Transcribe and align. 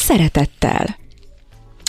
szeretettel. 0.00 0.98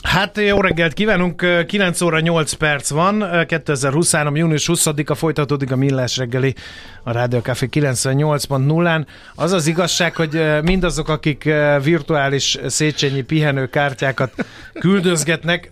Hát 0.04 0.38
jó 0.38 0.62
reggelt 0.62 0.94
kívánunk, 0.94 1.66
9 1.68 2.02
óra 2.02 2.20
8 2.20 2.54
perc 2.54 2.90
van, 2.90 3.46
2023. 3.48 4.36
június 4.36 4.70
20-a 4.74 5.16
folytatódik 5.16 5.72
a 5.72 5.76
Millás 5.76 6.18
reggeli 6.18 6.56
a 7.04 7.12
Rádió 7.12 7.40
Café 7.40 7.68
98.0-án. 7.72 9.06
Az 9.36 9.52
az 9.52 9.68
igazság, 9.68 10.16
hogy 10.16 10.42
mindazok, 10.64 11.10
akik 11.10 11.50
virtuális 11.84 12.58
Széchenyi 12.68 13.22
pihenőkártyákat 13.22 14.34
küldözgetnek, 14.80 15.70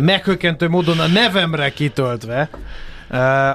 meghökkentő 0.00 0.68
módon 0.68 1.00
a 1.00 1.06
nevemre 1.06 1.70
kitöltve, 1.70 2.48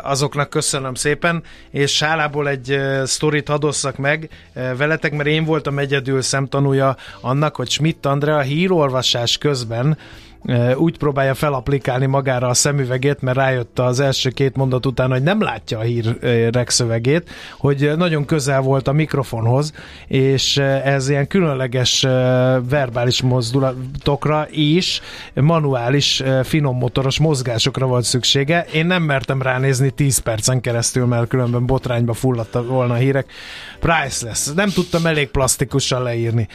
azoknak 0.02 0.50
köszönöm 0.50 0.94
szépen, 0.94 1.44
és 1.72 2.04
hálából 2.04 2.50
egy 2.50 2.80
sztorit 3.04 3.48
hadosszak 3.48 3.98
meg. 3.98 4.30
Veletek, 4.78 5.12
mert 5.12 5.30
én 5.30 5.46
voltam 5.46 5.80
egyedül 5.80 6.22
szemtanúja 6.22 6.96
annak, 7.22 7.56
hogy 7.56 7.70
Schmidt 7.70 8.06
Andrea 8.06 8.40
hírolvasás 8.40 9.38
közben 9.38 9.98
úgy 10.76 10.98
próbálja 10.98 11.34
felaplikálni 11.34 12.06
magára 12.06 12.48
a 12.48 12.54
szemüvegét, 12.54 13.22
mert 13.22 13.38
rájött 13.38 13.80
az 13.80 14.00
első 14.00 14.30
két 14.30 14.56
mondat 14.56 14.86
után, 14.86 15.10
hogy 15.10 15.24
nem 15.24 15.42
látja 15.42 15.80
a 15.80 15.82
hírek 15.82 16.70
szövegét, 16.70 17.30
hogy 17.58 17.92
nagyon 17.98 18.26
közel 18.26 18.62
volt 18.62 18.88
a 18.88 18.92
mikrofonhoz, 18.92 19.74
és 20.08 20.58
ez 20.84 21.10
ilyen 21.10 21.28
különleges 21.28 22.02
verbális 22.70 23.22
mozdulatokra 23.22 24.48
és 24.50 25.02
manuális 25.34 26.24
finom 26.44 26.78
motoros 26.78 27.20
mozgásokra 27.20 27.86
volt 27.86 28.04
szüksége. 28.04 28.66
Én 28.74 28.86
nem 28.86 29.04
mertem 29.04 29.42
ránézni 29.42 29.90
10 29.90 30.18
percen 30.18 30.62
keresztül, 30.62 31.06
mert 31.06 31.28
különben 31.28 31.66
botrányba 31.66 32.14
fulladta 32.14 32.64
volna 32.64 32.94
a 32.94 32.98
hírek. 32.98 33.32
Priceless. 33.80 34.48
Nem 34.56 34.70
tudtam 34.70 35.06
elég 35.06 35.28
plastikusan 35.28 36.04
leírni 36.04 36.48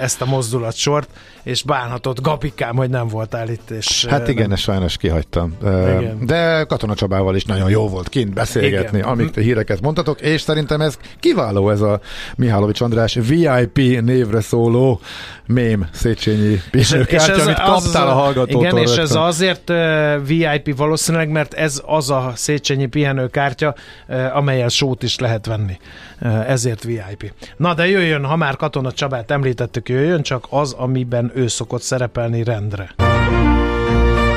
ezt 0.00 0.22
a 0.22 0.24
mozdulatsort, 0.24 1.08
és 1.42 1.62
bánhatott 1.62 2.20
Gabikám, 2.20 2.76
hogy 2.76 2.90
nem 2.90 3.08
voltál 3.16 3.48
itt. 3.48 3.70
És 3.70 4.04
hát 4.04 4.28
igen, 4.28 4.52
ezt 4.52 4.62
sajnos 4.62 4.96
kihagytam. 4.96 5.56
Igen. 5.62 6.26
De 6.26 6.64
Katona 6.68 6.94
Csabával 6.94 7.36
is 7.36 7.44
nagyon 7.44 7.70
jó 7.70 7.88
volt 7.88 8.08
kint 8.08 8.34
beszélgetni, 8.34 8.98
igen. 8.98 9.10
amik 9.10 9.30
te 9.30 9.40
híreket 9.40 9.80
mondtatok, 9.80 10.20
és 10.20 10.40
szerintem 10.40 10.80
ez 10.80 10.98
kiváló 11.20 11.70
ez 11.70 11.80
a 11.80 12.00
Mihálovics 12.36 12.80
András 12.80 13.14
VIP 13.14 13.76
névre 14.02 14.40
szóló 14.40 15.00
mém 15.46 15.88
Széchenyi 15.92 16.60
pihenőkártya, 16.70 17.42
amit 17.42 17.60
kaptál 17.60 18.08
a 18.08 18.12
hallgatótól. 18.12 18.62
Igen, 18.62 18.76
és 18.76 18.96
ez 18.96 19.14
azért 19.14 19.70
uh, 19.70 20.26
VIP 20.26 20.76
valószínűleg, 20.76 21.28
mert 21.28 21.54
ez 21.54 21.82
az 21.86 22.10
a 22.10 22.32
Széchenyi 22.34 22.86
pihenőkártya, 22.86 23.74
amelyel 24.32 24.68
sót 24.68 25.02
is 25.02 25.18
lehet 25.18 25.46
venni. 25.46 25.76
Uh, 26.20 26.50
ezért 26.50 26.84
VIP. 26.84 27.32
Na 27.56 27.74
de 27.74 27.88
jöjjön, 27.88 28.24
ha 28.24 28.36
már 28.36 28.56
Katona 28.56 28.92
Csabát 28.92 29.30
említettük, 29.30 29.88
jöjjön 29.88 30.22
csak 30.22 30.46
az, 30.50 30.72
amiben 30.72 31.32
ő 31.34 31.46
szokott 31.46 31.82
szerepelni 31.82 32.44
rendre. 32.44 32.94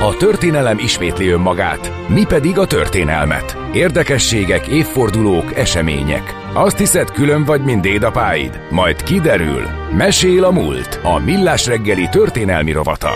A 0.02 0.18
történelem 0.18 0.78
ismétli 0.78 1.28
önmagát, 1.28 1.92
mi 2.08 2.26
pedig 2.26 2.58
a 2.58 2.68
történelmet. 2.68 3.58
Érdekességek, 3.74 4.68
évfordulók, 4.68 5.58
események. 5.58 6.36
Azt 6.54 6.78
hiszed, 6.78 7.12
külön 7.12 7.44
vagy, 7.44 7.64
mint 7.64 7.82
dédapáid? 7.82 8.60
Majd 8.70 9.04
kiderül. 9.04 9.64
Mesél 9.98 10.44
a 10.44 10.52
múlt. 10.52 11.00
A 11.04 11.20
Millás 11.20 11.66
reggeli 11.66 12.08
történelmi 12.12 12.72
rovata. 12.72 13.12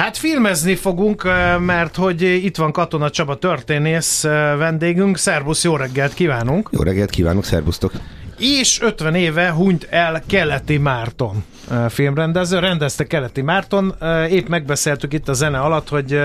Hát 0.00 0.16
filmezni 0.16 0.74
fogunk, 0.74 1.22
mert 1.58 1.96
hogy 1.96 2.22
itt 2.22 2.56
van 2.56 2.72
Katona 2.72 3.10
Csaba 3.10 3.36
történész 3.36 4.22
vendégünk. 4.58 5.16
Szerbusz, 5.16 5.64
jó 5.64 5.76
reggelt 5.76 6.14
kívánunk! 6.14 6.68
Jó 6.72 6.82
reggelt 6.82 7.10
kívánok, 7.10 7.44
szerbusztok! 7.44 7.92
és 8.38 8.80
50 8.82 9.14
éve 9.14 9.50
hunyt 9.50 9.86
el 9.90 10.22
Keleti 10.26 10.76
Márton 10.76 11.44
filmrendező, 11.88 12.58
rendezte 12.58 13.06
Keleti 13.06 13.40
Márton, 13.40 13.94
épp 14.30 14.48
megbeszéltük 14.48 15.12
itt 15.12 15.28
a 15.28 15.32
zene 15.32 15.58
alatt, 15.58 15.88
hogy 15.88 16.20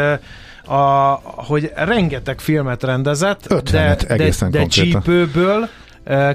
a, 0.65 1.19
hogy 1.23 1.71
rengeteg 1.75 2.39
filmet 2.39 2.83
rendezett, 2.83 3.51
50 3.51 3.97
de, 4.07 4.15
de, 4.15 4.47
de 4.49 4.65
csípőből 4.65 5.69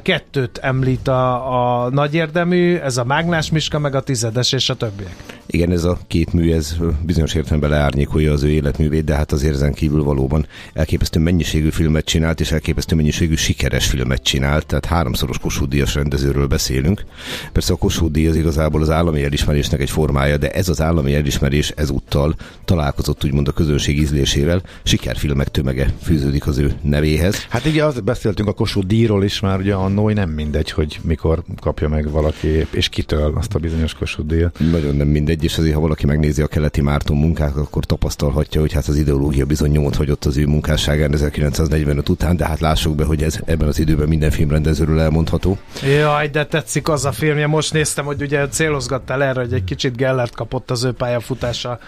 kettőt 0.02 0.58
említ 0.58 1.08
a, 1.08 1.84
a 1.84 1.90
nagy 1.90 2.14
érdemű, 2.14 2.76
ez 2.76 2.96
a 2.96 3.04
Mágnás 3.04 3.50
Miska, 3.50 3.78
meg 3.78 3.94
a 3.94 4.00
tizedes 4.00 4.52
és 4.52 4.70
a 4.70 4.74
többiek. 4.74 5.39
Igen, 5.52 5.70
ez 5.70 5.84
a 5.84 5.98
két 6.06 6.32
mű, 6.32 6.52
ez 6.52 6.76
bizonyos 7.02 7.34
értelemben 7.34 7.70
leárnyékolja 7.70 8.32
az 8.32 8.42
ő 8.42 8.48
életművét, 8.48 9.04
de 9.04 9.14
hát 9.14 9.32
az 9.32 9.44
ezen 9.44 9.72
kívül 9.72 10.02
valóban 10.02 10.46
elképesztő 10.72 11.20
mennyiségű 11.20 11.68
filmet 11.68 12.04
csinált, 12.04 12.40
és 12.40 12.52
elképesztő 12.52 12.96
mennyiségű 12.96 13.34
sikeres 13.34 13.86
filmet 13.86 14.22
csinált, 14.22 14.66
tehát 14.66 14.84
háromszoros 14.84 15.38
Kossuth 15.38 15.70
Díjas 15.70 15.94
rendezőről 15.94 16.46
beszélünk. 16.46 17.04
Persze 17.52 17.72
a 17.72 17.76
Kossuth 17.76 18.12
Díj 18.12 18.26
az 18.26 18.36
igazából 18.36 18.82
az 18.82 18.90
állami 18.90 19.24
elismerésnek 19.24 19.80
egy 19.80 19.90
formája, 19.90 20.36
de 20.36 20.50
ez 20.50 20.68
az 20.68 20.80
állami 20.80 21.14
elismerés 21.14 21.70
ezúttal 21.70 22.34
találkozott 22.64 23.24
úgymond 23.24 23.48
a 23.48 23.52
közönség 23.52 23.98
ízlésével, 23.98 24.62
sikerfilmek 24.82 25.48
tömege 25.48 25.92
fűződik 26.02 26.46
az 26.46 26.58
ő 26.58 26.72
nevéhez. 26.82 27.46
Hát 27.48 27.64
igen, 27.64 27.86
azt 27.86 28.04
beszéltünk 28.04 28.48
a 28.48 28.52
Kossuth 28.52 28.86
díjról 28.86 29.24
is 29.24 29.40
már, 29.40 29.58
ugye 29.58 29.74
annó 29.74 30.10
nem 30.10 30.30
mindegy, 30.30 30.70
hogy 30.70 31.00
mikor 31.02 31.42
kapja 31.60 31.88
meg 31.88 32.10
valaki, 32.10 32.66
és 32.70 32.88
kitől 32.88 33.32
azt 33.36 33.54
a 33.54 33.58
bizonyos 33.58 33.94
Kossuth 33.94 34.28
díjat. 34.28 34.58
Nagyon 34.70 34.96
nem 34.96 35.08
mindegy, 35.08 35.38
és 35.42 35.58
azért, 35.58 35.74
ha 35.74 35.80
valaki 35.80 36.06
megnézi 36.06 36.42
a 36.42 36.46
keleti 36.46 36.80
Márton 36.80 37.16
munkát, 37.16 37.56
akkor 37.56 37.84
tapasztalhatja, 37.84 38.60
hogy 38.60 38.72
hát 38.72 38.86
az 38.86 38.96
ideológia 38.96 39.44
bizony 39.44 39.70
nyomot 39.70 39.96
hagyott 39.96 40.24
az 40.24 40.36
ő 40.36 40.46
munkásságán 40.46 41.12
1945 41.12 42.08
után, 42.08 42.36
de 42.36 42.46
hát 42.46 42.60
lássuk 42.60 42.94
be, 42.94 43.04
hogy 43.04 43.22
ez 43.22 43.40
ebben 43.44 43.68
az 43.68 43.78
időben 43.78 44.08
minden 44.08 44.30
filmrendezőről 44.30 45.00
elmondható. 45.00 45.58
Jaj, 45.82 46.28
de 46.28 46.46
tetszik 46.46 46.88
az 46.88 47.04
a 47.04 47.12
filmje. 47.12 47.46
Most 47.46 47.72
néztem, 47.72 48.04
hogy 48.04 48.22
ugye 48.22 48.48
célozgattál 48.48 49.22
erre, 49.22 49.40
hogy 49.40 49.52
egy 49.52 49.64
kicsit 49.64 49.96
Gellert 49.96 50.34
kapott 50.34 50.70
az 50.70 50.84
ő 50.84 50.92
pályafutása 50.92 51.78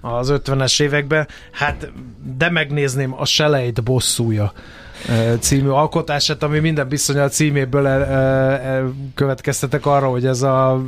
az 0.00 0.32
50-es 0.44 0.82
években. 0.82 1.28
Hát, 1.52 1.92
de 2.36 2.50
megnézném 2.50 3.14
a 3.18 3.24
Selejt 3.24 3.82
bosszúja 3.82 4.52
című 5.38 5.68
alkotását, 5.68 6.42
ami 6.42 6.58
minden 6.58 6.88
bizony 6.88 7.18
a 7.18 7.28
címéből 7.28 7.86
el, 7.86 8.04
el, 8.04 8.60
el 8.60 8.94
következtetek 9.14 9.86
arra, 9.86 10.08
hogy 10.08 10.26
ez 10.26 10.42
a 10.42 10.82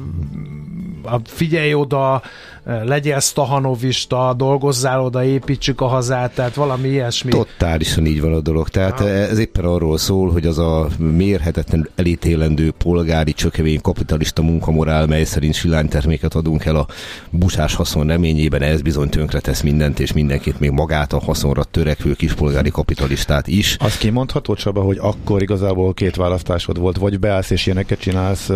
figyelj 1.25 1.75
oda, 1.75 2.23
legyél 2.65 3.21
stahanovista, 3.21 4.35
dolgozzál 4.37 5.01
oda, 5.01 5.25
építsük 5.25 5.81
a 5.81 5.87
hazát, 5.87 6.35
tehát 6.35 6.55
valami 6.55 6.89
ilyesmi. 6.89 7.31
Totálisan 7.31 8.07
így 8.07 8.21
van 8.21 8.33
a 8.33 8.41
dolog. 8.41 8.69
Tehát 8.69 9.01
ha. 9.01 9.09
ez 9.09 9.39
éppen 9.39 9.65
arról 9.65 9.99
szól, 9.99 10.31
hogy 10.31 10.47
az 10.47 10.59
a 10.59 10.89
mérhetetlen 10.99 11.89
elítélendő 11.97 12.71
polgári 12.71 13.33
csökevény 13.33 13.81
kapitalista 13.81 14.43
munkamorál, 14.43 15.07
mely 15.07 15.25
szerint 15.25 15.55
silányterméket 15.55 16.35
adunk 16.35 16.65
el 16.65 16.77
a 16.77 16.87
busás 17.31 17.75
haszon 17.75 18.07
reményében, 18.07 18.63
ez 18.63 18.83
bizony 18.83 19.09
tönkretesz 19.09 19.61
mindent, 19.61 20.01
és 20.01 20.13
mindenkit, 20.13 20.61
még 20.61 20.71
magát 20.71 21.13
a 21.13 21.21
haszonra 21.21 21.65
törekvő 21.65 22.13
kispolgári 22.13 22.71
kapitalistát 22.71 23.47
is. 23.47 23.77
Az 23.81 23.99
kimondható, 23.99 24.55
Csaba, 24.55 24.81
hogy 24.81 24.99
akkor 25.01 25.43
igazából 25.43 25.95
két 25.95 26.17
választásod 26.17 26.79
volt, 26.79 26.97
vagy 26.97 27.19
beállsz 27.19 27.51
és 27.51 27.67
ilyeneket 27.67 27.99
csinálsz, 27.99 28.51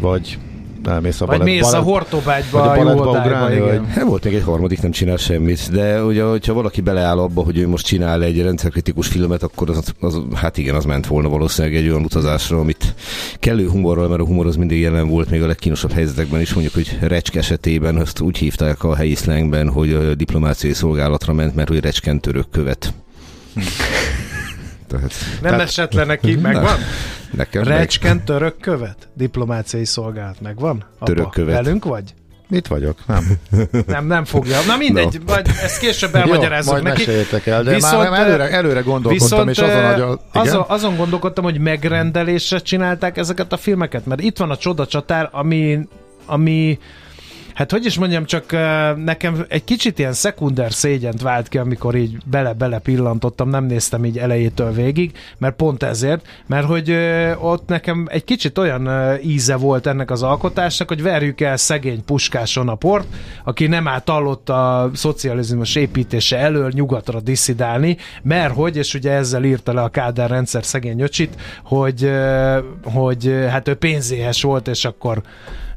vagy 0.00 0.38
elmész 0.86 1.20
a 1.20 1.26
Vagy 1.26 1.38
balett, 1.38 1.54
mész 1.54 1.62
balett, 1.62 1.80
a 1.80 1.82
hortobágyba, 1.82 2.62
a, 2.62 2.72
a 2.72 2.76
baletba 2.76 3.10
ugrálni, 3.10 3.60
vagy... 3.60 3.80
Hát 3.88 4.04
volt 4.04 4.24
még 4.24 4.34
egy 4.34 4.42
harmadik, 4.42 4.82
nem 4.82 4.90
csinál 4.90 5.16
semmit, 5.16 5.72
de 5.72 6.04
ugye, 6.04 6.22
hogyha 6.22 6.52
valaki 6.52 6.80
beleáll 6.80 7.18
abba, 7.18 7.42
hogy 7.42 7.58
ő 7.58 7.68
most 7.68 7.86
csinál 7.86 8.22
egy 8.22 8.42
rendszerkritikus 8.42 9.06
filmet, 9.06 9.42
akkor 9.42 9.70
az, 9.70 9.94
az, 10.00 10.20
hát 10.34 10.58
igen, 10.58 10.74
az 10.74 10.84
ment 10.84 11.06
volna 11.06 11.28
valószínűleg 11.28 11.76
egy 11.76 11.88
olyan 11.88 12.04
utazásra, 12.04 12.58
amit 12.58 12.94
kellő 13.38 13.68
humorral, 13.68 14.08
mert 14.08 14.20
a 14.20 14.24
humor 14.26 14.46
az 14.46 14.56
mindig 14.56 14.80
jelen 14.80 15.08
volt, 15.08 15.30
még 15.30 15.42
a 15.42 15.46
legkínosabb 15.46 15.92
helyzetekben 15.92 16.40
is, 16.40 16.52
mondjuk, 16.52 16.74
hogy 16.74 16.98
Recsk 17.00 17.34
esetében 17.34 17.96
azt 17.96 18.20
úgy 18.20 18.36
hívták 18.38 18.84
a 18.84 18.94
helyi 18.94 19.14
szlengben, 19.14 19.68
hogy 19.68 19.92
a 19.92 20.14
diplomáciai 20.14 20.72
szolgálatra 20.72 21.32
ment, 21.32 21.54
mert 21.54 21.68
hogy 21.68 21.80
Recskent 21.80 22.20
török 22.20 22.50
követ. 22.50 22.94
Tehát, 24.86 25.12
nem 25.42 25.50
tehát, 25.50 25.60
esett 25.60 25.92
le 25.92 26.04
neki, 26.04 26.34
megvan? 26.50 26.78
Nekem 27.30 27.62
Recsken 27.62 28.16
meg... 28.16 28.24
török 28.24 28.56
követ? 28.60 29.08
Diplomáciai 29.14 29.84
szolgálat 29.84 30.40
megvan? 30.40 30.84
Apa, 30.94 31.04
török 31.04 31.30
követ. 31.30 31.54
Velünk 31.54 31.84
vagy? 31.84 32.14
Itt 32.50 32.66
vagyok, 32.66 32.98
nem. 33.06 33.24
nem, 33.86 34.06
nem 34.06 34.24
fogja. 34.24 34.58
Na 34.66 34.76
mindegy, 34.76 35.20
no. 35.26 35.34
vagy 35.34 35.48
ezt 35.62 35.78
később 35.78 36.14
elmagyarázzuk 36.14 36.76
Jó, 36.76 36.82
majd 36.82 36.96
neki. 37.32 37.50
el, 37.50 37.62
de 37.62 37.74
viszont, 37.74 38.10
már 38.10 38.26
előre, 38.26 38.50
előre 38.50 38.80
gondolkodtam, 38.80 39.46
viszont, 39.46 39.50
és 39.50 39.58
azon, 39.58 39.92
hogy 39.92 40.00
a, 40.00 40.38
azon, 40.38 40.64
azon 40.68 40.96
gondolkodtam, 40.96 41.44
hogy 41.44 41.58
megrendelésre 41.58 42.58
csinálták 42.58 43.16
ezeket 43.16 43.52
a 43.52 43.56
filmeket, 43.56 44.06
mert 44.06 44.20
itt 44.20 44.38
van 44.38 44.50
a 44.50 44.56
Csoda 44.56 44.86
Csatár, 44.86 45.28
ami, 45.32 45.78
ami 46.26 46.78
hát 47.56 47.70
hogy 47.70 47.84
is 47.84 47.98
mondjam, 47.98 48.24
csak 48.24 48.52
nekem 48.96 49.44
egy 49.48 49.64
kicsit 49.64 49.98
ilyen 49.98 50.12
szekunder 50.12 50.72
szégyent 50.72 51.22
vált 51.22 51.48
ki, 51.48 51.58
amikor 51.58 51.94
így 51.94 52.16
bele-bele 52.24 52.78
pillantottam, 52.78 53.48
nem 53.48 53.64
néztem 53.64 54.04
így 54.04 54.18
elejétől 54.18 54.72
végig, 54.72 55.12
mert 55.38 55.56
pont 55.56 55.82
ezért, 55.82 56.26
mert 56.46 56.66
hogy 56.66 56.90
ott 57.40 57.68
nekem 57.68 58.06
egy 58.10 58.24
kicsit 58.24 58.58
olyan 58.58 58.90
íze 59.22 59.56
volt 59.56 59.86
ennek 59.86 60.10
az 60.10 60.22
alkotásnak, 60.22 60.88
hogy 60.88 61.02
verjük 61.02 61.40
el 61.40 61.56
szegény 61.56 62.04
puskáson 62.04 62.68
a 62.68 62.74
port, 62.74 63.06
aki 63.44 63.66
nem 63.66 63.88
átallott 63.88 64.48
a 64.48 64.90
szocializmus 64.94 65.74
építése 65.74 66.38
elől 66.38 66.70
nyugatra 66.74 67.20
diszidálni, 67.20 67.96
mert 68.22 68.54
hogy, 68.54 68.76
és 68.76 68.94
ugye 68.94 69.10
ezzel 69.10 69.44
írta 69.44 69.72
le 69.72 69.82
a 69.82 69.88
Kádár 69.88 70.30
rendszer 70.30 70.64
szegény 70.64 71.00
öcsit, 71.00 71.34
hogy, 71.64 72.10
hogy 72.84 73.46
hát 73.50 73.68
ő 73.68 73.74
pénzéhes 73.74 74.42
volt, 74.42 74.68
és 74.68 74.84
akkor 74.84 75.22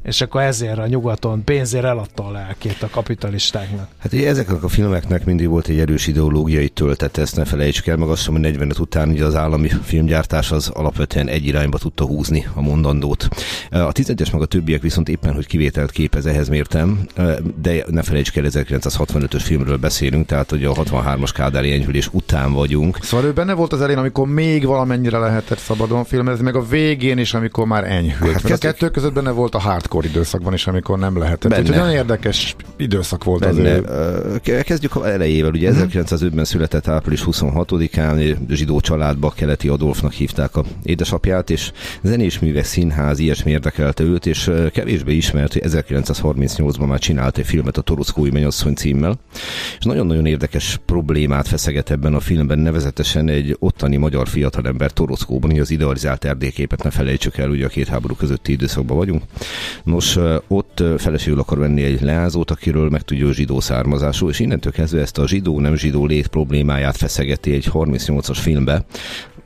és 0.02 0.20
akkor 0.20 0.40
ezért 0.40 0.78
a 0.78 0.86
nyugaton 0.86 1.44
pénzért 1.44 1.84
eladta 1.84 2.26
a 2.26 2.30
lelkét 2.30 2.82
a 2.82 2.88
kapitalistáknak. 2.90 3.88
Hát 3.98 4.12
ugye 4.12 4.28
ezeknek 4.28 4.62
a 4.62 4.68
filmeknek 4.68 5.24
mindig 5.24 5.48
volt 5.48 5.68
egy 5.68 5.78
erős 5.78 6.06
ideológiai 6.06 6.68
töltet, 6.68 7.18
ezt 7.18 7.36
ne 7.36 7.44
felejtsük 7.44 7.86
el, 7.86 7.96
meg 7.96 8.08
azt 8.08 8.26
hogy 8.26 8.40
45 8.40 8.78
után 8.78 9.08
ugye 9.08 9.24
az 9.24 9.34
állami 9.34 9.68
filmgyártás 9.82 10.50
az 10.50 10.68
alapvetően 10.68 11.28
egy 11.28 11.46
irányba 11.46 11.78
tudta 11.78 12.04
húzni 12.04 12.46
a 12.54 12.60
mondandót. 12.60 13.28
A 13.70 13.92
11-es 13.92 14.32
meg 14.32 14.42
a 14.42 14.46
többiek 14.46 14.82
viszont 14.82 15.08
éppen, 15.08 15.34
hogy 15.34 15.46
kivételt 15.46 15.90
képez, 15.90 16.26
ehhez 16.26 16.48
mértem, 16.48 17.06
de 17.62 17.84
ne 17.86 18.02
felejtsük 18.02 18.36
el, 18.36 18.44
1965-ös 18.48 19.42
filmről 19.42 19.76
beszélünk, 19.76 20.26
tehát 20.26 20.50
hogy 20.50 20.64
a 20.64 20.72
63-as 20.72 21.30
kádári 21.34 21.72
enyhülés 21.72 22.08
után 22.12 22.52
vagyunk. 22.52 22.98
Szóval 23.02 23.26
ő 23.26 23.32
benne 23.32 23.52
volt 23.52 23.72
az 23.72 23.80
elén, 23.80 23.98
amikor 23.98 24.28
még 24.28 24.66
valamennyire 24.66 25.18
lehetett 25.18 25.58
szabadon 25.58 26.04
filmezni, 26.04 26.44
meg 26.44 26.54
a 26.54 26.66
végén 26.66 27.18
is, 27.18 27.34
amikor 27.34 27.66
már 27.66 27.84
enyhült. 27.84 28.32
Hát 28.32 28.50
a 28.50 28.58
kettő 28.58 28.88
között 28.88 29.12
benne 29.12 29.30
volt 29.30 29.54
a 29.54 29.58
hard 29.58 29.88
hardcore 29.90 30.08
időszakban 30.08 30.52
is, 30.52 30.66
amikor 30.66 30.98
nem 30.98 31.18
lehetett. 31.18 31.50
Benne. 31.50 31.62
Úgyhogy 31.62 31.76
nagyon 31.76 31.94
érdekes 31.94 32.56
időszak 32.76 33.24
volt 33.24 33.40
Benne. 33.40 33.74
az 33.74 34.38
ő. 34.44 34.62
Kezdjük 34.62 34.92
elejével, 35.04 35.50
ugye 35.50 35.70
mm-hmm. 35.70 35.86
1905-ben 35.88 36.44
született 36.44 36.88
április 36.88 37.22
26-án, 37.26 38.36
zsidó 38.50 38.80
családba 38.80 39.30
keleti 39.30 39.68
Adolfnak 39.68 40.12
hívták 40.12 40.56
a 40.56 40.64
édesapját, 40.82 41.50
és 41.50 41.72
zenés 42.02 42.38
művek, 42.38 42.64
színház, 42.64 43.18
ilyesmi 43.18 43.50
érdekelte 43.50 44.02
őt, 44.02 44.26
és 44.26 44.50
kevésbé 44.72 45.14
ismert, 45.14 45.52
hogy 45.52 45.62
1938-ban 45.66 46.86
már 46.86 46.98
csinált 46.98 47.38
egy 47.38 47.46
filmet 47.46 47.76
a 47.76 47.80
Torockói 47.80 48.30
mennyasszony 48.30 48.74
címmel, 48.74 49.18
és 49.78 49.84
nagyon-nagyon 49.84 50.26
érdekes 50.26 50.80
problémát 50.84 51.48
feszeget 51.48 51.90
ebben 51.90 52.14
a 52.14 52.20
filmben, 52.20 52.58
nevezetesen 52.58 53.28
egy 53.28 53.56
ottani 53.58 53.96
magyar 53.96 54.28
fiatalember 54.28 54.90
Torockóban, 54.90 55.58
az 55.60 55.70
idealizált 55.70 56.24
erdélyképet 56.24 56.82
ne 56.82 56.90
felejtsük 56.90 57.36
el, 57.36 57.50
ugye 57.50 57.64
a 57.64 57.68
két 57.68 57.88
háború 57.88 58.14
közötti 58.14 58.52
időszakban 58.52 58.96
vagyunk, 58.96 59.22
Nos, 59.84 60.18
ott 60.48 60.82
feleségül 60.98 61.38
akar 61.38 61.58
venni 61.58 61.82
egy 61.82 62.00
leázót, 62.00 62.50
akiről 62.50 62.90
megtudja, 62.90 63.26
hogy 63.26 63.34
zsidó 63.34 63.60
származású, 63.60 64.28
és 64.28 64.38
innentől 64.38 64.72
kezdve 64.72 65.00
ezt 65.00 65.18
a 65.18 65.28
zsidó-nem 65.28 65.74
zsidó 65.74 66.06
lét 66.06 66.26
problémáját 66.26 66.96
feszegeti 66.96 67.52
egy 67.52 67.70
38-as 67.72 68.38
filmbe, 68.40 68.84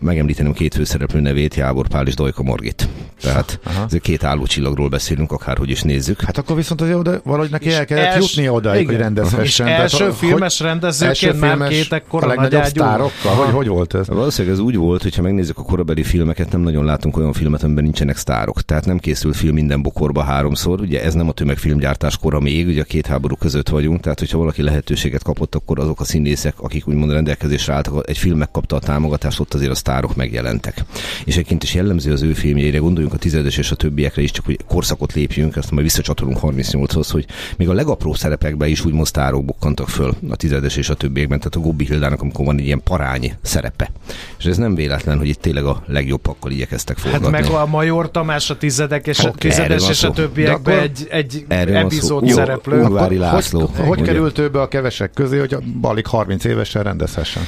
megemlíteném 0.05 0.53
két 0.53 0.75
főszereplő 0.75 1.21
nevét, 1.21 1.55
Jábor 1.55 1.89
Pál 1.89 2.06
és 2.06 2.15
Dajka 2.15 2.43
Margit. 2.43 2.89
Tehát 3.21 3.59
ez 3.87 3.99
két 4.01 4.25
állócsillagról 4.25 4.89
beszélünk, 4.89 5.33
akárhogy 5.33 5.71
is 5.71 5.83
nézzük. 5.83 6.21
Hát 6.21 6.39
akkor 6.39 6.56
viszont 6.56 6.81
azért 6.81 6.97
oda, 6.97 7.21
valahogy 7.25 7.51
neki 7.51 7.73
el 7.73 7.85
kellett 7.85 8.15
els... 8.15 8.35
jutni 8.35 8.49
odáig, 8.49 8.81
igen. 8.81 8.95
hogy 8.95 9.03
rendezhessen. 9.03 9.67
És 9.67 9.73
első 9.73 9.97
Tehát, 9.97 10.15
filmes 10.15 10.59
hogy, 10.59 10.67
rendezőként 10.67 11.41
már 11.41 11.51
filmes, 11.51 11.69
két 11.69 11.93
ekkora 11.93 12.27
a 12.27 12.29
legnagyobb 12.29 12.65
sztárokkal? 12.65 13.35
Hogy, 13.35 13.53
hogy 13.55 13.69
volt 13.69 13.95
ez? 13.95 14.09
Valószínűleg 14.09 14.56
ez 14.56 14.62
úgy 14.62 14.77
volt, 14.77 15.03
hogyha 15.03 15.23
megnézzük 15.23 15.59
a 15.59 15.62
korabeli 15.62 16.03
filmeket, 16.03 16.53
nem 16.53 16.61
nagyon 16.61 16.85
látunk 16.85 17.17
olyan 17.17 17.33
filmet, 17.33 17.62
amiben 17.62 17.85
nincsenek 17.85 18.17
sztárok. 18.17 18.62
Tehát 18.62 18.87
nem 18.87 18.99
készült 18.99 19.37
film 19.37 19.55
minden 19.55 19.83
bokorba 19.83 20.23
háromszor. 20.23 20.81
Ugye 20.81 21.03
ez 21.03 21.15
nem 21.15 21.29
a 21.29 21.33
tömegfilmgyártás 21.33 22.19
kora 22.19 22.41
még, 22.41 22.67
ugye 22.67 22.81
a 22.81 22.85
két 22.85 23.06
háború 23.06 23.37
között 23.37 23.69
vagyunk. 23.69 24.01
Tehát, 24.01 24.19
hogyha 24.19 24.39
valaki 24.39 24.62
lehetőséget 24.62 25.23
kapott, 25.23 25.55
akkor 25.55 25.79
azok 25.79 26.01
a 26.01 26.05
színészek, 26.05 26.55
akik 26.61 26.89
úgymond 26.89 27.12
rendelkezésre 27.12 27.75
álltak, 27.75 28.09
egy 28.09 28.19
film 28.19 28.39
megkapta 28.39 28.77
a 28.77 28.79
támogatást, 28.79 29.41
ott 29.41 29.55
azért 29.55 29.71
a 29.71 29.75
sztárok 29.94 30.17
megjelentek. 30.17 30.85
És 31.25 31.35
egyébként 31.35 31.62
is 31.62 31.75
jellemző 31.75 32.12
az 32.12 32.23
ő 32.23 32.32
filmjeire, 32.32 32.79
gondoljunk 32.79 33.14
a 33.14 33.19
tizedes 33.19 33.56
és 33.56 33.70
a 33.70 33.76
többiekre 33.76 34.23
is, 34.23 34.31
csak 34.31 34.44
hogy 34.44 34.58
korszakot 34.67 35.12
lépjünk, 35.12 35.56
azt 35.56 35.70
majd 35.70 35.82
visszacsatolunk 35.82 36.38
38-hoz, 36.43 37.08
hogy 37.11 37.26
még 37.56 37.69
a 37.69 37.73
legapróbb 37.73 38.17
szerepekben 38.17 38.69
is 38.69 38.85
úgy 38.85 39.05
sztárok 39.05 39.44
bukkantak 39.44 39.88
föl 39.88 40.14
a 40.29 40.37
tizedes 40.37 40.76
és 40.76 40.88
a 40.88 40.94
többiekben, 40.94 41.38
tehát 41.38 41.55
a 41.55 41.58
Gobbi 41.58 41.85
Hildának, 41.85 42.20
amikor 42.20 42.44
van 42.44 42.58
egy 42.58 42.64
ilyen 42.64 42.82
parányi 42.82 43.32
szerepe. 43.43 43.91
És 44.38 44.44
ez 44.44 44.56
nem 44.56 44.75
véletlen, 44.75 45.19
hogy 45.19 45.29
itt 45.29 45.41
tényleg 45.41 45.64
a 45.64 45.82
legjobbakkal 45.87 46.50
igyekeztek 46.50 46.96
forgatni. 46.96 47.37
Hát 47.37 47.43
meg 47.43 47.50
a 47.50 47.67
Major 47.67 48.11
Tamás 48.11 48.50
a 48.50 48.56
tizedek 48.56 49.06
és 49.06 49.19
a 49.19 49.31
tizedes 49.31 49.88
és 49.88 50.02
a 50.02 50.11
többiekben 50.11 50.79
egy, 50.79 51.06
egy 51.08 51.44
epizód 51.49 52.29
szereplő. 52.29 52.82
Ungvári 52.82 53.17
László. 53.17 53.61
Hogy, 53.61 53.87
hogy 53.87 54.02
került 54.02 54.38
ő 54.38 54.49
be 54.49 54.61
a 54.61 54.69
kevesek 54.69 55.11
közé, 55.11 55.38
hogy 55.38 55.55
a 55.55 55.61
balik 55.81 56.06
30 56.06 56.44
évesen 56.44 56.82
rendezhessen? 56.82 57.43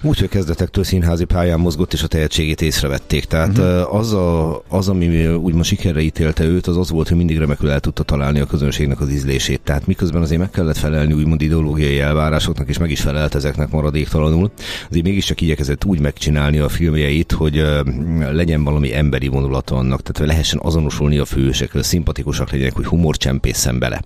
Úgy, 0.00 0.18
hogy 0.18 0.28
kezdetektől 0.28 0.84
színházi 0.84 1.24
pályán 1.24 1.60
mozgott, 1.60 1.77
és 1.92 2.02
a 2.02 2.06
tehetségét 2.06 2.62
észrevették. 2.62 3.24
Tehát 3.24 3.58
uh-huh. 3.58 3.94
az, 3.94 4.12
a, 4.12 4.62
az, 4.68 4.88
ami 4.88 5.26
úgymond 5.26 5.64
sikerre 5.64 6.00
ítélte 6.00 6.44
őt, 6.44 6.66
az 6.66 6.76
az 6.76 6.90
volt, 6.90 7.08
hogy 7.08 7.16
mindig 7.16 7.38
remekül 7.38 7.70
el 7.70 7.80
tudta 7.80 8.02
találni 8.02 8.40
a 8.40 8.46
közönségnek 8.46 9.00
az 9.00 9.10
ízlését. 9.10 9.60
Tehát 9.60 9.86
miközben 9.86 10.22
azért 10.22 10.40
meg 10.40 10.50
kellett 10.50 10.76
felelni 10.76 11.12
úgymond 11.12 11.42
ideológiai 11.42 12.00
elvárásoknak, 12.00 12.68
és 12.68 12.78
meg 12.78 12.90
is 12.90 13.00
felelt 13.00 13.34
ezeknek 13.34 13.70
maradéktalanul, 13.70 14.50
azért 14.88 15.04
mégiscsak 15.04 15.40
igyekezett 15.40 15.84
úgy 15.84 16.00
megcsinálni 16.00 16.58
a 16.58 16.68
filmjeit, 16.68 17.32
hogy 17.32 17.64
legyen 18.32 18.64
valami 18.64 18.94
emberi 18.94 19.28
vonulata 19.28 19.74
annak, 19.74 20.02
tehát 20.02 20.32
lehessen 20.32 20.60
azonosulni 20.62 21.18
a 21.18 21.24
fősek, 21.24 21.70
szimpatikusak 21.80 22.50
legyenek, 22.50 22.74
hogy 22.74 22.84
humor 22.84 23.16
csempészen 23.16 23.78
bele. 23.78 24.02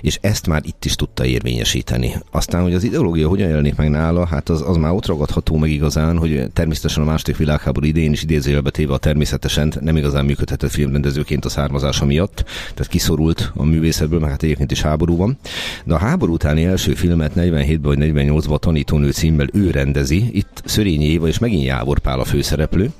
És 0.00 0.18
ezt 0.20 0.46
már 0.46 0.62
itt 0.64 0.84
is 0.84 0.94
tudta 0.94 1.24
érvényesíteni. 1.24 2.14
Aztán, 2.30 2.62
hogy 2.62 2.74
az 2.74 2.84
ideológia 2.84 3.28
hogyan 3.28 3.48
jelenik 3.48 3.76
meg 3.76 3.90
nála, 3.90 4.26
hát 4.26 4.48
az, 4.48 4.62
az 4.66 4.76
már 4.76 4.92
ott 4.92 5.06
ragadható 5.06 5.56
meg 5.56 5.70
igazán, 5.70 6.18
hogy 6.18 6.42
természetesen 6.52 7.02
a 7.02 7.06
második 7.14 7.36
világháború 7.36 7.86
idején 7.86 8.12
is 8.12 8.22
idézőjelbe 8.22 8.70
téve 8.70 8.92
a 8.92 8.98
természetesen 8.98 9.72
nem 9.80 9.96
igazán 9.96 10.24
működhetett 10.24 10.70
filmrendezőként 10.70 11.44
a 11.44 11.48
származása 11.48 12.04
miatt, 12.04 12.44
tehát 12.74 12.86
kiszorult 12.86 13.52
a 13.54 13.64
művészetből, 13.64 14.20
meg 14.20 14.30
hát 14.30 14.42
egyébként 14.42 14.70
is 14.70 14.82
háború 14.82 15.16
van. 15.16 15.38
De 15.84 15.94
a 15.94 15.98
háború 15.98 16.32
utáni 16.32 16.64
első 16.64 16.94
filmet 16.94 17.32
47-ben 17.36 17.80
vagy 17.80 17.98
48-ban 18.00 18.52
a 18.52 18.58
tanítónő 18.58 19.10
címmel 19.10 19.46
ő 19.52 19.70
rendezi, 19.70 20.30
itt 20.32 20.62
Szörényi 20.64 21.04
Éva 21.04 21.26
és 21.26 21.38
megint 21.38 21.64
Jávor 21.64 21.98
Pál 21.98 22.20
a 22.20 22.24
főszereplő, 22.24 22.90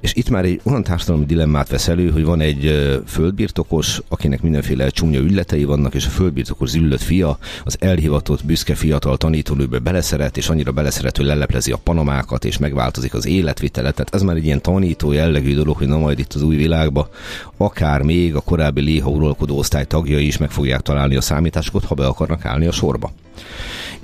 és 0.00 0.14
itt 0.14 0.30
már 0.30 0.44
egy 0.44 0.60
olyan 0.62 0.82
társadalmi 0.82 1.24
dilemmát 1.24 1.68
vesz 1.68 1.88
elő, 1.88 2.10
hogy 2.10 2.24
van 2.24 2.40
egy 2.40 2.90
földbirtokos, 3.06 4.00
akinek 4.08 4.42
mindenféle 4.42 4.88
csúnya 4.88 5.20
ülletei 5.20 5.64
vannak, 5.64 5.94
és 5.94 6.06
a 6.06 6.10
földbirtokos 6.10 6.68
züllött 6.68 7.02
fia, 7.02 7.38
az 7.64 7.76
elhivatott, 7.80 8.44
büszke 8.44 8.74
fiatal 8.74 9.16
tanítónőbe 9.16 9.78
beleszeret, 9.78 10.36
és 10.36 10.48
annyira 10.48 10.72
beleszeret, 10.72 11.16
hogy 11.16 11.26
leleplezi 11.26 11.72
a 11.72 11.76
panamákat, 11.82 12.44
és 12.44 12.58
megváltozik 12.58 13.14
az 13.14 13.26
életvitele. 13.64 13.90
Tehát 13.90 14.14
ez 14.14 14.22
már 14.22 14.36
egy 14.36 14.44
ilyen 14.44 14.60
tanító 14.60 15.12
jellegű 15.12 15.54
dolog, 15.54 15.76
hogy 15.76 15.88
na 15.88 15.98
majd 15.98 16.18
itt 16.18 16.32
az 16.32 16.42
új 16.42 16.56
világba, 16.56 17.08
akár 17.56 18.02
még 18.02 18.34
a 18.34 18.40
korábbi 18.40 18.80
léha 18.80 19.10
uralkodó 19.10 19.58
osztály 19.58 19.84
tagjai 19.84 20.26
is 20.26 20.36
meg 20.36 20.50
fogják 20.50 20.80
találni 20.80 21.16
a 21.16 21.20
számításokat, 21.20 21.84
ha 21.84 21.94
be 21.94 22.06
akarnak 22.06 22.44
állni 22.44 22.66
a 22.66 22.72
sorba. 22.72 23.12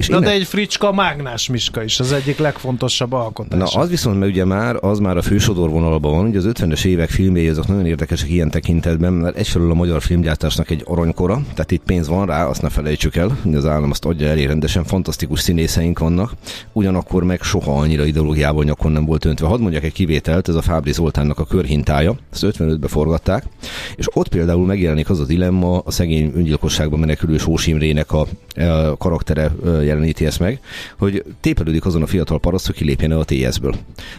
És 0.00 0.08
Na 0.08 0.16
innen... 0.16 0.28
de 0.28 0.34
egy 0.34 0.46
fricska 0.46 0.92
mágnás 0.92 1.48
miska 1.48 1.82
is 1.82 2.00
az 2.00 2.12
egyik 2.12 2.38
legfontosabb 2.38 3.12
alkotás. 3.12 3.72
Na 3.72 3.80
az 3.80 3.88
viszont, 3.88 4.18
mert 4.18 4.30
ugye 4.30 4.44
már, 4.44 4.76
az 4.80 4.98
már 4.98 5.16
a 5.16 5.22
fősodorvonalban 5.22 6.12
van, 6.12 6.26
ugye 6.26 6.38
az 6.38 6.48
50-es 6.48 6.84
évek 6.84 7.10
filmjei 7.10 7.48
azok 7.48 7.66
nagyon 7.66 7.86
érdekesek 7.86 8.30
ilyen 8.30 8.50
tekintetben, 8.50 9.12
mert 9.12 9.36
egyfelől 9.36 9.70
a 9.70 9.74
magyar 9.74 10.02
filmgyártásnak 10.02 10.70
egy 10.70 10.82
aranykora, 10.84 11.42
tehát 11.54 11.70
itt 11.70 11.82
pénz 11.86 12.08
van 12.08 12.26
rá, 12.26 12.46
azt 12.46 12.62
ne 12.62 12.68
felejtsük 12.68 13.16
el, 13.16 13.38
hogy 13.42 13.54
az 13.54 13.66
állam 13.66 13.90
azt 13.90 14.04
adja 14.04 14.28
elé 14.28 14.44
rendesen, 14.44 14.84
fantasztikus 14.84 15.40
színészeink 15.40 15.98
vannak, 15.98 16.32
ugyanakkor 16.72 17.24
meg 17.24 17.42
soha 17.42 17.72
annyira 17.72 18.04
ideológiával 18.04 18.64
nyakon 18.64 18.92
nem 18.92 19.04
volt 19.04 19.24
öntve. 19.24 19.46
Hadd 19.46 19.60
mondjak 19.60 19.84
egy 19.84 19.92
kivételt, 19.92 20.48
ez 20.48 20.54
a 20.54 20.62
Fábri 20.62 20.92
Zoltánnak 20.92 21.38
a 21.38 21.44
körhintája, 21.44 22.14
ezt 22.32 22.46
55-be 22.46 22.88
forgatták, 22.88 23.44
és 23.96 24.06
ott 24.12 24.28
például 24.28 24.66
megjelenik 24.66 25.10
az 25.10 25.20
a 25.20 25.24
dilemma 25.24 25.78
a 25.78 25.90
szegény 25.90 26.32
öngyilkosságban 26.34 26.98
menekülő 26.98 27.38
Sós 27.38 27.66
Imrének 27.66 28.12
a, 28.12 28.26
a 28.54 28.96
karaktere 28.96 29.52
jeleníti 29.90 30.26
ezt 30.26 30.38
meg, 30.38 30.60
hogy 30.98 31.24
tépelődik 31.40 31.86
azon 31.86 32.02
a 32.02 32.06
fiatal 32.06 32.40
paraszt, 32.40 32.66
hogy 32.66 32.74
kilépjen 32.74 33.12
el 33.12 33.18
a 33.18 33.24
TS-ből. 33.24 33.74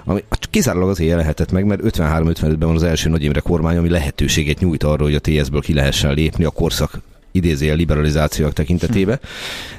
Ami 0.05 0.23
kizárólag 0.49 0.89
azért 0.89 1.09
jelenhetett 1.09 1.51
meg, 1.51 1.65
mert 1.65 1.81
53-55-ben 1.83 2.67
van 2.67 2.75
az 2.75 2.83
első 2.83 3.09
Nagy 3.09 3.23
Imre 3.23 3.39
kormány, 3.39 3.77
ami 3.77 3.89
lehetőséget 3.89 4.59
nyújt 4.59 4.83
arra, 4.83 5.03
hogy 5.03 5.15
a 5.15 5.19
TS-ből 5.19 5.61
ki 5.61 5.73
lehessen 5.73 6.13
lépni 6.13 6.43
a 6.43 6.49
korszak 6.49 6.99
idézője 7.31 7.73
liberalizációk 7.73 8.53
tekintetében. 8.53 9.19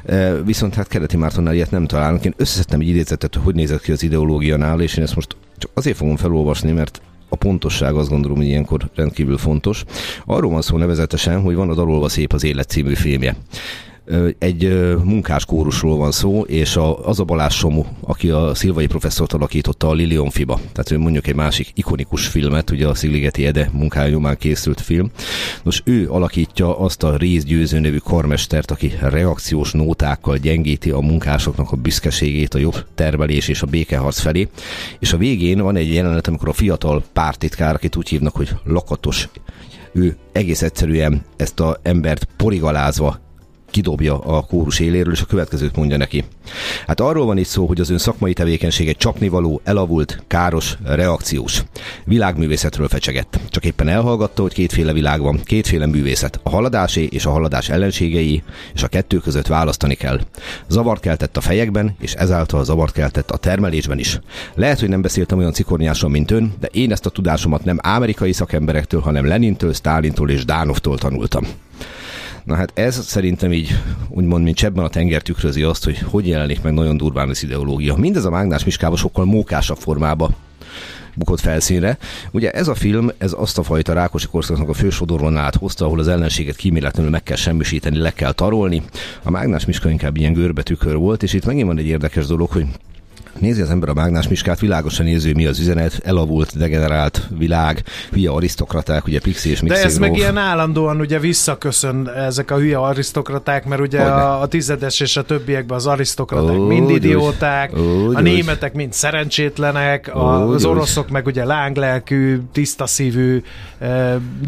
Hm. 0.07 0.45
Viszont 0.45 0.75
hát 0.75 0.89
Keleti 0.89 1.17
Mártonnál 1.17 1.55
ilyet 1.55 1.71
nem 1.71 1.87
találunk. 1.87 2.25
Én 2.25 2.35
összeszedtem 2.37 2.81
egy 2.81 2.89
idézetet, 2.89 3.35
hogy 3.35 3.55
nézett 3.55 3.83
ki 3.83 3.93
az 3.93 4.03
ideológia 4.03 4.57
nál, 4.57 4.81
és 4.81 4.97
én 4.97 5.05
ezt 5.05 5.15
most 5.15 5.37
csak 5.59 5.71
azért 5.75 5.97
fogom 5.97 6.17
felolvasni, 6.17 6.73
mert 6.73 7.01
a 7.29 7.37
pontosság 7.37 7.95
azt 7.95 8.09
gondolom, 8.09 8.37
hogy 8.37 8.47
ilyenkor 8.47 8.91
rendkívül 8.95 9.39
fontos. 9.39 9.85
Arról 10.25 10.51
van 10.51 10.63
szó 10.63 10.77
nevezetesen, 10.77 11.41
hogy 11.41 11.55
van 11.55 11.71
a 11.71 11.75
Dalolva 11.75 12.09
szép 12.09 12.33
az 12.33 12.45
élet 12.45 12.69
című 12.69 12.95
filmje 12.95 13.37
egy 14.39 14.89
munkás 15.05 15.45
kórusról 15.45 15.97
van 15.97 16.13
szó, 16.13 16.43
és 16.43 16.77
a, 16.77 17.07
az 17.07 17.21
a 17.21 17.25
Balázs 17.25 17.55
Somu, 17.55 17.85
aki 18.01 18.31
a 18.31 18.55
Szilvai 18.55 18.87
professzort 18.87 19.33
alakította 19.33 19.89
a 19.89 19.93
Lilion 19.93 20.31
Fiba, 20.31 20.61
tehát 20.73 21.03
mondjuk 21.03 21.27
egy 21.27 21.35
másik 21.35 21.71
ikonikus 21.75 22.27
filmet, 22.27 22.71
ugye 22.71 22.89
a 22.89 22.95
Szigligeti 22.95 23.47
Ede 23.47 23.71
munkája 23.73 24.11
nyomán 24.11 24.37
készült 24.37 24.81
film. 24.81 25.11
Nos, 25.63 25.83
ő 25.85 26.11
alakítja 26.11 26.79
azt 26.79 27.03
a 27.03 27.17
részgyőző 27.17 27.79
nevű 27.79 27.97
karmestert, 27.97 28.71
aki 28.71 28.93
reakciós 29.01 29.73
nótákkal 29.73 30.37
gyengíti 30.37 30.91
a 30.91 31.01
munkásoknak 31.01 31.73
a 31.73 31.77
büszkeségét, 31.77 32.55
a 32.55 32.59
jobb 32.59 32.87
termelés 32.95 33.49
és 33.49 33.63
a 33.63 33.67
békeharc 33.67 34.21
felé. 34.21 34.49
És 34.99 35.13
a 35.13 35.17
végén 35.17 35.63
van 35.63 35.77
egy 35.77 35.95
jelenet, 35.95 36.27
amikor 36.29 36.49
a 36.49 36.53
fiatal 36.53 37.05
pártitkár, 37.13 37.75
akit 37.75 37.97
úgy 37.97 38.09
hívnak, 38.09 38.37
hogy 38.37 38.51
lakatos, 38.65 39.29
ő 39.93 40.17
egész 40.33 40.63
egyszerűen 40.63 41.23
ezt 41.37 41.61
a 41.61 41.79
embert 41.83 42.29
porigalázva 42.37 43.21
kidobja 43.73 44.19
a 44.19 44.43
kórus 44.43 44.81
éléről, 44.81 45.13
és 45.13 45.21
a 45.21 45.27
következőt 45.27 45.77
mondja 45.77 45.97
neki. 45.97 46.25
Hát 46.87 47.01
arról 47.01 47.27
van 47.27 47.39
itt 47.39 47.47
szó, 47.47 47.67
hogy 47.67 47.81
az 47.81 47.91
ön 47.91 47.99
szakmai 47.99 48.33
tevékenysége 48.33 48.93
csapnivaló, 48.93 49.61
elavult, 49.65 50.23
káros, 50.27 50.77
reakciós. 50.85 51.63
Világművészetről 52.05 52.89
fecsegett. 52.89 53.41
Csak 53.49 53.65
éppen 53.65 53.89
elhallgatta, 53.89 54.43
hogy 54.43 54.53
kétféle 54.53 54.93
világ 54.93 55.21
van, 55.21 55.41
kétféle 55.45 55.87
művészet. 55.87 56.41
A 56.43 56.51
haladásé 56.51 57.05
és 57.05 57.27
a 57.27 57.31
haladás 57.31 57.69
ellenségei, 57.69 58.43
és 58.75 58.83
a 58.83 58.89
kettő 58.89 59.17
között 59.17 59.47
választani 59.47 59.95
kell. 59.95 60.21
Zavart 60.69 61.01
keltett 61.01 61.37
a 61.37 61.41
fejekben, 61.41 61.97
és 62.01 62.13
ezáltal 62.13 62.65
zavart 62.65 62.93
keltett 62.93 63.31
a 63.31 63.37
termelésben 63.37 63.99
is. 63.99 64.21
Lehet, 64.55 64.81
hogy 64.81 64.89
nem 64.89 65.03
beszéltem 65.03 65.39
olyan 65.39 65.53
cikornyáson, 65.53 66.11
mint 66.11 66.31
ön, 66.31 66.55
de 66.61 66.69
én 66.73 66.93
ezt 66.93 67.07
a 67.07 67.11
tudásomat 67.11 67.65
nem 67.65 67.79
amerikai 67.83 68.33
szakemberektől, 68.33 69.01
hanem 69.01 69.27
Lenintől, 69.27 69.73
Stálintól 69.73 70.31
és 70.31 70.45
Dánovtól 70.45 70.99
tanultam. 70.99 71.47
Na 72.45 72.55
hát 72.55 72.73
ez 72.75 73.07
szerintem 73.07 73.53
így, 73.53 73.79
úgymond, 74.09 74.45
mint 74.45 74.57
csebben 74.57 74.85
a 74.85 74.89
tenger 74.89 75.23
tükrözi 75.23 75.63
azt, 75.63 75.85
hogy 75.85 75.99
hogy 75.99 76.27
jelenik 76.27 76.63
meg 76.63 76.73
nagyon 76.73 76.97
durván 76.97 77.29
az 77.29 77.43
ideológia. 77.43 77.97
Mindez 77.97 78.25
a 78.25 78.31
Mágnás 78.31 78.65
Miskába 78.65 78.97
sokkal 78.97 79.25
mókásabb 79.25 79.77
formába 79.77 80.31
bukott 81.15 81.41
felszínre. 81.41 81.99
Ugye 82.31 82.51
ez 82.51 82.69
a 82.69 82.75
film, 82.75 83.11
ez 83.19 83.35
azt 83.37 83.59
a 83.59 83.63
fajta 83.63 83.93
Rákosi 83.93 84.27
korszaknak 84.27 84.69
a 84.69 84.73
fősodorvonalát 84.73 85.57
hozta, 85.57 85.85
ahol 85.85 85.99
az 85.99 86.09
ellenséget 86.09 86.57
kíméletlenül 86.57 87.11
meg 87.11 87.23
kell 87.23 87.37
semmisíteni, 87.37 87.99
le 87.99 88.13
kell 88.13 88.33
tarolni. 88.33 88.83
A 89.23 89.31
Mágnás 89.31 89.65
Miska 89.65 89.91
inkább 89.91 90.17
ilyen 90.17 90.33
görbetükör 90.33 90.97
volt, 90.97 91.23
és 91.23 91.33
itt 91.33 91.45
megint 91.45 91.67
van 91.67 91.79
egy 91.79 91.87
érdekes 91.87 92.27
dolog, 92.27 92.51
hogy 92.51 92.67
Nézi 93.39 93.61
az 93.61 93.71
ember 93.71 93.89
a 93.89 93.95
mágnás 93.95 94.29
miskát, 94.29 94.61
világosan 94.61 95.07
néző, 95.07 95.33
mi 95.35 95.47
az 95.47 95.59
üzenet, 95.59 96.01
elavult, 96.05 96.59
degenerált 96.59 97.29
világ, 97.39 97.83
hülye 98.13 98.31
arisztokraták, 98.31 99.07
ugye 99.07 99.21
Pixi 99.21 99.51
és 99.51 99.61
Mixi 99.61 99.77
De 99.77 99.85
ez 99.85 99.99
meg 99.99 100.17
ilyen 100.17 100.37
állandóan 100.37 101.01
ugye 101.01 101.19
visszaköszön 101.19 102.09
ezek 102.09 102.51
a 102.51 102.57
hülye 102.57 102.79
arisztokraták, 102.79 103.65
mert 103.65 103.81
ugye 103.81 104.01
a, 104.01 104.41
a 104.41 104.47
tizedes 104.47 105.01
és 105.01 105.17
a 105.17 105.23
többiekben 105.23 105.77
az 105.77 105.87
arisztokraták 105.87 106.59
oh, 106.59 106.67
mind 106.67 106.91
idióták, 106.91 107.73
oh, 107.77 108.11
a 108.15 108.21
németek 108.21 108.73
mind 108.73 108.93
szerencsétlenek, 108.93 110.11
oh, 110.15 110.51
az 110.51 110.65
oroszok 110.65 111.09
meg 111.09 111.27
ugye 111.27 111.45
lánglelkű, 111.45 112.41
tiszta 112.53 112.87
szívű 112.87 113.43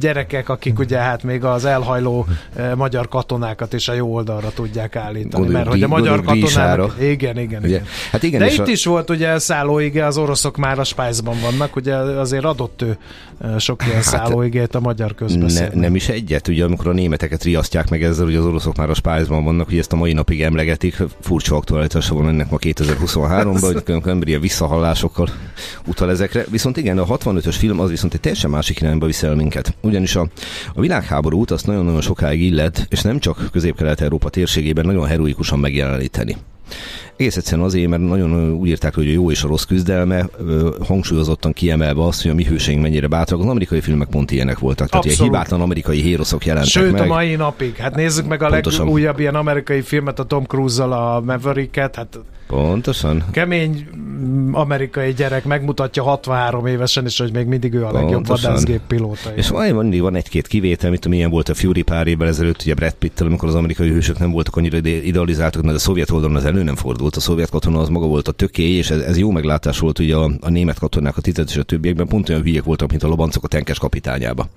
gyerekek, 0.00 0.48
akik 0.48 0.78
ugye 0.78 0.98
hát 0.98 1.22
még 1.22 1.44
az 1.44 1.64
elhajló 1.64 2.26
magyar 2.74 3.08
katonákat 3.08 3.72
is 3.72 3.88
a 3.88 3.92
jó 3.92 4.14
oldalra 4.14 4.50
tudják 4.54 4.96
állítani. 4.96 5.48
Mert 5.48 5.68
hogy 5.68 5.82
a 5.82 5.88
magyar 5.88 6.22
katonának... 6.22 6.96
Igen, 7.00 7.38
igen, 7.38 7.64
igen. 7.64 7.82
Hát 8.10 8.22
igen, 8.22 8.40
De 8.40 8.46
itt 8.46 8.58
a 8.58 8.73
is 8.74 8.84
volt 8.84 9.10
ugye 9.10 9.38
szállóige, 9.38 10.06
az 10.06 10.18
oroszok 10.18 10.56
már 10.56 10.78
a 10.78 10.84
Spice-ban 10.84 11.36
vannak, 11.40 11.76
ugye 11.76 11.94
azért 11.96 12.44
adott 12.44 12.82
ő 12.82 12.96
sok 13.58 13.82
ilyen 13.82 13.94
hát, 13.94 14.04
szállóigét 14.04 14.74
a 14.74 14.80
magyar 14.80 15.14
közbeszédben. 15.14 15.70
Ne, 15.74 15.80
nem 15.80 15.94
is 15.94 16.08
egyet, 16.08 16.48
ugye 16.48 16.64
amikor 16.64 16.86
a 16.86 16.92
németeket 16.92 17.42
riasztják 17.42 17.90
meg 17.90 18.02
ezzel, 18.02 18.24
hogy 18.24 18.34
az 18.34 18.44
oroszok 18.44 18.76
már 18.76 18.90
a 18.90 18.94
Spice-ban 18.94 19.44
vannak, 19.44 19.68
hogy 19.68 19.78
ezt 19.78 19.92
a 19.92 19.96
mai 19.96 20.12
napig 20.12 20.42
emlegetik, 20.42 20.96
furcsa 21.20 21.56
aktualitása 21.56 22.14
van 22.14 22.28
ennek 22.28 22.50
ma 22.50 22.56
2023-ban, 22.60 23.80
hogy 23.84 24.02
emberi 24.10 24.36
visszahallásokkal 24.38 25.28
utal 25.86 26.10
ezekre. 26.10 26.44
Viszont 26.50 26.76
igen, 26.76 26.98
a 26.98 27.06
65-ös 27.06 27.54
film 27.58 27.80
az 27.80 27.90
viszont 27.90 28.14
egy 28.14 28.20
teljesen 28.20 28.50
másik 28.50 28.80
irányba 28.80 29.06
viszel 29.06 29.34
minket. 29.34 29.76
Ugyanis 29.80 30.16
a, 30.16 30.28
a 30.74 30.80
világháborút 30.80 31.50
azt 31.50 31.66
nagyon-nagyon 31.66 32.00
sokáig 32.00 32.42
illet, 32.42 32.86
és 32.90 33.02
nem 33.02 33.18
csak 33.18 33.48
közép-kelet-európa 33.52 34.28
térségében 34.28 34.86
nagyon 34.86 35.06
heroikusan 35.06 35.58
megjeleníteni. 35.58 36.36
Egész 37.16 37.36
egyszerűen 37.36 37.66
azért, 37.66 37.88
mert 37.88 38.02
nagyon 38.02 38.52
úgy 38.52 38.68
írták, 38.68 38.94
hogy 38.94 39.08
a 39.08 39.10
jó 39.10 39.30
és 39.30 39.42
a 39.42 39.48
rossz 39.48 39.62
küzdelme, 39.62 40.28
hangsúlyozottan 40.86 41.52
kiemelve 41.52 42.04
azt, 42.04 42.22
hogy 42.22 42.30
a 42.30 42.34
mi 42.34 42.44
hőseink 42.44 42.82
mennyire 42.82 43.06
bátrak. 43.06 43.40
Az 43.40 43.46
amerikai 43.46 43.80
filmek 43.80 44.08
pont 44.08 44.30
ilyenek 44.30 44.58
voltak. 44.58 44.88
Tehát 44.88 45.04
ilyen 45.04 45.18
hibátlan 45.18 45.60
amerikai 45.60 46.00
héroszok 46.00 46.46
jelentek 46.46 46.70
Sőt, 46.70 46.92
meg. 46.92 47.00
a 47.00 47.06
mai 47.06 47.34
napig. 47.34 47.76
Hát 47.76 47.94
nézzük 47.94 48.26
meg 48.26 48.42
a 48.42 48.48
Pontosan. 48.48 48.84
legújabb 48.84 49.18
ilyen 49.18 49.34
amerikai 49.34 49.80
filmet, 49.80 50.18
a 50.18 50.24
Tom 50.24 50.44
Cruise-zal, 50.44 50.92
a 50.92 51.20
Maverick-et. 51.20 51.94
Hát 51.94 52.18
Pontosan. 52.46 53.24
Kemény 53.30 53.88
mm, 53.96 54.54
amerikai 54.54 55.12
gyerek 55.12 55.44
megmutatja 55.44 56.02
63 56.02 56.66
évesen 56.66 57.06
is, 57.06 57.18
hogy 57.18 57.32
még 57.32 57.46
mindig 57.46 57.74
ő 57.74 57.84
a 57.84 57.92
legjobb 57.92 58.26
vadászgép 58.26 58.80
pilóta. 58.86 59.30
És 59.34 59.48
van, 59.48 59.74
van, 59.74 59.98
van 59.98 60.14
egy-két 60.14 60.46
kivétel, 60.46 60.90
mint 60.90 61.08
milyen 61.08 61.30
volt 61.30 61.48
a 61.48 61.54
Fury 61.54 61.82
pár 61.82 62.06
évvel 62.06 62.28
ezelőtt, 62.28 62.60
ugye 62.60 62.74
Brad 62.74 62.92
pitt 62.92 63.20
amikor 63.20 63.48
az 63.48 63.54
amerikai 63.54 63.88
hősök 63.88 64.18
nem 64.18 64.30
voltak 64.30 64.56
annyira 64.56 64.78
idealizáltak, 64.88 65.62
mert 65.62 65.76
a 65.76 65.80
szovjet 65.80 66.10
oldalon 66.10 66.36
az 66.36 66.44
elő 66.44 66.62
nem 66.62 66.76
fordult. 66.76 67.03
A 67.16 67.20
szovjet 67.20 67.50
katona 67.50 67.80
az 67.80 67.88
maga 67.88 68.06
volt 68.06 68.28
a 68.28 68.32
tökély, 68.32 68.76
és 68.76 68.90
ez, 68.90 69.00
ez 69.00 69.18
jó 69.18 69.30
meglátás 69.30 69.78
volt 69.78 69.98
ugye 69.98 70.16
a, 70.16 70.30
a 70.40 70.50
német 70.50 70.78
katonák, 70.78 71.16
a 71.16 71.20
tized 71.20 71.48
és 71.48 71.56
a 71.56 71.62
többiekben 71.62 72.06
pont 72.06 72.28
olyan 72.28 72.42
hülyék 72.42 72.62
voltak, 72.62 72.90
mint 72.90 73.02
a 73.02 73.08
lobancok 73.08 73.44
a 73.44 73.48
tenkes 73.48 73.78
kapitányába 73.78 74.48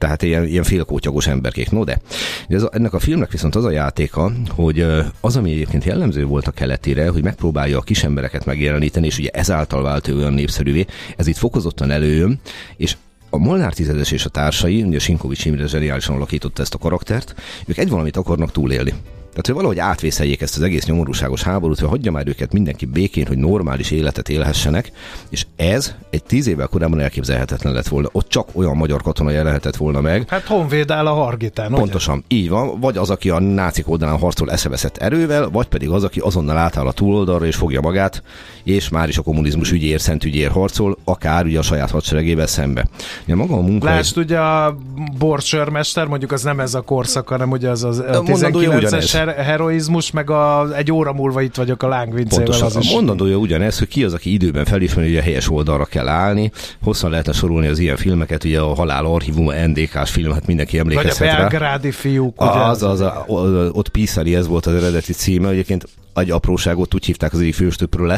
tehát 0.00 0.22
ilyen, 0.22 0.46
ilyen 0.46 0.62
félkótyagos 0.62 1.26
emberkék. 1.26 1.70
No 1.70 1.84
de, 1.84 2.00
ez 2.48 2.62
a, 2.62 2.70
ennek 2.72 2.92
a 2.92 2.98
filmnek 2.98 3.30
viszont 3.30 3.54
az 3.54 3.64
a 3.64 3.70
játéka, 3.70 4.32
hogy 4.48 4.86
az, 5.20 5.36
ami 5.36 5.52
egyébként 5.52 5.84
jellemző 5.84 6.24
volt 6.24 6.46
a 6.46 6.50
keletére, 6.50 7.08
hogy 7.08 7.22
megpróbálja 7.22 7.78
a 7.78 7.82
kis 7.82 8.04
embereket 8.04 8.44
megjeleníteni, 8.44 9.06
és 9.06 9.18
ugye 9.18 9.30
ezáltal 9.32 9.82
vált 9.82 10.08
ő 10.08 10.16
olyan 10.16 10.32
népszerűvé, 10.32 10.86
ez 11.16 11.26
itt 11.26 11.36
fokozottan 11.36 11.90
előjön, 11.90 12.40
és 12.76 12.96
a 13.30 13.38
Molnár 13.38 13.72
tizedes 13.72 14.10
és 14.10 14.24
a 14.24 14.28
társai, 14.28 14.82
ugye 14.82 14.98
Sinkovics 14.98 15.44
Imre 15.44 15.66
zseniálisan 15.66 16.16
alakította 16.16 16.62
ezt 16.62 16.74
a 16.74 16.78
karaktert, 16.78 17.34
ők 17.66 17.78
egy 17.78 17.88
valamit 17.88 18.16
akarnak 18.16 18.52
túlélni. 18.52 18.94
Tehát, 19.30 19.46
hogy 19.46 19.54
valahogy 19.54 19.78
átvészeljék 19.78 20.40
ezt 20.40 20.56
az 20.56 20.62
egész 20.62 20.84
nyomorúságos 20.84 21.42
háborút, 21.42 21.78
hogy 21.78 21.88
hagyja 21.88 22.10
már 22.10 22.28
őket 22.28 22.52
mindenki 22.52 22.86
békén, 22.86 23.26
hogy 23.26 23.38
normális 23.38 23.90
életet 23.90 24.28
élhessenek, 24.28 24.92
és 25.28 25.46
ez 25.56 25.94
egy 26.10 26.22
tíz 26.22 26.46
évvel 26.46 26.66
korábban 26.66 27.00
elképzelhetetlen 27.00 27.72
lett 27.72 27.88
volna. 27.88 28.08
Ott 28.12 28.28
csak 28.28 28.48
olyan 28.52 28.76
magyar 28.76 29.02
katona 29.02 29.30
jelenhetett 29.30 29.76
volna 29.76 30.00
meg. 30.00 30.28
Hát 30.28 30.46
honvéd 30.46 30.90
áll 30.90 31.06
a 31.06 31.12
hargitán. 31.12 31.70
Pontosan, 31.70 32.14
ugye? 32.14 32.36
így 32.36 32.48
van. 32.48 32.80
Vagy 32.80 32.96
az, 32.96 33.10
aki 33.10 33.30
a 33.30 33.40
nácik 33.40 33.88
oldalán 33.88 34.18
harcol 34.18 34.50
eszeveszett 34.50 34.96
erővel, 34.96 35.50
vagy 35.50 35.66
pedig 35.66 35.88
az, 35.88 36.04
aki 36.04 36.20
azonnal 36.20 36.56
átáll 36.56 36.86
a 36.86 36.92
túloldalra 36.92 37.46
és 37.46 37.56
fogja 37.56 37.80
magát, 37.80 38.22
és 38.64 38.88
már 38.88 39.08
is 39.08 39.18
a 39.18 39.22
kommunizmus 39.22 39.72
ügyéért, 39.72 40.02
szent 40.02 40.24
ügyéért 40.24 40.52
harcol, 40.52 40.98
akár 41.04 41.44
ugye 41.44 41.58
a 41.58 41.62
saját 41.62 41.90
hadseregével 41.90 42.46
szembe. 42.46 42.86
Ugye 43.24 43.34
maga 43.34 43.54
a 43.54 43.60
munka. 43.60 43.86
Lásd, 43.86 44.18
ugye 44.18 44.38
a 44.38 44.76
borcsörmester, 45.18 46.06
mondjuk 46.06 46.32
az 46.32 46.42
nem 46.42 46.60
ez 46.60 46.74
a 46.74 46.80
korszak, 46.80 47.28
hanem 47.28 47.50
ugye 47.50 47.68
az 47.68 47.84
az 47.84 48.04
19 48.24 49.04
her- 49.24 49.36
heroizmus, 49.36 50.10
meg 50.10 50.30
a, 50.30 50.76
egy 50.76 50.92
óra 50.92 51.12
múlva 51.12 51.40
itt 51.40 51.54
vagyok 51.54 51.82
a 51.82 51.88
lángvincével. 51.88 52.44
Pontosan, 52.44 52.66
az 52.66 52.76
is. 52.76 52.92
mondandója 52.92 53.36
ugyanez, 53.36 53.78
hogy 53.78 53.88
ki 53.88 54.04
az, 54.04 54.12
aki 54.12 54.32
időben 54.32 54.64
felismeri, 54.64 55.08
hogy 55.08 55.16
a 55.16 55.22
helyes 55.22 55.50
oldalra 55.50 55.84
kell 55.84 56.08
állni. 56.08 56.50
Hosszan 56.82 57.10
lehetne 57.10 57.32
sorolni 57.32 57.66
az 57.66 57.78
ilyen 57.78 57.96
filmeket, 57.96 58.44
ugye 58.44 58.60
a 58.60 58.74
Halál 58.74 59.04
Archívum, 59.04 59.52
NDK-s 59.66 60.10
film, 60.10 60.32
hát 60.32 60.46
mindenki 60.46 60.78
emlékezhet 60.78 61.18
Vagy 61.18 61.28
a 61.28 61.36
belgrádi 61.36 61.90
fiúk. 61.90 62.40
Ugye? 62.40 62.50
Az, 62.50 62.82
az, 62.82 63.00
a, 63.00 63.24
ott 63.72 63.88
Piszari, 63.88 64.34
ez 64.34 64.46
volt 64.46 64.66
az 64.66 64.74
eredeti 64.74 65.12
címe. 65.12 65.48
Egyébként 65.48 65.88
egy 66.14 66.30
apróságot 66.30 66.94
úgy 66.94 67.04
hívták 67.04 67.32
az 67.32 67.40
egyik 67.40 67.54
főstöpről 67.54 68.08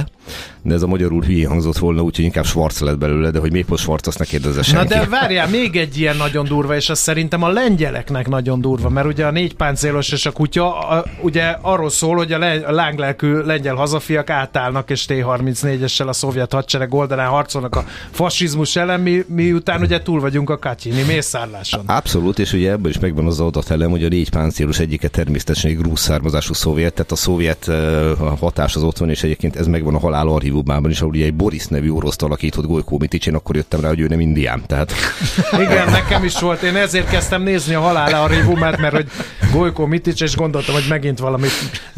de 0.63 0.75
ez 0.75 0.83
a 0.83 0.87
magyarul 0.87 1.23
hülye 1.23 1.49
hangzott 1.49 1.79
volna, 1.79 2.03
úgyhogy 2.03 2.25
inkább 2.25 2.45
Schwarz 2.45 2.81
lett 2.81 2.99
belőle, 2.99 3.31
de 3.31 3.39
hogy 3.39 3.53
még 3.53 3.65
most 3.69 3.83
Schwarz, 3.83 4.07
azt 4.07 4.19
ne 4.19 4.25
kérdezze 4.25 4.63
senki. 4.63 4.95
Na 4.95 5.01
de 5.01 5.07
várjál, 5.07 5.49
még 5.49 5.77
egy 5.77 5.99
ilyen 5.99 6.17
nagyon 6.17 6.45
durva, 6.45 6.75
és 6.75 6.89
az 6.89 6.99
szerintem 6.99 7.43
a 7.43 7.49
lengyeleknek 7.49 8.29
nagyon 8.29 8.61
durva, 8.61 8.89
mert 8.89 9.07
ugye 9.07 9.27
a 9.27 9.31
négy 9.31 9.55
páncélos 9.55 10.13
és 10.13 10.27
a 10.27 10.31
kutya 10.31 10.79
a, 10.79 11.05
ugye 11.21 11.57
arról 11.61 11.91
szól, 11.91 12.17
hogy 12.17 12.33
a, 12.33 12.39
le, 12.39 12.53
a 12.67 12.73
lánglelkű 12.73 13.33
lengyel 13.35 13.75
hazafiak 13.75 14.31
átállnak, 14.31 14.91
és 14.91 15.05
T-34-essel 15.09 16.07
a 16.07 16.13
szovjet 16.13 16.53
hadsereg 16.53 16.95
oldalán 16.95 17.29
harcolnak 17.29 17.77
a 17.77 17.85
fasizmus 18.11 18.77
ellen, 18.77 19.01
mi, 19.01 19.25
miután 19.27 19.81
ugye 19.81 20.03
túl 20.03 20.21
vagyunk 20.21 20.51
a 20.51 20.59
katyini 20.59 21.03
mészárláson. 21.03 21.83
Abszolút, 21.87 22.39
és 22.39 22.53
ugye 22.53 22.71
ebből 22.71 22.91
is 22.91 22.99
megvan 22.99 23.27
az 23.27 23.71
elem, 23.71 23.91
hogy 23.91 24.05
a 24.05 24.09
négy 24.09 24.31
páncélos 24.31 24.79
egyike 24.79 25.09
természetesen 25.09 25.71
egy 25.71 25.77
grúz 25.77 26.01
származású 26.01 26.55
szovjet, 26.55 26.95
tehát 26.95 27.13
a 27.13 27.17
szovjet 27.17 27.71
a 28.19 28.37
hatás 28.37 28.77
az 28.77 28.83
ott 28.83 28.99
van, 28.99 29.11
és 29.11 29.23
egyébként 29.23 29.57
ez 29.57 29.67
megvan 29.67 29.95
a 29.95 29.99
halál 29.99 30.29
archívumában 30.29 30.91
is, 30.91 31.01
ahol 31.01 31.13
ugye 31.13 31.25
egy 31.25 31.35
Boris 31.35 31.67
nevű 31.67 31.91
oroszt 31.91 32.23
alakított 32.23 32.67
Golykó 32.67 32.99
Mitics, 32.99 33.27
én 33.27 33.35
akkor 33.35 33.57
jöttem 33.57 33.81
rá, 33.81 33.89
hogy 33.89 34.01
ő 34.01 34.07
nem 34.07 34.21
indián. 34.21 34.63
Tehát... 34.67 34.93
Igen, 35.65 35.91
nekem 35.91 36.25
is 36.25 36.41
volt. 36.41 36.63
Én 36.63 36.77
ezért 36.77 37.09
kezdtem 37.09 37.43
nézni 37.43 37.75
a 37.75 37.81
halál 37.81 38.23
archívumát, 38.23 38.81
mert 38.81 38.95
hogy 38.95 39.07
Golykó 39.53 39.87
Mitic, 39.87 40.21
és 40.21 40.37
gondoltam, 40.37 40.75
hogy 40.75 40.87
megint 40.89 41.19
valami 41.19 41.47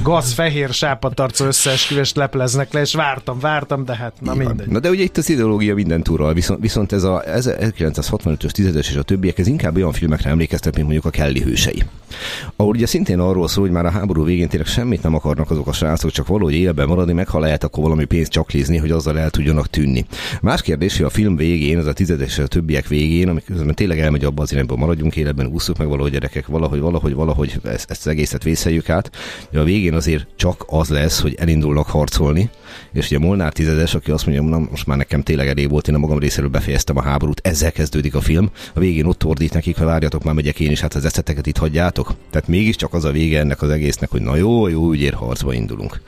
gaz, 0.03 0.33
fehér, 0.33 0.69
sápatarcó 0.73 1.45
összeesküvést 1.45 2.17
lepleznek 2.17 2.73
le, 2.73 2.81
és 2.81 2.95
vártam, 2.95 3.39
vártam, 3.39 3.85
de 3.85 3.97
hát 3.97 4.13
na 4.21 4.35
mindegy. 4.35 4.69
Na 4.69 4.79
de 4.79 4.89
ugye 4.89 5.03
itt 5.03 5.17
az 5.17 5.31
ideológia 5.31 5.75
minden 5.75 6.03
túról, 6.03 6.33
viszont, 6.33 6.61
viszont 6.61 6.93
ez 6.93 7.03
a 7.03 7.23
1965-ös, 7.27 8.51
10 8.51 8.75
és 8.75 8.97
a 8.97 9.03
többiek, 9.03 9.39
ez 9.39 9.47
inkább 9.47 9.77
olyan 9.77 9.93
filmekre 9.93 10.31
emlékeztet, 10.31 10.75
mint 10.75 10.87
mondjuk 10.87 11.05
a 11.05 11.11
Kelly 11.11 11.41
hősei. 11.41 11.83
Ahol 12.57 12.75
ugye 12.75 12.87
szintén 12.87 13.19
arról 13.19 13.49
szól, 13.49 13.65
hogy 13.65 13.73
már 13.73 13.87
a 13.87 13.91
háború 13.91 14.25
végén 14.25 14.49
tényleg 14.49 14.69
semmit 14.69 15.03
nem 15.03 15.15
akarnak 15.15 15.51
azok 15.51 15.67
a 15.67 15.73
srácok, 15.75 16.11
csak 16.11 16.27
valahogy 16.27 16.55
élben 16.55 16.89
maradni, 16.89 17.13
meg 17.13 17.29
ha 17.29 17.39
lehet, 17.39 17.65
akkor 17.65 17.83
valami 17.83 18.05
pénzt 18.05 18.31
csaklizni, 18.31 18.77
hogy 18.77 18.91
azzal 18.91 19.19
el 19.19 19.31
tudjanak 19.31 19.67
tűnni. 19.67 20.07
Más 20.41 20.63
kérdés, 20.63 20.97
hogy 20.97 21.07
a 21.07 21.11
film 21.11 21.37
végén, 21.37 21.79
az 21.79 21.87
a 21.87 21.93
tizedes 21.93 22.39
a 22.39 22.47
többiek 22.47 22.89
végén, 22.89 23.29
amikor 23.29 23.75
tényleg 23.75 23.99
elmegy 23.99 24.25
abba 24.25 24.43
az 24.43 24.53
irányba, 24.53 24.77
maradjunk 24.77 25.17
életben, 25.17 25.47
úszuk 25.47 25.79
meg 25.79 25.89
valahogy 25.89 26.13
gyerekek, 26.13 26.47
valahogy, 26.47 26.81
valahogy, 26.81 27.15
valahogy 27.15 27.61
ezt, 27.65 27.91
ezt 27.91 28.07
az 28.07 28.13
egészet 28.13 28.43
vészeljük 28.43 28.89
át. 28.89 29.11
De 29.51 29.61
a 29.61 29.65
végén 29.65 29.95
azért 29.95 30.27
csak 30.37 30.65
az 30.67 30.89
lesz, 30.89 31.21
hogy 31.21 31.35
elindulnak 31.39 31.87
harcolni, 31.87 32.51
és 32.93 33.07
ugye 33.07 33.19
Molnár 33.19 33.53
tizedes, 33.53 33.95
aki 33.95 34.11
azt 34.11 34.27
mondja, 34.27 34.45
na 34.45 34.59
most 34.71 34.87
már 34.87 34.97
nekem 34.97 35.23
tényleg 35.23 35.49
elég 35.49 35.71
volt, 35.71 35.89
én 35.89 35.95
a 35.95 35.99
magam 35.99 36.19
részéről 36.19 36.51
befejeztem 36.51 36.97
a 36.97 37.03
háborút, 37.03 37.41
ezzel 37.47 37.73
kezdődik 37.73 38.15
a 38.15 38.21
film. 38.21 38.51
A 38.75 38.81
végén 38.81 39.05
ott 39.05 39.25
ordít 39.25 39.53
nekik, 39.53 39.77
hogy 39.77 39.87
várjatok, 39.87 40.25
már 40.25 40.35
megyek 40.35 40.61
én 40.61 40.71
is, 40.71 40.81
hát 40.81 40.95
az 40.95 41.05
eszeteket 41.05 41.47
itt 41.47 41.57
hagyjátok. 41.57 42.15
Tehát 42.31 42.49
mégiscsak 42.49 42.95
az 42.95 43.05
a 43.05 43.11
vége 43.11 43.39
ennek 43.39 43.63
az 43.63 43.71
egésznek, 43.71 44.11
hogy 44.11 44.23
na 44.23 44.37
jó, 44.37 44.69
jó 44.69 44.93
ügyér 44.93 45.13
harcba 45.13 45.53
indulunk. 45.53 46.01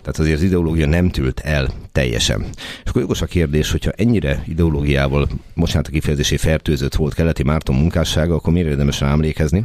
Tehát 0.00 0.18
azért 0.18 0.36
az 0.36 0.42
ideológia 0.42 0.86
nem 0.86 1.10
tűlt 1.10 1.40
el 1.40 1.68
teljesen. 1.92 2.44
És 2.84 2.90
akkor 2.90 3.00
jogos 3.00 3.22
a 3.22 3.26
kérdés, 3.26 3.70
hogyha 3.70 3.90
ennyire 3.90 4.44
ideológiával, 4.46 5.28
mocsánat 5.54 5.86
a 5.86 5.90
kifejezésé 5.90 6.36
fertőzött 6.36 6.94
volt 6.94 7.14
keleti 7.14 7.42
Márton 7.42 7.76
munkássága, 7.76 8.34
akkor 8.34 8.52
miért 8.52 8.68
érdemes 8.68 9.00
rá 9.00 9.10
emlékezni? 9.10 9.64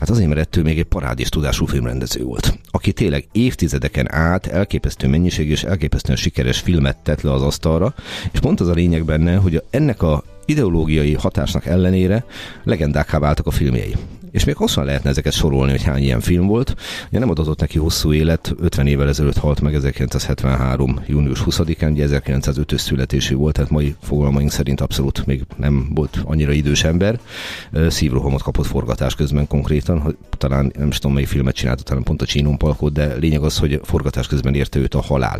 Hát 0.00 0.10
azért, 0.10 0.28
mert 0.28 0.40
ettől 0.40 0.64
még 0.64 0.78
egy 0.78 0.84
parádés 0.84 1.28
tudású 1.28 1.66
filmrendező 1.66 2.22
volt, 2.22 2.58
aki 2.70 2.92
tényleg 2.92 3.26
évtizedeken 3.32 4.12
át 4.12 4.46
elképesztő 4.46 5.08
mennyiség 5.08 5.50
és 5.50 5.62
elképesztően 5.96 6.16
sikeres 6.16 6.58
filmet 6.58 6.96
tett 6.96 7.20
le 7.20 7.32
az 7.32 7.42
asztalra, 7.42 7.94
és 8.32 8.40
pont 8.40 8.60
az 8.60 8.68
a 8.68 8.72
lényeg 8.72 9.04
benne, 9.04 9.36
hogy 9.36 9.62
ennek 9.70 10.02
a 10.02 10.22
ideológiai 10.44 11.14
hatásnak 11.14 11.66
ellenére 11.66 12.24
legendákká 12.64 13.18
váltak 13.18 13.46
a 13.46 13.50
filmjei. 13.50 13.96
És 14.36 14.44
még 14.44 14.56
hosszan 14.56 14.84
lehetne 14.84 15.10
ezeket 15.10 15.32
sorolni, 15.32 15.70
hogy 15.70 15.82
hány 15.82 16.02
ilyen 16.02 16.20
film 16.20 16.46
volt. 16.46 16.74
Ugye 17.08 17.18
nem 17.18 17.30
adatott 17.30 17.60
neki 17.60 17.78
hosszú 17.78 18.12
élet, 18.12 18.54
50 18.60 18.86
évvel 18.86 19.08
ezelőtt 19.08 19.36
halt 19.36 19.60
meg 19.60 19.74
1973. 19.74 21.00
június 21.06 21.42
20-án, 21.46 21.90
ugye 21.90 22.06
1905-ös 22.10 22.78
születésű 22.78 23.34
volt, 23.34 23.54
tehát 23.54 23.70
mai 23.70 23.94
fogalmaink 24.02 24.50
szerint 24.50 24.80
abszolút 24.80 25.26
még 25.26 25.42
nem 25.56 25.90
volt 25.94 26.20
annyira 26.24 26.52
idős 26.52 26.84
ember. 26.84 27.20
Szívrohamot 27.88 28.42
kapott 28.42 28.66
forgatás 28.66 29.14
közben 29.14 29.46
konkrétan, 29.46 30.16
talán 30.38 30.72
nem 30.78 30.88
is 30.88 30.98
tudom, 30.98 31.14
melyik 31.14 31.28
filmet 31.28 31.54
csinált, 31.54 31.84
talán 31.84 32.02
pont 32.02 32.22
a 32.22 32.26
Csinon 32.26 32.58
Palkot, 32.58 32.92
de 32.92 33.14
lényeg 33.14 33.42
az, 33.42 33.58
hogy 33.58 33.80
forgatás 33.84 34.26
közben 34.26 34.54
érte 34.54 34.78
őt 34.78 34.94
a 34.94 35.00
halál. 35.00 35.38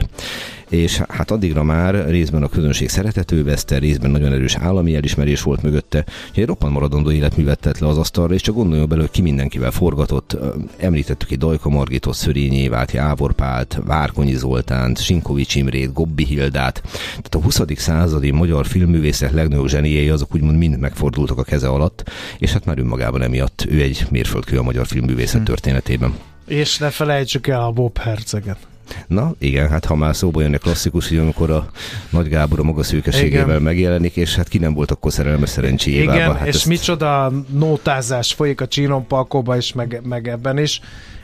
És 0.69 0.97
hát 1.09 1.31
addigra 1.31 1.63
már 1.63 2.09
részben 2.09 2.43
a 2.43 2.49
közönség 2.49 2.89
szeretető 2.89 3.45
veszte, 3.45 3.79
részben 3.79 4.11
nagyon 4.11 4.33
erős 4.33 4.57
állami 4.57 4.95
elismerés 4.95 5.43
volt 5.43 5.63
mögötte, 5.63 6.05
hogy 6.33 6.43
egy 6.43 6.49
roppant 6.49 6.73
maradandó 6.73 7.11
életművet 7.11 7.61
tett 7.61 7.79
le 7.79 7.89
az 7.89 7.99
asztalra, 7.99 8.35
és 8.35 8.43
csak 8.43 8.55
gondoljon 8.55 8.86
belőle, 8.87 9.09
ki 9.09 9.23
mindenkivel 9.23 9.71
forgatott. 9.71 10.37
Említettük 10.77 11.31
egy 11.31 11.39
Dajka 11.39 11.69
Margitot, 11.69 12.15
Szörényi 12.15 12.57
Évát, 12.57 12.93
Jávor 12.93 13.33
Pált, 13.33 13.79
Várkonyi 13.85 14.35
Zoltánt, 14.35 15.01
Sinkovics 15.01 15.55
Imrét, 15.55 15.93
Gobbi 15.93 16.25
Hildát. 16.25 16.83
Tehát 17.07 17.35
a 17.35 17.41
20. 17.41 17.61
századi 17.77 18.31
magyar 18.31 18.67
filmművészek 18.67 19.33
legnagyobb 19.33 19.69
zseniei 19.69 20.09
azok 20.09 20.35
úgymond 20.35 20.57
mind 20.57 20.79
megfordultak 20.79 21.39
a 21.39 21.43
keze 21.43 21.69
alatt, 21.69 22.11
és 22.39 22.53
hát 22.53 22.65
már 22.65 22.79
önmagában 22.79 23.23
emiatt 23.23 23.67
ő 23.69 23.81
egy 23.81 24.07
mérföldkő 24.11 24.59
a 24.59 24.63
magyar 24.63 24.87
filmművészet 24.87 25.39
hm. 25.39 25.45
történetében. 25.45 26.15
És 26.47 26.79
ne 26.79 26.91
felejtsük 26.91 27.47
el 27.47 27.63
a 27.63 27.71
Bob 27.71 27.99
Herceget. 27.99 28.59
Na 29.07 29.35
igen, 29.39 29.69
hát 29.69 29.85
ha 29.85 29.95
már 29.95 30.17
szóba 30.17 30.41
jön 30.41 30.55
a 30.55 30.59
klasszikus, 30.59 31.09
hogy 31.09 31.19
amikor 31.19 31.51
a 31.51 31.71
Nagy 32.11 32.29
Gábor 32.29 32.59
a 32.59 32.63
maga 32.63 32.83
szűkeségével 32.83 33.49
igen. 33.49 33.63
megjelenik, 33.63 34.17
és 34.17 34.37
hát 34.37 34.49
ki 34.49 34.59
nem 34.59 34.75
volt 34.75 34.91
akkor 34.91 35.13
szerelmes 35.13 35.49
szerencséjével. 35.49 36.15
Igen, 36.15 36.37
hát 36.37 36.47
és 36.47 36.55
ezt... 36.55 36.67
micsoda 36.67 37.33
nótázás 37.49 38.33
folyik 38.33 38.61
a 38.61 38.67
csínompalkóba 38.67 39.57
is, 39.57 39.73
meg, 39.73 40.01
meg 40.05 40.29
ebben 40.29 40.59
is. 40.59 40.81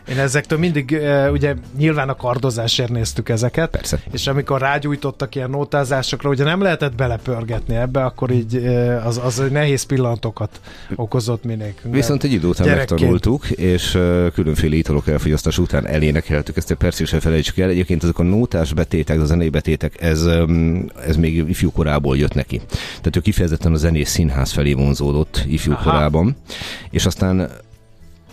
Én 0.09 0.19
ezektől 0.19 0.59
mindig, 0.59 1.01
ugye 1.33 1.55
nyilván 1.77 2.09
a 2.09 2.17
kardozásért 2.17 2.91
néztük 2.91 3.29
ezeket, 3.29 3.71
Persze. 3.71 4.01
és 4.13 4.27
amikor 4.27 4.61
rágyújtottak 4.61 5.35
ilyen 5.35 5.51
nótázásokra, 5.51 6.31
ugye 6.31 6.45
nem 6.45 6.63
lehetett 6.63 6.95
belepörgetni 6.95 7.77
ebbe, 7.77 8.05
akkor 8.05 8.31
így 8.31 8.57
az, 9.05 9.21
az 9.25 9.43
nehéz 9.51 9.83
pillanatokat 9.83 10.61
okozott 10.95 11.45
minékünk. 11.45 11.95
Viszont 11.95 12.23
egy 12.25 12.33
idő 12.33 12.47
után 12.49 12.77
megtanultuk, 12.77 13.51
és 13.51 13.99
különféle 14.35 14.75
italok 14.75 15.09
elfogyasztás 15.09 15.59
után 15.59 15.87
elénekeltük, 15.87 16.57
ezt 16.57 16.71
egy 16.71 16.77
percig 16.77 17.07
sem 17.07 17.21
felejtsük 17.21 17.59
el. 17.59 17.69
Egyébként 17.69 18.03
azok 18.03 18.19
a 18.19 18.23
nótás 18.23 18.73
betétek, 18.73 19.21
a 19.21 19.25
zenei 19.25 19.49
betétek, 19.49 20.03
ez, 20.03 20.29
ez 21.07 21.17
még 21.17 21.49
ifjú 21.49 21.71
korából 21.71 22.17
jött 22.17 22.35
neki. 22.35 22.61
Tehát 22.69 23.17
ő 23.17 23.21
kifejezetten 23.21 23.73
a 23.73 23.77
zenés 23.77 24.09
színház 24.09 24.53
felé 24.53 24.73
vonzódott 24.73 25.45
ifjú 25.47 25.73
Aha. 25.73 25.91
korában, 25.91 26.37
és 26.91 27.07
aztán 27.07 27.51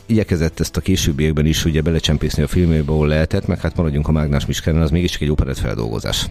igyekezett 0.09 0.59
ezt 0.59 0.77
a 0.77 0.81
későbbiekben 0.81 1.45
is 1.45 1.65
ugye 1.65 1.81
belecsempészni 1.81 2.43
a 2.43 2.47
filmébe, 2.47 2.91
ahol 2.91 3.07
lehetett, 3.07 3.47
meg 3.47 3.59
hát 3.59 3.75
maradjunk 3.75 4.07
a 4.07 4.11
Mágnás 4.11 4.45
Miskeren, 4.45 4.81
az 4.81 4.91
mégiscsak 4.91 5.21
egy 5.21 5.29
operett 5.29 5.57
feldolgozás. 5.57 6.25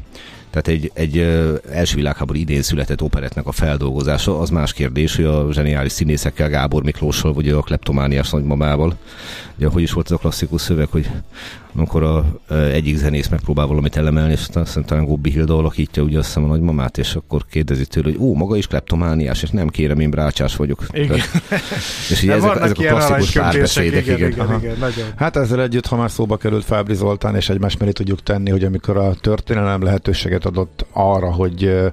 Tehát 0.50 0.68
egy, 0.68 0.90
egy 0.94 1.18
első 1.72 1.96
világháború 1.96 2.38
idén 2.38 2.62
született 2.62 3.02
operetnek 3.02 3.46
a 3.46 3.52
feldolgozása, 3.52 4.38
az 4.38 4.50
más 4.50 4.72
kérdés, 4.72 5.16
hogy 5.16 5.24
a 5.24 5.52
zseniális 5.52 5.92
színészekkel, 5.92 6.48
Gábor 6.48 6.82
Miklóssal, 6.82 7.32
vagy 7.32 7.48
a 7.48 7.61
kleptomániás 7.61 8.30
nagymamával, 8.30 8.96
ugye 9.58 9.68
hogy 9.68 9.82
is 9.82 9.92
volt 9.92 10.06
ez 10.06 10.12
a 10.12 10.16
klasszikus 10.16 10.61
szöveg, 10.61 10.88
hogy 10.90 11.11
amikor 11.74 12.02
a, 12.02 12.16
a 12.48 12.54
egyik 12.54 12.96
zenész 12.96 13.28
megpróbál 13.28 13.66
valamit 13.66 13.96
elemelni, 13.96 14.32
és 14.32 14.46
aztán 14.52 14.84
talán 14.84 15.04
Gobbi 15.04 15.30
Hilda 15.30 15.56
alakítja 15.56 16.02
ugye 16.02 16.18
azt 16.18 16.26
hiszem 16.26 16.44
a 16.44 16.46
nagymamát, 16.46 16.98
és 16.98 17.14
akkor 17.14 17.46
kérdezi 17.50 17.87
tőle, 17.87 18.11
hogy 18.11 18.18
ó, 18.20 18.34
maga 18.34 18.56
is 18.56 18.66
kleptomániás, 18.66 19.42
és 19.42 19.50
nem 19.50 19.68
kérem, 19.68 20.00
én 20.00 20.11
brácsás 20.11 20.56
vagyok. 20.56 20.87
Igen. 20.92 21.08
Tehát, 21.08 21.62
és 22.11 22.22
ugye 22.22 22.32
ezek, 22.32 22.56
ezek 22.61 22.78
a 22.78 22.82
klasszikus 22.82 23.32
párbeszédek, 23.32 24.06
igen. 24.06 24.16
igen, 24.16 24.30
igen, 24.30 24.90
igen 24.90 25.12
Hát 25.16 25.37
ezzel 25.37 25.62
együtt, 25.62 25.87
ha 25.87 25.96
már 25.96 26.11
szóba 26.11 26.37
került 26.37 26.64
Fábri 26.64 26.94
Zoltán, 26.94 27.37
és 27.37 27.48
egymás 27.48 27.76
mellé 27.76 27.92
tudjuk 27.92 28.22
tenni, 28.22 28.50
hogy 28.50 28.64
amikor 28.64 28.96
a 28.96 29.14
történelem 29.14 29.82
lehetőséget 29.82 30.38
adott 30.44 30.87
arra, 30.92 31.33
hogy 31.33 31.90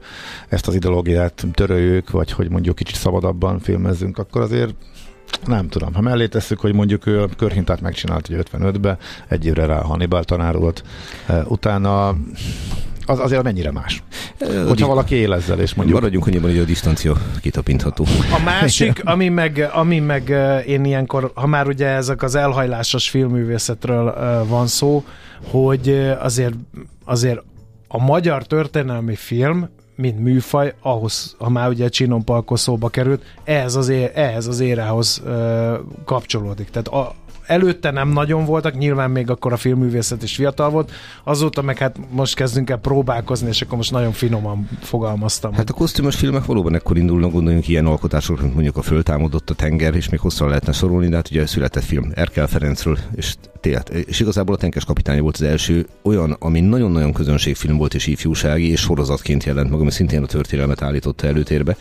ezt 0.50 0.68
az 0.68 0.76
ideológiát 0.76 1.46
töröljük, 1.54 2.10
vagy 2.10 2.32
hogy 2.32 2.50
mondjuk 2.50 2.76
kicsit 2.76 2.96
szabadabban 2.96 3.60
filmezzünk, 3.60 4.18
akkor 4.18 4.42
azért 4.42 4.74
nem 5.46 5.68
tudom. 5.70 5.94
Ha 5.94 6.02
mellé 6.02 6.28
tesszük, 6.28 6.60
hogy 6.60 6.74
mondjuk 6.74 7.06
ő 7.06 7.22
a 7.22 7.30
körhintát 7.38 7.82
megcsinált 7.82 8.28
hogy 8.28 8.46
55-be, 8.52 8.98
egy 9.28 9.46
évre 9.46 9.66
rá 9.66 9.82
Hannibal 9.82 10.24
tanár 10.24 10.58
volt, 10.58 10.84
utána 11.48 12.16
az 13.06 13.20
azért 13.20 13.44
mennyire 13.44 13.72
más. 13.72 14.04
Hogyha 14.68 14.88
valaki 14.88 15.16
él 15.16 15.34
ezzel, 15.34 15.60
és 15.60 15.74
mondjuk... 15.74 16.00
Maradjunk 16.00 16.28
annyiban, 16.28 16.50
hogy 16.50 16.60
a 16.60 16.64
disztancia 16.64 17.16
kitapintható. 17.42 18.06
A 18.40 18.44
másik, 18.44 19.02
ami 19.14 19.30
meg, 19.30 19.70
ami 19.74 20.00
meg 20.00 20.34
én 20.68 20.86
ilyenkor, 20.86 21.32
ha 21.36 21.48
már 21.48 21.68
ugye 21.68 21.88
ezek 21.88 22.24
az 22.24 22.36
elhajlásos 22.36 23.10
filmművészetről 23.10 24.16
van 24.48 24.68
szó, 24.68 25.04
hogy 25.44 26.14
azért, 26.20 26.56
azért 27.06 27.42
a 27.96 28.04
magyar 28.04 28.44
történelmi 28.44 29.16
film 29.16 29.70
mint 29.96 30.20
műfaj, 30.20 30.74
ahhoz, 30.82 31.36
ha 31.40 31.50
már 31.50 31.70
ugye 31.70 31.90
Csinon 31.90 32.24
szóba 32.54 32.90
került, 32.90 33.24
ehhez 33.44 33.76
az, 33.76 33.90
é- 33.90 34.12
ehhez 34.16 34.48
az 34.48 34.60
érához 34.60 35.22
ö, 35.26 35.74
kapcsolódik. 36.06 36.70
Tehát 36.70 36.88
a, 36.88 37.14
előtte 37.48 37.92
nem 37.92 38.10
nagyon 38.10 38.46
voltak, 38.46 38.78
nyilván 38.78 39.12
még 39.12 39.30
akkor 39.30 39.54
a 39.54 39.58
filmművészet 39.58 40.24
is 40.24 40.36
fiatal 40.36 40.70
volt, 40.70 40.92
azóta 41.24 41.62
meg 41.62 41.78
hát 41.78 41.98
most 42.10 42.36
kezdünk 42.36 42.70
el 42.70 42.78
próbálkozni, 42.78 43.48
és 43.48 43.62
akkor 43.62 43.78
most 43.78 43.92
nagyon 43.92 44.12
finoman 44.12 44.70
fogalmaztam. 44.82 45.54
Hát 45.54 45.70
a 45.70 45.74
kosztümös 45.74 46.16
filmek 46.16 46.46
valóban 46.46 46.76
ekkor 46.76 46.98
indulnak, 46.98 47.32
gondoljunk 47.32 47.68
ilyen 47.68 47.86
alkotásokra, 47.86 48.42
mint 48.44 48.54
mondjuk 48.54 48.78
a 48.78 48.82
Föltámadott 48.82 49.50
a 49.50 49.54
tenger, 49.54 49.96
és 49.96 50.10
még 50.10 50.20
hosszan 50.20 50.48
lehetne 50.48 50.72
sorolni, 50.72 51.08
de 51.08 51.16
hát 51.16 51.30
ugye 51.30 51.46
született 51.46 51.84
film 51.84 52.12
Erkel 52.16 52.48
Ferencről, 52.48 52.98
és 53.16 53.36
tényleg, 53.60 54.06
és 54.08 54.20
igazából 54.20 54.56
a 54.56 54.58
Tenkes 54.58 54.86
kapitány 54.86 55.22
volt 55.22 55.36
az 55.36 55.42
első 55.42 55.88
olyan, 56.02 56.36
ami 56.40 56.60
nagyon-nagyon 56.60 57.14
közönségfilm 57.14 57.78
volt 57.78 57.94
és 57.94 58.08
ifjúsági, 58.08 58.70
és 58.70 58.80
sorozatként 58.80 59.44
jelent 59.44 59.70
meg, 59.70 59.80
ami 59.80 59.92
szintén 59.92 60.24
a 60.24 60.26
történelmet 60.26 60.82
állította 60.82 61.28
előtérbe. 61.28 61.78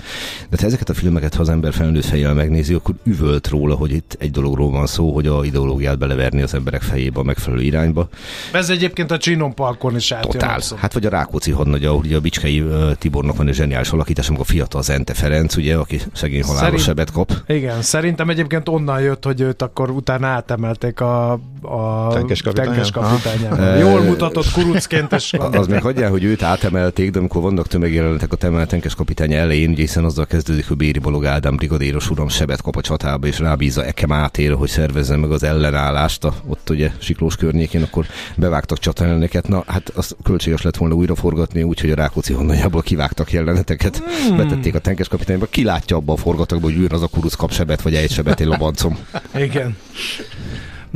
De 0.51 0.57
ha 0.61 0.67
ezeket 0.67 0.89
a 0.89 0.95
filmeket, 0.95 1.35
ha 1.35 1.41
az 1.41 1.49
ember 1.49 1.73
felnőtt 1.73 2.05
fejjel 2.05 2.35
megnézi, 2.35 2.75
akkor 2.75 2.95
üvölt 3.05 3.49
róla, 3.49 3.75
hogy 3.75 3.93
itt 3.93 4.17
egy 4.19 4.31
dologról 4.31 4.71
van 4.71 4.87
szó, 4.87 5.13
hogy 5.15 5.27
a 5.27 5.45
ideológiát 5.55 5.99
beleverni 5.99 6.43
az 6.43 6.55
emberek 6.55 6.83
fejébe 6.83 7.21
a 7.21 7.23
megfelelő 7.23 7.63
irányba. 7.63 8.09
Ez 8.53 8.71
egyébként 8.71 9.11
a 9.11 9.17
Csinon 9.17 9.55
Parkon 9.55 9.97
is 9.97 10.13
átjön. 10.13 10.33
Totál. 10.33 10.61
Hát 10.77 10.93
vagy 10.93 11.07
a 11.07 11.09
Rákóczi 11.09 11.51
hadnagy, 11.51 11.85
ahol 11.85 11.99
ugye 11.99 12.17
a 12.17 12.21
Bicskei 12.21 12.65
Tibornak 12.99 13.37
van 13.37 13.49
egy 13.49 13.55
zseniális 13.55 13.91
alakítás, 13.91 14.29
amikor 14.29 14.45
a 14.49 14.53
fiatal 14.53 14.83
Zente 14.83 15.15
Ferenc, 15.15 15.57
ugye, 15.57 15.77
aki 15.77 16.01
szegény 16.13 16.43
halálos 16.43 16.63
Szerint, 16.63 16.83
sebet 16.83 17.11
kap. 17.11 17.33
Igen, 17.47 17.83
szerintem 17.83 18.29
egyébként 18.29 18.69
onnan 18.69 19.01
jött, 19.01 19.25
hogy 19.25 19.41
őt 19.41 19.63
akkor 19.63 19.91
utána 19.91 20.27
átemelték 20.27 21.01
a, 21.01 21.33
a 21.63 22.09
tenkes 22.13 22.43
kapitányába. 22.91 23.77
Jól 23.77 24.03
mutatott 24.03 24.51
kurucként. 24.53 25.13
És 25.13 25.35
az 25.51 25.67
még 25.67 25.81
hagyjál, 25.81 26.11
hogy 26.11 26.25
őt 26.25 26.43
átemelték, 26.43 27.11
de 27.11 27.19
amikor 27.19 27.43
vannak 27.43 27.67
tömegjelenetek 27.67 28.33
a 28.33 28.37
temel 28.37 28.67
tenkes 28.67 28.95
kapitány 28.95 29.33
elején, 29.33 29.71
ugye 29.71 29.81
hiszen 29.81 30.05
azzal 30.05 30.27
kezdődik, 30.27 30.69
hogy 30.69 30.77
Béri 30.77 30.99
Balog 30.99 31.25
Ádám 31.25 31.57
brigadéros 31.57 32.11
uram 32.11 32.29
sebet 32.29 32.63
kap 32.63 32.77
a 32.77 32.81
csatába, 32.81 33.27
és 33.27 33.39
rábízza 33.39 33.85
Eke 33.85 34.07
Mátér, 34.07 34.53
hogy 34.53 34.69
szervezzen 34.69 35.19
meg 35.19 35.31
az 35.31 35.44
ellenállást, 35.45 36.25
a, 36.25 36.35
ott 36.47 36.71
ugye 36.71 36.91
Siklós 36.99 37.37
környékén, 37.37 37.83
akkor 37.83 38.07
bevágtak 38.37 38.79
csatornelneket. 38.79 39.49
Na, 39.49 39.65
hát 39.67 39.93
az 39.95 40.17
költséges 40.23 40.63
lett 40.63 40.77
volna 40.77 40.95
újra 40.95 41.15
forgatni, 41.15 41.63
úgyhogy 41.63 41.91
a 41.91 41.95
Rákóczi 41.95 42.33
honnajából 42.33 42.83
kivágtak 42.83 43.33
jeleneteket, 43.33 44.03
hmm. 44.27 44.37
betették 44.37 44.75
a 44.75 44.79
tenkes 44.79 45.09
kapitányba. 45.09 45.47
Ki 45.47 45.65
látja 45.65 45.97
abba 45.97 46.13
a 46.13 46.17
forgatagba, 46.17 46.67
hogy 46.67 46.77
űr 46.77 46.93
az 46.93 47.03
a 47.03 47.07
kuruc 47.07 47.35
kap 47.35 47.53
sebet, 47.53 47.83
vagy 47.83 47.95
egy 47.95 48.11
sebet, 48.11 48.41
én 48.41 48.49
lobancom. 48.49 48.99
Igen. 49.35 49.77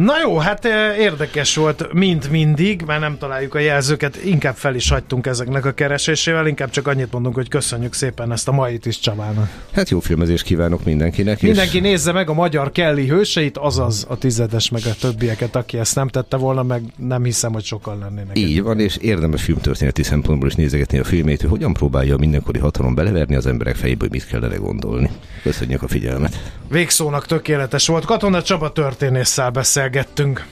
Na 0.04 0.12
jó, 0.22 0.36
hát 0.36 0.64
érdekes 0.98 1.56
volt, 1.56 1.92
mint 1.92 2.30
mindig, 2.30 2.82
mert 2.86 3.00
nem 3.00 3.18
találjuk 3.18 3.54
a 3.54 3.58
jelzőket, 3.58 4.24
inkább 4.24 4.56
fel 4.56 4.74
is 4.74 4.88
hagytunk 4.88 5.26
ezeknek 5.26 5.64
a 5.64 5.72
keresésével, 5.72 6.46
inkább 6.46 6.70
csak 6.70 6.86
annyit 6.86 7.12
mondunk, 7.12 7.34
hogy 7.34 7.48
köszönjük 7.48 7.94
szépen 7.94 8.32
ezt 8.32 8.48
a 8.48 8.52
mait 8.52 8.86
is 8.86 8.98
Csabának. 8.98 9.50
Hát 9.72 9.88
jó 9.88 10.00
filmezést 10.00 10.44
kívánok 10.44 10.84
mindenkinek. 10.84 11.42
Mindenki 11.42 11.76
és... 11.76 11.82
nézze 11.82 12.12
meg 12.12 12.28
a 12.28 12.32
magyar 12.32 12.72
Kelly 12.72 13.06
hőseit, 13.06 13.56
azaz 13.56 14.06
a 14.08 14.18
tizedes 14.18 14.70
meg 14.70 14.82
a 14.84 14.94
többieket, 15.00 15.56
aki 15.56 15.78
ezt 15.78 15.94
nem 15.94 16.08
tette 16.08 16.36
volna, 16.36 16.62
meg 16.62 16.82
nem 16.96 17.24
hiszem, 17.24 17.52
hogy 17.52 17.64
sokan 17.64 17.98
lennének. 17.98 18.38
Így 18.38 18.62
van, 18.62 18.80
és 18.80 18.96
érdemes 18.96 19.42
filmtörténeti 19.42 20.02
szempontból 20.02 20.48
is 20.48 20.54
nézegetni 20.54 20.98
a 20.98 21.04
filmét, 21.04 21.40
hogy 21.40 21.50
hogyan 21.50 21.72
próbálja 21.72 22.14
a 22.14 22.18
mindenkori 22.18 22.58
hatalom 22.58 22.94
beleverni 22.94 23.34
az 23.34 23.46
emberek 23.46 23.76
fejébe, 23.76 24.00
hogy 24.00 24.10
mit 24.10 24.26
kellene 24.26 24.56
gondolni. 24.56 25.10
Köszönjük 25.42 25.82
a 25.82 25.88
figyelmet. 25.88 26.52
Végszónak 26.70 27.26
tökéletes 27.26 27.86
volt. 27.86 28.04
Katona 28.04 28.42
Csaba 28.42 28.72
történésszel 28.72 29.50
beszélgettünk. 29.88 30.46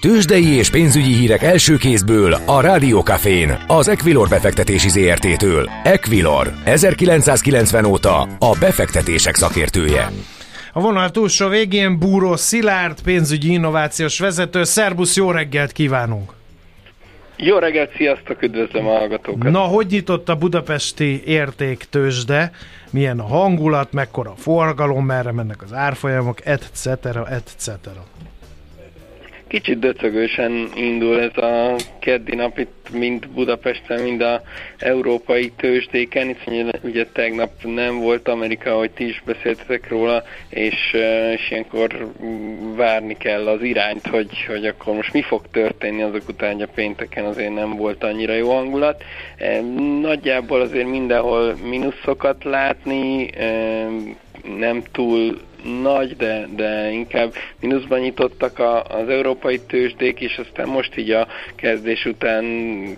Tőzsdei 0.00 0.46
és 0.46 0.70
pénzügyi 0.70 1.12
hírek 1.12 1.42
első 1.42 1.76
kézből 1.76 2.32
a 2.32 2.60
Rádiókafén, 2.60 3.64
az 3.66 3.88
Equilor 3.88 4.28
befektetési 4.28 4.88
ZRT-től. 4.88 5.70
Equilor, 5.82 6.52
1990 6.64 7.84
óta 7.84 8.20
a 8.38 8.56
befektetések 8.60 9.34
szakértője. 9.34 10.10
A 10.72 10.80
vonal 10.80 11.10
túlsó 11.10 11.48
végén 11.48 11.98
Búró 11.98 12.36
Szilárd, 12.36 13.00
pénzügyi 13.02 13.52
innovációs 13.52 14.18
vezető. 14.18 14.64
Szerbusz, 14.64 15.16
jó 15.16 15.30
reggelt 15.30 15.72
kívánunk! 15.72 16.37
Jó 17.40 17.58
reggelt, 17.58 17.94
sziasztok, 17.96 18.42
üdvözlöm 18.42 18.86
a 18.86 18.90
hallgatókat! 18.90 19.50
Na, 19.50 19.60
hogy 19.60 19.86
nyitott 19.90 20.28
a 20.28 20.36
budapesti 20.36 21.22
értéktősde? 21.24 22.50
Milyen 22.90 23.20
a 23.20 23.26
hangulat, 23.26 23.92
mekkora 23.92 24.30
a 24.30 24.36
forgalom, 24.36 25.04
merre 25.04 25.32
mennek 25.32 25.62
az 25.62 25.72
árfolyamok, 25.72 26.46
etc. 26.46 26.86
etc. 26.86 27.70
Kicsit 29.48 29.78
döcögősen 29.78 30.68
indul 30.74 31.20
ez 31.20 31.36
a 31.36 31.74
keddi 31.98 32.34
nap 32.34 32.58
itt 32.58 32.90
mind 32.92 33.28
Budapesten, 33.28 34.02
mind 34.02 34.20
a 34.20 34.42
európai 34.78 35.52
tőzsdéken, 35.56 36.26
hiszen 36.26 36.74
ugye 36.82 37.06
tegnap 37.06 37.50
nem 37.62 37.98
volt 37.98 38.28
Amerika, 38.28 38.70
ahogy 38.70 38.90
ti 38.90 39.08
is 39.08 39.22
beszéltetek 39.24 39.88
róla, 39.88 40.22
és, 40.48 40.92
és 41.32 41.50
ilyenkor 41.50 42.12
várni 42.76 43.16
kell 43.16 43.46
az 43.46 43.62
irányt, 43.62 44.06
hogy, 44.06 44.44
hogy 44.46 44.66
akkor 44.66 44.94
most 44.94 45.12
mi 45.12 45.22
fog 45.22 45.42
történni 45.50 46.02
azok 46.02 46.28
után, 46.28 46.52
hogy 46.52 46.62
a 46.62 46.72
pénteken 46.74 47.24
azért 47.24 47.54
nem 47.54 47.76
volt 47.76 48.04
annyira 48.04 48.34
jó 48.34 48.54
hangulat. 48.54 49.02
Nagyjából 50.00 50.60
azért 50.60 50.88
mindenhol 50.88 51.56
mínuszokat 51.68 52.44
látni, 52.44 53.30
nem 54.58 54.82
túl 54.92 55.38
nagy, 55.64 56.16
de, 56.16 56.48
de 56.56 56.90
inkább 56.90 57.34
mínuszban 57.60 57.98
nyitottak 57.98 58.58
a, 58.58 58.82
az 58.82 59.08
európai 59.08 59.60
tőzsdék, 59.60 60.20
és 60.20 60.38
aztán 60.38 60.68
most 60.68 60.96
így 60.96 61.10
a 61.10 61.28
kezdés 61.56 62.04
után 62.04 62.44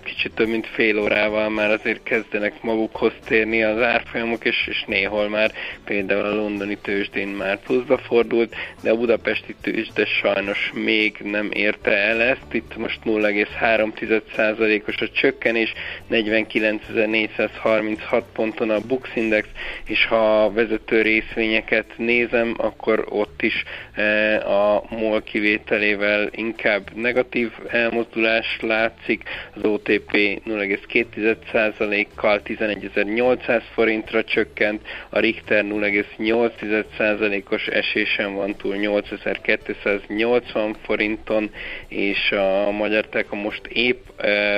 kicsit 0.05 0.33
több 0.35 0.49
mint 0.49 0.67
fél 0.67 0.99
órával 0.99 1.49
már 1.49 1.71
azért 1.71 2.03
kezdenek 2.03 2.63
magukhoz 2.63 3.13
térni 3.25 3.63
az 3.63 3.83
árfolyamok, 3.83 4.45
és, 4.45 4.67
és 4.67 4.85
néhol 4.87 5.29
már 5.29 5.53
például 5.85 6.25
a 6.25 6.35
londoni 6.35 6.79
tőzsdén 6.83 7.29
már 7.29 7.61
pluszba 7.61 7.99
fordult, 7.99 8.55
de 8.83 8.91
a 8.91 8.97
budapesti 8.97 9.55
tőzsde 9.61 10.05
sajnos 10.05 10.71
még 10.75 11.17
nem 11.23 11.49
érte 11.53 11.91
el 11.91 12.23
ezt. 12.23 12.53
Itt 12.53 12.77
most 12.77 12.99
0,3%-os 13.05 15.01
a 15.01 15.09
csökkenés, 15.09 15.73
49.436 16.11 18.23
ponton 18.33 18.71
a 18.71 18.81
Bux 18.81 19.11
Index, 19.15 19.49
és 19.85 20.07
ha 20.07 20.45
a 20.45 20.53
vezető 20.53 21.03
részvényeket 21.03 21.87
nézem, 21.97 22.50
akkor 22.57 23.07
ott 23.09 23.43
is 23.43 23.65
e, 23.95 24.37
a 24.47 24.83
MOL 24.89 25.23
kivételével 25.23 26.29
inkább 26.31 26.91
negatív 26.95 27.53
elmozdulás 27.69 28.59
látszik. 28.61 29.23
Az 29.55 29.65
OTP 29.65 30.13
0,2%-kal 30.13 32.41
11.800 32.45 33.63
forintra 33.73 34.25
csökkent, 34.25 34.83
a 35.09 35.19
Richter 35.19 35.65
0,8%-os 35.65 37.67
esésen 37.67 38.35
van 38.35 38.57
túl 38.57 38.77
8280 38.77 40.77
forinton, 40.83 41.51
és 41.89 42.33
a 42.33 42.71
Magyar 42.71 43.07
Telekom 43.07 43.39
most 43.39 43.67
épp 43.67 44.10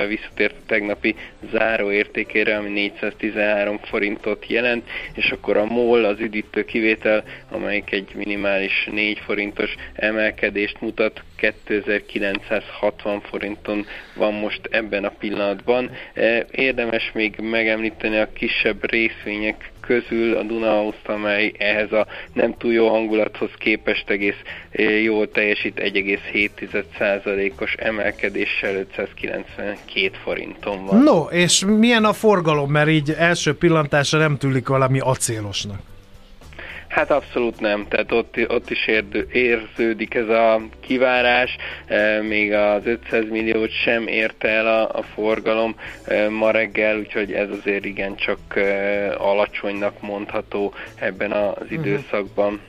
visszatért 0.09 0.55
a 0.55 0.67
tegnapi 0.67 1.15
záróértékére, 1.53 2.57
ami 2.57 2.69
413 2.69 3.79
forintot 3.79 4.47
jelent, 4.47 4.89
és 5.15 5.31
akkor 5.31 5.57
a 5.57 5.65
MOL 5.65 6.05
az 6.05 6.21
üdítő 6.21 6.65
kivétel, 6.65 7.25
amely 7.51 7.73
amelyik 7.73 7.93
egy 7.93 8.15
minimális 8.15 8.89
4 8.93 9.19
forintos 9.19 9.75
emelkedést 9.95 10.81
mutat, 10.81 11.23
2960 11.37 13.21
forinton 13.21 13.87
van 14.15 14.35
most 14.35 14.61
ebben 14.71 15.05
a 15.05 15.13
pillanatban. 15.19 15.91
Érdemes 16.51 17.11
még 17.15 17.37
megemlíteni 17.39 18.19
a 18.19 18.33
kisebb 18.33 18.91
részvények 18.91 19.72
közül 19.87 20.37
a 20.37 20.43
Dunauszt, 20.43 21.07
amely 21.09 21.53
ehhez 21.59 21.93
a 21.93 22.07
nem 22.33 22.55
túl 22.59 22.73
jó 22.73 22.89
hangulathoz 22.89 23.51
képest 23.59 24.11
egész 24.11 24.41
e, 24.71 24.83
jól 24.83 25.31
teljesít 25.31 25.81
1,7%-os 25.81 27.75
emelkedéssel 27.79 28.77
592 28.77 30.11
forinton 30.23 30.87
van. 30.87 31.03
No, 31.03 31.25
és 31.31 31.65
milyen 31.65 32.05
a 32.05 32.13
forgalom, 32.13 32.71
mert 32.71 32.89
így 32.89 33.11
első 33.19 33.55
pillantásra 33.55 34.19
nem 34.19 34.37
tűlik 34.37 34.69
valami 34.69 34.99
acélosnak. 35.01 35.92
Hát 36.93 37.11
abszolút 37.11 37.61
nem, 37.61 37.87
tehát 37.89 38.13
ott, 38.13 38.37
ott 38.49 38.71
is 38.71 38.87
érdő, 38.87 39.29
érződik 39.33 40.15
ez 40.15 40.29
a 40.29 40.61
kivárás, 40.81 41.57
e, 41.87 42.23
még 42.23 42.53
az 42.53 42.81
500 42.85 43.25
milliót 43.31 43.71
sem 43.71 44.07
érte 44.07 44.49
el 44.49 44.67
a, 44.67 44.99
a 44.99 45.03
forgalom 45.15 45.75
e, 46.05 46.29
ma 46.29 46.51
reggel, 46.51 46.99
úgyhogy 46.99 47.33
ez 47.33 47.49
azért 47.61 47.85
igen 47.85 48.17
csak 48.17 48.39
e, 48.57 49.15
alacsonynak 49.19 50.01
mondható 50.01 50.75
ebben 50.95 51.33
az 51.33 51.53
uh-huh. 51.53 51.73
időszakban. 51.73 52.61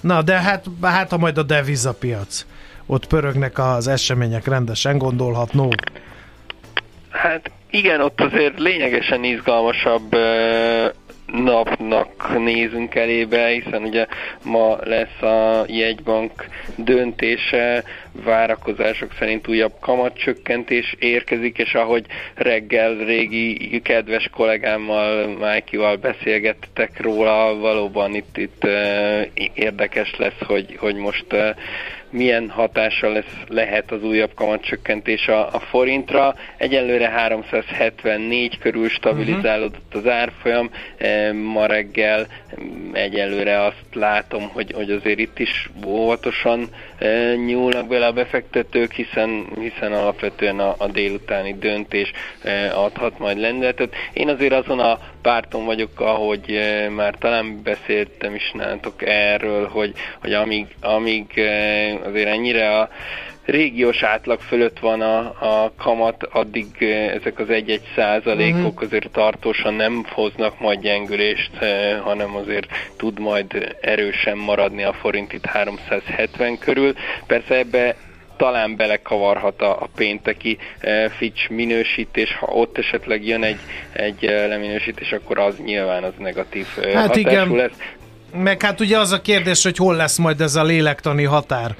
Na, 0.00 0.22
de 0.22 0.40
hát, 0.40 0.64
hát 0.82 1.10
ha 1.10 1.18
majd 1.18 1.38
a 1.38 1.42
devizapiac, 1.42 2.46
ott 2.86 3.06
pörögnek 3.06 3.58
az 3.58 3.88
események 3.88 4.46
rendesen, 4.46 4.98
gondolhatnó. 4.98 5.72
Hát 7.10 7.50
igen, 7.70 8.00
ott 8.00 8.20
azért 8.20 8.58
lényegesen 8.58 9.24
izgalmasabb 9.24 10.14
napnak 11.32 12.38
nézünk 12.38 12.94
elébe, 12.94 13.46
hiszen 13.46 13.82
ugye 13.82 14.06
ma 14.44 14.76
lesz 14.82 15.22
a 15.22 15.64
jegybank 15.66 16.44
döntése, 16.76 17.84
várakozások 18.12 19.12
szerint 19.18 19.48
újabb 19.48 19.72
kamatcsökkentés 19.80 20.94
érkezik, 20.98 21.58
és 21.58 21.74
ahogy 21.74 22.04
reggel 22.34 22.94
régi 22.94 23.80
kedves 23.80 24.28
kollégámmal, 24.32 25.26
Májkival 25.38 25.96
beszélgettek 25.96 27.00
róla, 27.00 27.58
valóban 27.58 28.14
itt, 28.14 28.36
itt 28.36 28.66
érdekes 29.54 30.16
lesz, 30.16 30.40
hogy, 30.46 30.76
hogy 30.78 30.94
most 30.94 31.26
milyen 32.10 32.50
hatása 32.50 33.08
lesz, 33.12 33.36
lehet 33.48 33.90
az 33.90 34.02
újabb 34.02 34.34
kamatcsökkentés 34.34 35.28
a, 35.28 35.54
a 35.54 35.58
forintra. 35.58 36.34
Egyelőre 36.56 37.08
374 37.08 38.58
körül 38.58 38.88
stabilizálódott 38.88 39.94
az 39.94 40.06
árfolyam, 40.06 40.70
e, 40.98 41.32
ma 41.32 41.66
reggel 41.66 42.26
egyelőre 42.92 43.64
azt 43.64 43.84
látom, 43.92 44.48
hogy, 44.48 44.72
hogy 44.72 44.90
azért 44.90 45.18
itt 45.18 45.38
is 45.38 45.70
óvatosan 45.86 46.68
e, 46.98 47.34
nyúlnak 47.34 47.86
bele 47.86 48.06
a 48.06 48.12
befektetők, 48.12 48.92
hiszen, 48.92 49.46
hiszen 49.60 49.92
alapvetően 49.92 50.58
a, 50.58 50.74
a 50.78 50.86
délutáni 50.86 51.54
döntés 51.58 52.12
e, 52.42 52.76
adhat 52.76 53.18
majd 53.18 53.38
lendületet. 53.38 53.94
Én 54.12 54.28
azért 54.28 54.52
azon 54.52 54.78
a 54.78 54.98
párton 55.22 55.64
vagyok, 55.64 56.00
ahogy 56.00 56.60
már 56.94 57.14
talán 57.18 57.62
beszéltem 57.62 58.34
is 58.34 58.50
nálatok 58.54 59.02
erről, 59.06 59.68
hogy, 59.68 59.92
hogy 60.20 60.32
amíg, 60.32 60.66
amíg 60.80 61.40
azért 62.04 62.28
ennyire 62.28 62.78
a 62.78 62.88
régiós 63.44 64.02
átlag 64.02 64.40
fölött 64.40 64.78
van 64.78 65.00
a, 65.00 65.18
a 65.18 65.72
kamat, 65.78 66.22
addig 66.22 66.66
ezek 67.20 67.38
az 67.38 67.50
egy-egy 67.50 67.82
százalékok 67.94 68.64
uh-huh. 68.64 68.82
azért 68.82 69.10
tartósan 69.10 69.74
nem 69.74 70.04
hoznak 70.12 70.60
majd 70.60 70.80
gyengülést, 70.80 71.50
hanem 72.02 72.36
azért 72.36 72.66
tud 72.96 73.18
majd 73.18 73.76
erősen 73.80 74.36
maradni 74.36 74.82
a 74.82 74.92
forint 74.92 75.32
itt 75.32 75.46
370 75.46 76.58
körül. 76.58 76.94
Persze 77.26 77.54
ebbe 77.54 77.96
talán 78.36 78.76
belekavarhat 78.76 79.62
a, 79.62 79.82
a 79.82 79.88
pénteki 79.96 80.58
Fitch 81.16 81.50
minősítés, 81.50 82.36
ha 82.36 82.46
ott 82.46 82.78
esetleg 82.78 83.26
jön 83.26 83.42
egy, 83.42 83.58
egy 83.92 84.22
leminősítés, 84.22 85.12
akkor 85.12 85.38
az 85.38 85.56
nyilván 85.64 86.02
az 86.02 86.12
negatív 86.18 86.66
hát 86.66 86.94
hatású 86.94 87.20
igen. 87.20 87.50
lesz 87.50 87.76
meg 88.32 88.62
hát 88.62 88.80
ugye 88.80 88.98
az 88.98 89.12
a 89.12 89.20
kérdés, 89.20 89.62
hogy 89.62 89.76
hol 89.76 89.96
lesz 89.96 90.18
majd 90.18 90.40
ez 90.40 90.54
a 90.54 90.62
lélektani 90.62 91.24
határ 91.24 91.76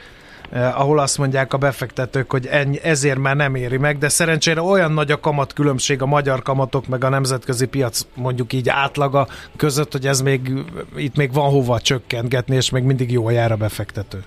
eh, 0.50 0.80
ahol 0.80 0.98
azt 0.98 1.18
mondják 1.18 1.52
a 1.52 1.58
befektetők, 1.58 2.30
hogy 2.30 2.46
ennyi, 2.46 2.82
ezért 2.82 3.18
már 3.18 3.36
nem 3.36 3.54
éri 3.54 3.76
meg, 3.76 3.98
de 3.98 4.08
szerencsére 4.08 4.62
olyan 4.62 4.92
nagy 4.92 5.10
a 5.10 5.20
kamat 5.20 5.52
különbség 5.52 6.02
a 6.02 6.06
magyar 6.06 6.42
kamatok 6.42 6.86
meg 6.86 7.04
a 7.04 7.08
nemzetközi 7.08 7.66
piac 7.66 8.00
mondjuk 8.14 8.52
így 8.52 8.68
átlaga 8.68 9.28
között, 9.56 9.92
hogy 9.92 10.06
ez 10.06 10.20
még 10.20 10.52
itt 10.96 11.16
még 11.16 11.32
van 11.32 11.50
hova 11.50 11.80
csökkentgetni, 11.80 12.56
és 12.56 12.70
még 12.70 12.82
mindig 12.82 13.12
jól 13.12 13.32
jár 13.32 13.52
a 13.52 13.56
befektető. 13.56 14.24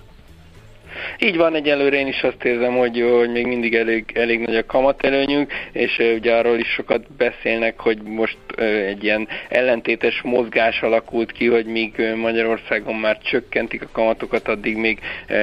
Így 1.18 1.36
van, 1.36 1.54
egyelőre 1.54 1.96
én 1.96 2.06
is 2.06 2.22
azt 2.22 2.44
érzem, 2.44 2.76
hogy, 2.76 3.04
hogy 3.18 3.30
még 3.30 3.46
mindig 3.46 3.74
elég, 3.74 4.04
elég 4.14 4.40
nagy 4.40 4.56
a 4.56 4.66
kamatelőnyünk, 4.66 5.52
és 5.72 5.98
ugye 6.16 6.34
arról 6.34 6.58
is 6.58 6.68
sokat 6.68 7.12
beszélnek, 7.16 7.80
hogy 7.80 8.02
most 8.02 8.38
egy 8.86 9.04
ilyen 9.04 9.28
ellentétes 9.48 10.22
mozgás 10.22 10.82
alakult 10.82 11.32
ki, 11.32 11.46
hogy 11.46 11.66
míg 11.66 12.02
Magyarországon 12.16 12.94
már 12.94 13.18
csökkentik 13.18 13.82
a 13.82 13.88
kamatokat, 13.92 14.48
addig 14.48 14.76
még 14.76 14.98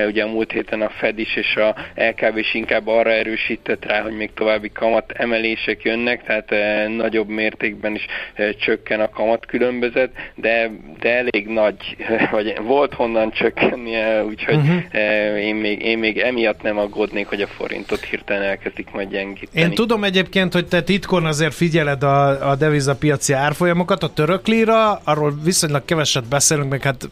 ugye 0.08 0.24
a 0.24 0.28
múlt 0.28 0.52
héten 0.52 0.82
a 0.82 0.89
Fed 0.89 1.19
is 1.19 1.36
és 1.36 1.56
a 1.56 1.76
LKB 1.95 2.38
is 2.38 2.54
inkább 2.54 2.88
arra 2.88 3.12
erősített 3.12 3.86
rá, 3.86 4.02
hogy 4.02 4.15
még 4.15 4.34
további 4.34 4.71
kamat 4.71 5.12
emelések 5.12 5.84
jönnek, 5.84 6.24
tehát 6.24 6.54
nagyobb 6.88 7.28
mértékben 7.28 7.95
is 7.95 8.06
csökken 8.60 9.00
a 9.00 9.10
kamat 9.10 9.45
különbözet, 9.45 10.12
de, 10.36 10.71
de 11.00 11.15
elég 11.15 11.47
nagy, 11.47 11.97
vagy 12.32 12.58
volt 12.62 12.93
honnan 12.93 13.32
csökkennie, 13.32 14.24
úgyhogy 14.24 14.56
uh-huh. 14.56 15.38
én, 15.39 15.50
még, 15.55 15.81
én 15.81 15.97
még 15.97 16.17
emiatt 16.17 16.61
nem 16.61 16.77
aggódnék, 16.77 17.27
hogy 17.27 17.41
a 17.41 17.47
forintot 17.47 18.03
hirtelen 18.03 18.43
elkezdik 18.43 18.91
majd 18.91 19.09
gyengíteni. 19.09 19.65
Én 19.65 19.73
tudom 19.73 20.03
egyébként, 20.03 20.53
hogy 20.53 20.67
te 20.67 20.83
titkon 20.83 21.25
azért 21.25 21.53
figyeled 21.53 22.03
a, 22.03 22.49
a 22.49 22.55
devizapiaci 22.55 23.33
árfolyamokat, 23.33 24.03
a 24.03 24.13
török 24.13 24.47
lira, 24.47 25.01
arról 25.03 25.39
viszonylag 25.43 25.85
keveset 25.85 26.23
beszélünk, 26.27 26.69
meg 26.69 26.81
hát 26.81 27.09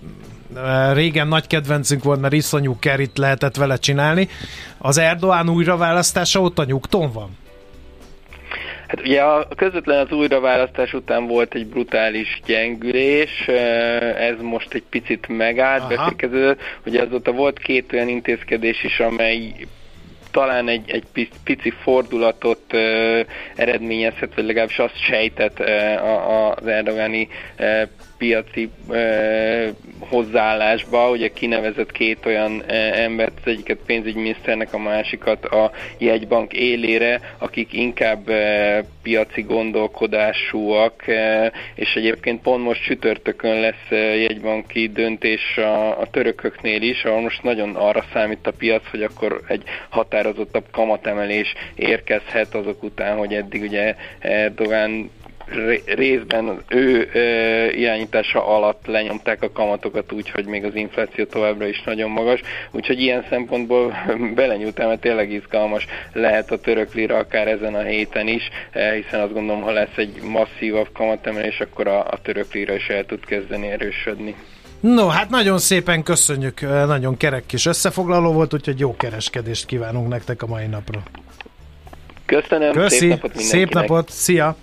e, 0.56 0.94
régen 0.94 1.28
nagy 1.28 1.48
kedvencünk 1.48 2.04
volt, 2.04 2.22
mert 2.22 2.34
iszonyú 2.34 2.80
kerit 2.80 3.18
lehetett 3.18 3.56
vele 3.56 3.78
csinálni. 3.78 4.30
Az 4.78 4.98
Erdoğan 4.98 5.50
újraválasztása 5.50 6.42
ott 6.42 6.60
a 6.60 6.64
nyugton 6.64 7.12
van? 7.12 7.30
Hát 8.90 9.02
ugye 9.02 9.22
a 9.22 9.48
közvetlen 9.56 10.06
az 10.06 10.12
újraválasztás 10.12 10.94
után 10.94 11.28
volt 11.28 11.54
egy 11.54 11.68
brutális 11.68 12.42
gyengülés, 12.46 13.48
e, 13.48 13.54
ez 14.16 14.36
most 14.42 14.74
egy 14.74 14.84
picit 14.90 15.28
megállt, 15.28 15.88
befékeződött. 15.88 16.60
Ugye 16.86 17.02
azóta 17.02 17.32
volt 17.32 17.60
két 17.60 17.94
olyan 17.94 18.08
intézkedés 18.08 18.84
is, 18.84 19.00
amely 19.00 19.54
talán 20.32 20.68
egy, 20.68 20.90
egy 20.90 21.04
pici 21.44 21.70
fordulatot 21.70 22.74
uh, 22.74 23.20
eredményezhet, 23.56 24.36
vagy 24.36 24.46
legalábbis 24.46 24.80
azt 24.80 24.98
sejtett 24.98 25.60
uh, 25.60 26.58
az 26.58 26.68
Erdogani 26.68 27.28
uh, 27.60 27.82
piaci 28.20 28.70
uh, 28.88 29.68
hozzáállásba, 30.00 31.10
ugye 31.10 31.28
kinevezett 31.28 31.92
két 31.92 32.26
olyan 32.26 32.52
uh, 32.52 33.00
embert, 33.00 33.34
az 33.46 33.52
egyiket 33.52 33.78
pénzügyminiszternek, 33.86 34.74
a 34.74 34.78
másikat 34.78 35.46
a 35.46 35.72
jegybank 35.98 36.54
élére, 36.54 37.20
akik 37.38 37.74
inkább 37.74 38.30
uh, 38.30 38.78
piaci 39.04 39.42
gondolkodásúak, 39.42 41.04
uh, 41.08 41.46
és 41.76 41.94
egyébként 41.94 42.42
pont 42.42 42.64
most 42.64 42.84
csütörtökön 42.84 43.60
lesz 43.60 43.88
uh, 43.92 44.22
jegybanki 44.22 44.88
döntés 44.88 45.58
a, 45.58 46.00
a 46.00 46.08
törököknél 46.12 46.82
is, 46.82 47.04
ahol 47.04 47.22
most 47.22 47.44
nagyon 47.44 47.76
arra 47.76 48.06
számít 48.14 48.48
a 48.48 48.52
piac, 48.52 48.90
hogy 48.90 49.04
akkor 49.04 49.42
egy 49.48 49.64
határozottabb 49.90 50.66
kamatemelés 50.72 51.54
érkezhet 51.76 52.56
azok 52.56 52.84
után, 52.84 53.18
hogy 53.18 53.34
eddig 53.34 53.62
ugye 53.62 53.96
Erdogan 54.20 55.10
részben 55.86 56.48
az 56.48 56.58
ő 56.68 57.10
ö, 57.14 57.20
irányítása 57.70 58.48
alatt 58.48 58.86
lenyomták 58.86 59.44
a 59.44 59.52
kamatokat 59.52 60.12
úgy, 60.12 60.30
hogy 60.30 60.46
még 60.46 60.64
az 60.64 60.76
infláció 60.76 61.26
továbbra 61.26 61.68
is 61.68 61.82
nagyon 61.86 62.10
magas, 62.10 62.42
úgyhogy 62.72 63.00
ilyen 63.00 63.26
szempontból 63.30 63.94
belenyúltál, 64.36 64.88
mert 64.88 65.02
tényleg 65.02 65.32
izgalmas 65.32 65.86
lehet 66.14 66.52
a 66.52 66.60
török 66.60 66.94
lira 66.94 67.18
akár 67.18 67.48
ezen 67.48 67.76
a 67.76 67.82
héten 67.82 68.28
is, 68.28 68.50
hiszen 68.72 69.20
azt 69.22 69.34
gondolom, 69.34 69.62
ha 69.62 69.72
lesz 69.72 69.98
egy 69.98 70.22
masszívabb 70.22 70.90
kamatemelés, 70.94 71.60
akkor 71.60 71.88
a, 71.88 72.00
a 72.00 72.20
török 72.22 72.54
lira 72.54 72.74
is 72.74 72.88
el 72.88 73.06
tud 73.06 73.26
kezdeni 73.26 73.68
erősödni. 73.68 74.36
No, 74.80 75.08
hát 75.08 75.30
nagyon 75.30 75.58
szépen 75.58 76.04
köszönjük, 76.04 76.62
nagyon 76.62 77.18
kerek 77.18 77.46
kis 77.46 77.66
összefoglaló 77.66 78.32
volt, 78.32 78.54
úgyhogy 78.54 78.80
jó 78.80 78.96
kereskedést 78.96 79.66
kívánunk 79.66 80.08
nektek 80.08 80.42
a 80.42 80.48
mai 80.48 80.66
napra. 80.66 81.04
Köszönöm, 82.26 82.72
Köszi, 82.72 82.98
szép 82.98 83.10
napot 83.10 83.36
Szép 83.36 83.74
napot, 83.74 84.10
szia! 84.10 84.56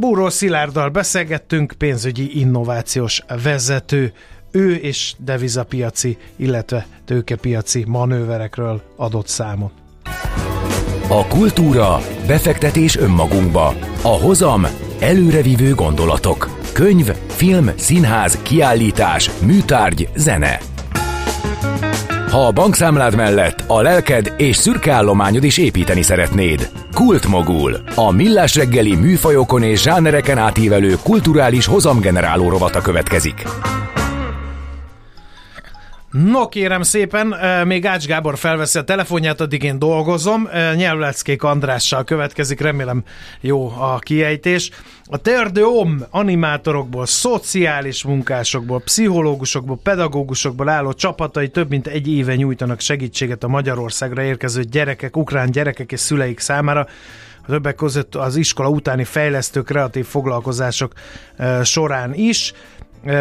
Búró 0.00 0.28
Szilárddal 0.28 0.88
beszélgettünk, 0.88 1.74
pénzügyi 1.78 2.40
innovációs 2.40 3.22
vezető, 3.42 4.12
ő 4.50 4.74
és 4.74 5.14
devizapiaci, 5.18 6.16
illetve 6.36 6.86
tőkepiaci 7.04 7.84
manőverekről 7.86 8.82
adott 8.96 9.26
számot. 9.26 9.72
A 11.08 11.26
kultúra, 11.26 12.00
befektetés 12.26 12.96
önmagunkba, 12.96 13.74
a 14.02 14.08
hozam, 14.22 14.66
előrevívő 15.00 15.74
gondolatok, 15.74 16.58
könyv, 16.72 17.12
film, 17.26 17.70
színház, 17.76 18.38
kiállítás, 18.42 19.30
műtárgy, 19.42 20.08
zene. 20.16 20.58
Ha 22.30 22.46
a 22.46 22.52
bankszámlád 22.52 23.14
mellett 23.14 23.64
a 23.66 23.82
lelked 23.82 24.34
és 24.36 24.56
szürke 24.56 24.92
állományod 24.92 25.44
is 25.44 25.58
építeni 25.58 26.02
szeretnéd. 26.02 26.70
Kultmogul. 26.94 27.76
A 27.94 28.12
millás 28.12 28.54
reggeli 28.54 28.96
műfajokon 28.96 29.62
és 29.62 29.82
zsánereken 29.82 30.38
átívelő 30.38 30.94
kulturális 31.02 31.66
hozamgeneráló 31.66 32.48
rovata 32.48 32.80
következik. 32.80 33.44
No 36.10 36.48
kérem 36.48 36.82
szépen, 36.82 37.34
még 37.66 37.86
Ács 37.86 38.06
Gábor 38.06 38.38
felveszi 38.38 38.78
a 38.78 38.82
telefonját, 38.82 39.40
addig 39.40 39.62
én 39.62 39.78
dolgozom. 39.78 40.48
Nyelvleckék 40.74 41.42
Andrással 41.42 42.04
következik, 42.04 42.60
remélem 42.60 43.02
jó 43.40 43.72
a 43.78 43.98
kiejtés. 43.98 44.70
A 45.04 45.16
Terde 45.16 45.64
Om 45.64 46.04
animátorokból, 46.10 47.06
szociális 47.06 48.04
munkásokból, 48.04 48.80
pszichológusokból, 48.80 49.78
pedagógusokból 49.82 50.68
álló 50.68 50.92
csapatai 50.92 51.48
több 51.48 51.68
mint 51.68 51.86
egy 51.86 52.08
éve 52.08 52.34
nyújtanak 52.34 52.80
segítséget 52.80 53.44
a 53.44 53.48
Magyarországra 53.48 54.22
érkező 54.22 54.62
gyerekek, 54.62 55.16
ukrán 55.16 55.50
gyerekek 55.50 55.92
és 55.92 56.00
szüleik 56.00 56.38
számára 56.38 56.86
többek 57.46 57.74
között 57.74 58.14
az 58.14 58.36
iskola 58.36 58.68
utáni 58.68 59.04
fejlesztő 59.04 59.62
kreatív 59.62 60.06
foglalkozások 60.06 60.92
során 61.62 62.14
is 62.14 62.52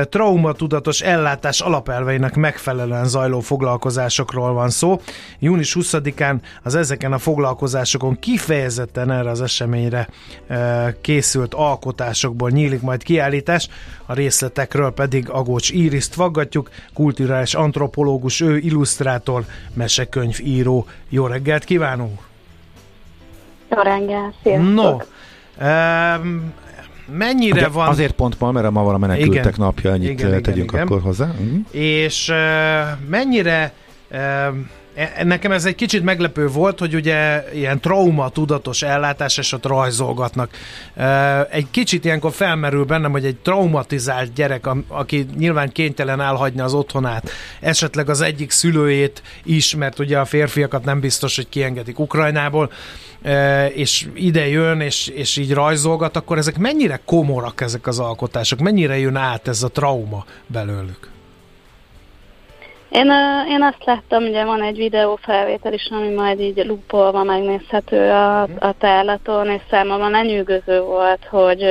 traumatudatos 0.09 1.01
ellátás 1.01 1.61
alapelveinek 1.61 2.35
megfelelően 2.35 3.05
zajló 3.05 3.39
foglalkozásokról 3.39 4.53
van 4.53 4.69
szó. 4.69 5.01
Június 5.39 5.75
20-án 5.79 6.35
az 6.63 6.75
ezeken 6.75 7.13
a 7.13 7.17
foglalkozásokon 7.17 8.19
kifejezetten 8.19 9.11
erre 9.11 9.29
az 9.29 9.41
eseményre 9.41 10.07
készült 11.01 11.53
alkotásokból 11.53 12.49
nyílik 12.49 12.81
majd 12.81 13.03
kiállítás, 13.03 13.69
a 14.05 14.13
részletekről 14.13 14.91
pedig 14.91 15.29
Agócs 15.29 15.69
Iriszt 15.69 16.15
vaggatjuk, 16.15 16.69
kulturális 16.93 17.53
antropológus, 17.53 18.41
ő 18.41 18.57
illusztrátor, 18.57 19.45
mesekönyvíró. 19.73 20.85
Jó 21.09 21.27
reggelt 21.27 21.63
kívánunk! 21.63 22.19
Jó 23.69 23.81
reggelt, 23.81 24.33
sziasztok! 24.43 25.07
No, 25.59 25.65
um, 25.67 26.53
mennyire 27.11 27.59
De 27.59 27.67
van... 27.67 27.87
Azért 27.87 28.11
pont 28.11 28.39
ma, 28.39 28.51
mert 28.51 28.71
ma 28.71 28.83
van 28.83 28.93
a 28.93 28.97
menekültek 28.97 29.37
igen, 29.37 29.53
napja, 29.57 29.91
ennyit 29.91 30.09
igen, 30.09 30.41
tegyünk 30.41 30.71
igen, 30.71 30.81
akkor 30.81 30.97
igen. 30.97 31.07
hozzá. 31.07 31.25
Uh-huh. 31.25 31.59
És 31.71 32.29
uh, 32.29 33.09
mennyire 33.09 33.73
uh, 34.11 34.17
Nekem 35.23 35.51
ez 35.51 35.65
egy 35.65 35.75
kicsit 35.75 36.03
meglepő 36.03 36.47
volt, 36.47 36.79
hogy 36.79 36.95
ugye 36.95 37.43
ilyen 37.53 37.79
trauma 37.79 38.29
tudatos 38.29 38.81
ellátás 38.81 39.37
és 39.37 39.51
ott 39.51 39.65
rajzolgatnak. 39.65 40.49
Egy 41.49 41.67
kicsit 41.71 42.05
ilyenkor 42.05 42.31
felmerül 42.31 42.85
bennem, 42.85 43.11
hogy 43.11 43.25
egy 43.25 43.35
traumatizált 43.35 44.33
gyerek, 44.33 44.69
aki 44.87 45.25
nyilván 45.37 45.71
kénytelen 45.71 46.21
elhagyni 46.21 46.61
az 46.61 46.73
otthonát, 46.73 47.29
esetleg 47.59 48.09
az 48.09 48.21
egyik 48.21 48.51
szülőjét 48.51 49.21
is, 49.43 49.75
mert 49.75 49.99
ugye 49.99 50.19
a 50.19 50.25
férfiakat 50.25 50.85
nem 50.85 50.99
biztos, 50.99 51.35
hogy 51.35 51.49
kiengedik 51.49 51.99
Ukrajnából, 51.99 52.71
és 53.73 54.07
ide 54.15 54.47
jön, 54.47 54.81
és, 54.81 55.07
és 55.07 55.37
így 55.37 55.53
rajzolgat, 55.53 56.15
akkor 56.15 56.37
ezek 56.37 56.57
mennyire 56.57 56.99
komorak 57.05 57.61
ezek 57.61 57.87
az 57.87 57.99
alkotások? 57.99 58.59
Mennyire 58.59 58.97
jön 58.97 59.15
át 59.15 59.47
ez 59.47 59.63
a 59.63 59.69
trauma 59.69 60.25
belőlük? 60.47 61.09
Én, 62.89 63.11
én 63.49 63.63
azt 63.63 63.85
láttam, 63.85 64.23
ugye 64.23 64.45
van 64.45 64.63
egy 64.63 64.77
videófelvétel 64.77 65.73
is, 65.73 65.87
ami 65.91 66.13
majd 66.13 66.39
így 66.39 66.65
lupolva 66.65 67.23
megnézhető 67.23 68.09
a, 68.09 68.41
a 68.41 68.73
tárlaton, 68.77 69.49
és 69.49 69.61
számomra 69.69 70.09
lenyűgöző 70.09 70.81
volt, 70.81 71.25
hogy, 71.29 71.65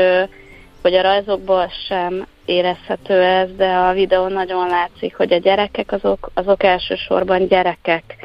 hogy 0.82 0.94
a 0.94 1.02
rajzokból 1.02 1.70
sem 1.88 2.26
érezhető 2.44 3.22
ez, 3.22 3.48
de 3.56 3.68
a 3.68 3.92
videón 3.92 4.32
nagyon 4.32 4.68
látszik, 4.68 5.16
hogy 5.16 5.32
a 5.32 5.38
gyerekek 5.38 5.92
azok, 5.92 6.30
azok 6.34 6.62
elsősorban 6.62 7.46
gyerekek, 7.46 8.16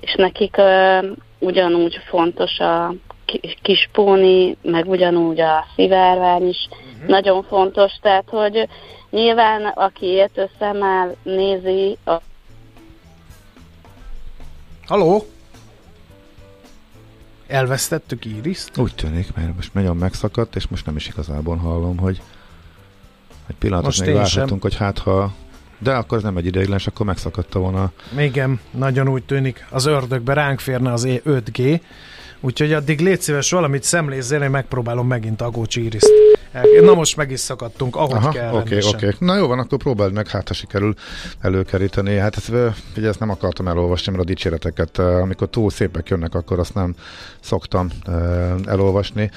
és 0.00 0.14
nekik 0.14 0.56
ugyanúgy 1.40 1.96
fontos 2.08 2.58
a 2.58 2.94
kispóni, 3.62 4.56
meg 4.62 4.88
ugyanúgy 4.88 5.40
a 5.40 5.64
szivárvány 5.74 6.48
is 6.48 6.68
uh-huh. 6.70 7.08
nagyon 7.08 7.42
fontos, 7.42 7.92
tehát 8.02 8.28
hogy 8.28 8.68
nyilván 9.10 9.66
aki 9.66 10.06
értő 10.06 10.48
szemmel 10.58 11.16
nézi 11.22 11.98
a 12.04 12.16
Haló? 14.86 15.26
Elvesztettük 17.46 18.24
iris 18.24 18.64
Úgy 18.76 18.94
tűnik, 18.94 19.34
mert 19.34 19.54
most 19.54 19.74
nagyon 19.74 19.96
megszakadt, 19.96 20.56
és 20.56 20.68
most 20.68 20.86
nem 20.86 20.96
is 20.96 21.08
igazából 21.08 21.56
hallom, 21.56 21.98
hogy 21.98 22.20
egy 23.46 23.56
pillanatot 23.58 23.86
most 23.86 24.06
még 24.06 24.14
várhatunk, 24.14 24.62
hogy 24.62 24.76
hát 24.76 24.98
ha 24.98 25.32
de 25.82 25.92
akkor 25.92 26.18
ez 26.18 26.24
nem 26.24 26.36
egy 26.36 26.46
ideiglenes, 26.46 26.86
akkor 26.86 27.06
megszakadta 27.06 27.58
volna. 27.58 27.92
Igen, 28.18 28.60
nagyon 28.70 29.08
úgy 29.08 29.22
tűnik. 29.22 29.66
Az 29.70 29.86
ördögbe 29.86 30.32
ránk 30.32 30.60
férne 30.60 30.92
az 30.92 31.06
5G, 31.06 31.80
úgyhogy 32.40 32.72
addig 32.72 33.00
légy 33.00 33.20
szíves 33.20 33.50
valamit 33.50 33.82
szemlézzél, 33.82 34.42
én 34.42 34.50
megpróbálom 34.50 35.06
megint 35.06 35.42
Agócsi 35.42 35.84
Iriszt. 35.84 36.10
Na 36.82 36.94
most 36.94 37.16
meg 37.16 37.30
is 37.30 37.40
szakadtunk, 37.40 37.96
ahogy 37.96 38.16
Aha, 38.16 38.30
kell. 38.30 38.52
Oké, 38.52 38.76
okay, 38.76 38.88
oké. 38.92 39.06
Okay. 39.06 39.12
Na 39.18 39.36
jó 39.36 39.46
van, 39.46 39.58
akkor 39.58 39.78
próbáld 39.78 40.12
meg, 40.12 40.28
hát 40.28 40.48
ha 40.48 40.54
sikerül 40.54 40.94
előkeríteni. 41.40 42.16
Hát 42.16 42.36
ezt, 42.36 42.52
ugye 42.96 43.08
ezt 43.08 43.18
nem 43.18 43.30
akartam 43.30 43.68
elolvasni, 43.68 44.12
mert 44.12 44.24
a 44.24 44.26
dicséreteket, 44.26 44.98
amikor 44.98 45.48
túl 45.48 45.70
szépek 45.70 46.08
jönnek, 46.08 46.34
akkor 46.34 46.58
azt 46.58 46.74
nem 46.74 46.94
szoktam 47.40 47.88
elolvasni. 48.66 49.30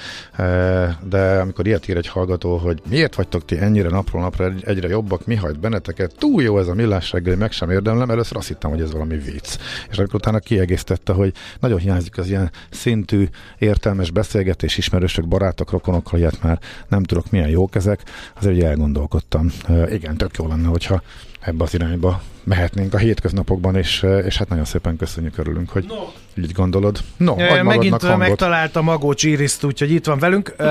De 1.08 1.38
amikor 1.40 1.66
ilyet 1.66 1.88
ír 1.88 1.96
egy 1.96 2.08
hallgató, 2.08 2.56
hogy 2.56 2.82
miért 2.88 3.14
vagytok 3.14 3.44
ti 3.44 3.58
ennyire 3.58 3.88
napról 3.88 4.22
napra 4.22 4.52
egyre 4.60 4.88
jobbak, 4.88 5.26
mi 5.26 5.34
hajt 5.34 5.60
benneteket, 5.60 6.14
túl 6.18 6.42
jó 6.42 6.58
ez 6.58 6.68
a 6.68 6.74
millás 6.74 7.12
reggeli, 7.12 7.36
meg 7.36 7.52
sem 7.52 7.70
érdemlem, 7.70 8.10
először 8.10 8.36
azt 8.36 8.48
hittem, 8.48 8.70
hogy 8.70 8.80
ez 8.80 8.92
valami 8.92 9.16
vicc. 9.16 9.58
És 9.90 9.98
akkor 9.98 10.14
utána 10.14 10.38
kiegészítette, 10.38 11.12
hogy 11.12 11.32
nagyon 11.60 11.78
hiányzik 11.78 12.18
az 12.18 12.28
ilyen 12.28 12.50
szintű, 12.70 13.28
értelmes 13.58 14.10
beszélgetés, 14.10 14.78
ismerősök, 14.78 15.28
barátok, 15.28 15.70
rokonokkal, 15.70 16.18
ilyet 16.18 16.42
már 16.42 16.58
nem 16.88 17.02
tudok, 17.04 17.30
milyen 17.30 17.48
jók 17.48 17.74
ezek, 17.74 18.02
azért 18.34 18.54
ugye 18.54 18.68
elgondolkodtam. 18.68 19.52
Igen, 19.90 20.16
tök 20.16 20.36
jó 20.38 20.46
lenne, 20.46 20.68
hogyha 20.68 21.02
ebbe 21.40 21.64
az 21.64 21.74
irányba 21.74 22.22
mehetnénk 22.44 22.94
a 22.94 22.98
hétköznapokban, 22.98 23.76
és, 23.76 24.06
és 24.24 24.36
hát 24.36 24.48
nagyon 24.48 24.64
szépen 24.64 24.96
köszönjük, 24.96 25.38
örülünk, 25.38 25.70
hogy 25.70 25.84
no. 25.88 26.42
így 26.42 26.52
gondolod. 26.52 26.98
No, 27.16 27.36
e, 27.38 27.62
Megint 27.62 28.02
hangot. 28.02 28.18
megtalálta 28.18 28.82
Magó 28.82 29.14
Iriszt, 29.20 29.64
úgyhogy 29.64 29.90
itt 29.90 30.06
van 30.06 30.18
velünk. 30.18 30.54
Uh, 30.58 30.66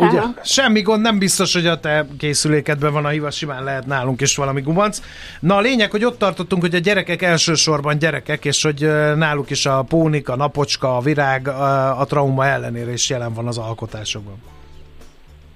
ugye, 0.00 0.20
semmi 0.44 0.82
gond, 0.82 1.02
nem 1.02 1.18
biztos, 1.18 1.52
hogy 1.52 1.66
a 1.66 1.80
te 1.80 2.06
készülékedben 2.18 2.92
van 2.92 3.04
a 3.04 3.08
hiva, 3.08 3.30
simán 3.30 3.64
lehet 3.64 3.86
nálunk 3.86 4.20
is 4.20 4.36
valami 4.36 4.60
gubanc. 4.60 5.00
Na 5.40 5.56
a 5.56 5.60
lényeg, 5.60 5.90
hogy 5.90 6.04
ott 6.04 6.18
tartottunk, 6.18 6.62
hogy 6.62 6.74
a 6.74 6.78
gyerekek 6.78 7.22
elsősorban 7.22 7.98
gyerekek, 7.98 8.44
és 8.44 8.62
hogy 8.62 8.80
náluk 9.16 9.50
is 9.50 9.66
a 9.66 9.82
pónik, 9.82 10.28
a 10.28 10.36
napocska, 10.36 10.96
a 10.96 11.00
virág, 11.00 11.48
a, 11.48 12.00
a 12.00 12.04
trauma 12.04 12.46
ellenére 12.46 12.92
is 12.92 13.10
jelen 13.10 13.32
van 13.32 13.46
az 13.46 13.58
alkotásokban. 13.58 14.36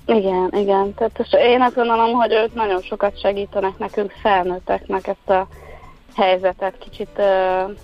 Igen, 0.07 0.51
igen. 0.53 0.95
Tehát 0.95 1.29
én 1.33 1.62
azt 1.62 1.75
gondolom, 1.75 2.12
hogy 2.12 2.33
ők 2.33 2.55
nagyon 2.55 2.83
sokat 2.83 3.21
segítenek 3.21 3.79
nekünk 3.79 4.11
felnőtteknek 4.11 5.07
ezt 5.07 5.31
a 5.31 5.47
helyzetet 6.15 6.79
kicsit 6.79 7.19
uh, 7.19 7.77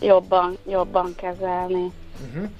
jobban, 0.00 0.58
jobban 0.68 1.14
kezelni. 1.16 1.92
Uh-huh. 2.28 2.50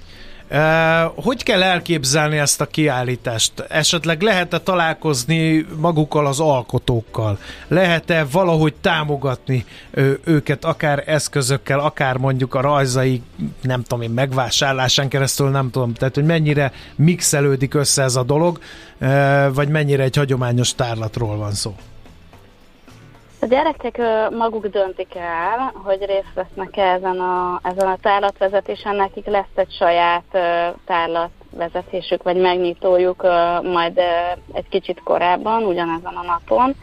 Hogy 1.15 1.43
kell 1.43 1.63
elképzelni 1.63 2.37
ezt 2.37 2.61
a 2.61 2.65
kiállítást? 2.65 3.51
Esetleg 3.69 4.21
lehet-e 4.21 4.59
találkozni 4.59 5.65
magukkal 5.77 6.27
az 6.27 6.39
alkotókkal? 6.39 7.37
Lehet-e 7.67 8.25
valahogy 8.31 8.73
támogatni 8.81 9.65
őket 10.23 10.65
akár 10.65 11.03
eszközökkel, 11.05 11.79
akár 11.79 12.17
mondjuk 12.17 12.53
a 12.53 12.61
rajzai, 12.61 13.21
nem 13.61 13.83
tudom 13.83 14.03
én, 14.03 14.09
megvásárlásán 14.09 15.07
keresztül, 15.07 15.49
nem 15.49 15.71
tudom, 15.71 15.93
tehát 15.93 16.15
hogy 16.15 16.25
mennyire 16.25 16.71
mixelődik 16.95 17.73
össze 17.73 18.03
ez 18.03 18.15
a 18.15 18.23
dolog, 18.23 18.59
vagy 19.53 19.69
mennyire 19.69 20.03
egy 20.03 20.15
hagyományos 20.15 20.75
tárlatról 20.75 21.37
van 21.37 21.51
szó? 21.51 21.75
A 23.45 23.47
gyerekek 23.47 24.01
maguk 24.31 24.67
döntik 24.67 25.15
el, 25.15 25.73
hogy 25.83 26.05
részt 26.05 26.33
vesznek 26.33 26.77
-e 26.77 26.81
ezen 26.81 27.19
a, 27.19 27.59
ezen 27.63 27.87
a 27.87 27.97
tárlatvezetésen, 28.01 28.95
nekik 28.95 29.25
lesz 29.25 29.55
egy 29.55 29.71
saját 29.71 30.23
tárlatvezetésük, 30.85 32.23
vagy 32.23 32.37
megnyitójuk 32.37 33.23
majd 33.63 33.99
egy 34.53 34.69
kicsit 34.69 35.01
korábban, 35.03 35.63
ugyanezen 35.63 36.13
a 36.13 36.23
napon, 36.23 36.75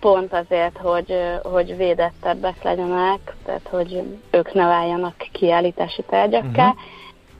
pont 0.00 0.32
azért, 0.32 0.78
hogy, 0.78 1.14
hogy 1.42 1.76
védettebbek 1.76 2.62
legyenek, 2.62 3.36
tehát 3.44 3.68
hogy 3.70 4.02
ők 4.30 4.52
ne 4.52 4.66
váljanak 4.66 5.14
kiállítási 5.32 6.02
tárgyakká. 6.02 6.68
Uh-huh. 6.68 6.80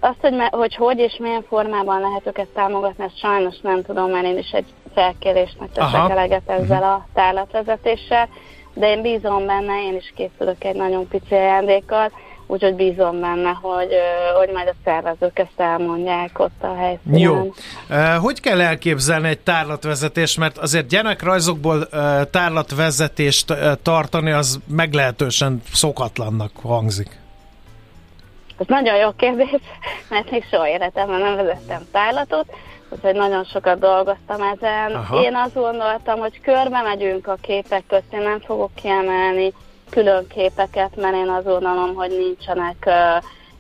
Azt, 0.00 0.20
hogy, 0.20 0.34
hogy 0.50 0.74
hogy 0.74 0.98
és 0.98 1.16
milyen 1.18 1.44
formában 1.48 2.00
lehet 2.00 2.26
őket 2.26 2.46
támogatni, 2.46 3.04
ezt 3.04 3.18
sajnos 3.18 3.60
nem 3.62 3.82
tudom, 3.82 4.10
mert 4.10 4.24
én 4.24 4.38
is 4.38 4.50
egy 4.50 4.74
felkérésnek 4.94 5.72
teszek 5.72 6.10
eleget 6.10 6.48
ezzel 6.48 6.82
a 6.82 7.06
tárlatvezetéssel, 7.14 8.28
de 8.74 8.90
én 8.90 9.02
bízom 9.02 9.46
benne, 9.46 9.72
én 9.86 9.96
is 9.96 10.12
készülök 10.16 10.64
egy 10.64 10.76
nagyon 10.76 11.08
pici 11.08 11.34
ajándékkal, 11.34 12.12
úgyhogy 12.46 12.74
bízom 12.74 13.20
benne, 13.20 13.58
hogy, 13.62 13.88
hogy 14.38 14.50
majd 14.52 14.68
a 14.68 14.74
szervezők 14.84 15.38
ezt 15.38 15.60
elmondják 15.60 16.38
ott 16.38 16.62
a 16.62 16.74
helyszínen. 16.74 17.18
Jó. 17.18 17.52
Hogy 18.20 18.40
kell 18.40 18.60
elképzelni 18.60 19.28
egy 19.28 19.38
tárlatvezetést, 19.38 20.38
mert 20.38 20.58
azért 20.58 20.86
gyerekrajzokból 20.88 21.88
tárlatvezetést 22.30 23.54
tartani, 23.82 24.30
az 24.30 24.58
meglehetősen 24.66 25.62
szokatlannak 25.72 26.50
hangzik. 26.62 27.18
Ez 28.60 28.66
nagyon 28.66 28.96
jó 28.96 29.10
kérdés, 29.16 29.60
mert 30.08 30.30
még 30.30 30.44
soha 30.50 30.68
életemben 30.68 31.20
nem 31.20 31.36
vezettem 31.36 31.82
tárlatot, 31.92 32.46
úgyhogy 32.88 33.14
nagyon 33.14 33.44
sokat 33.44 33.78
dolgoztam 33.78 34.42
ezen. 34.42 34.94
Aha. 34.94 35.22
Én 35.22 35.34
azt 35.34 35.54
gondoltam, 35.54 36.18
hogy 36.18 36.40
körbe 36.40 36.80
megyünk 36.82 37.26
a 37.26 37.36
képek 37.40 37.82
közt, 37.86 38.12
én 38.12 38.20
nem 38.20 38.40
fogok 38.40 38.70
kiemelni 38.74 39.52
külön 39.90 40.26
képeket, 40.26 40.96
mert 40.96 41.14
én 41.14 41.28
azt 41.28 41.44
gondolom, 41.44 41.94
hogy 41.94 42.10
nincsenek 42.10 42.90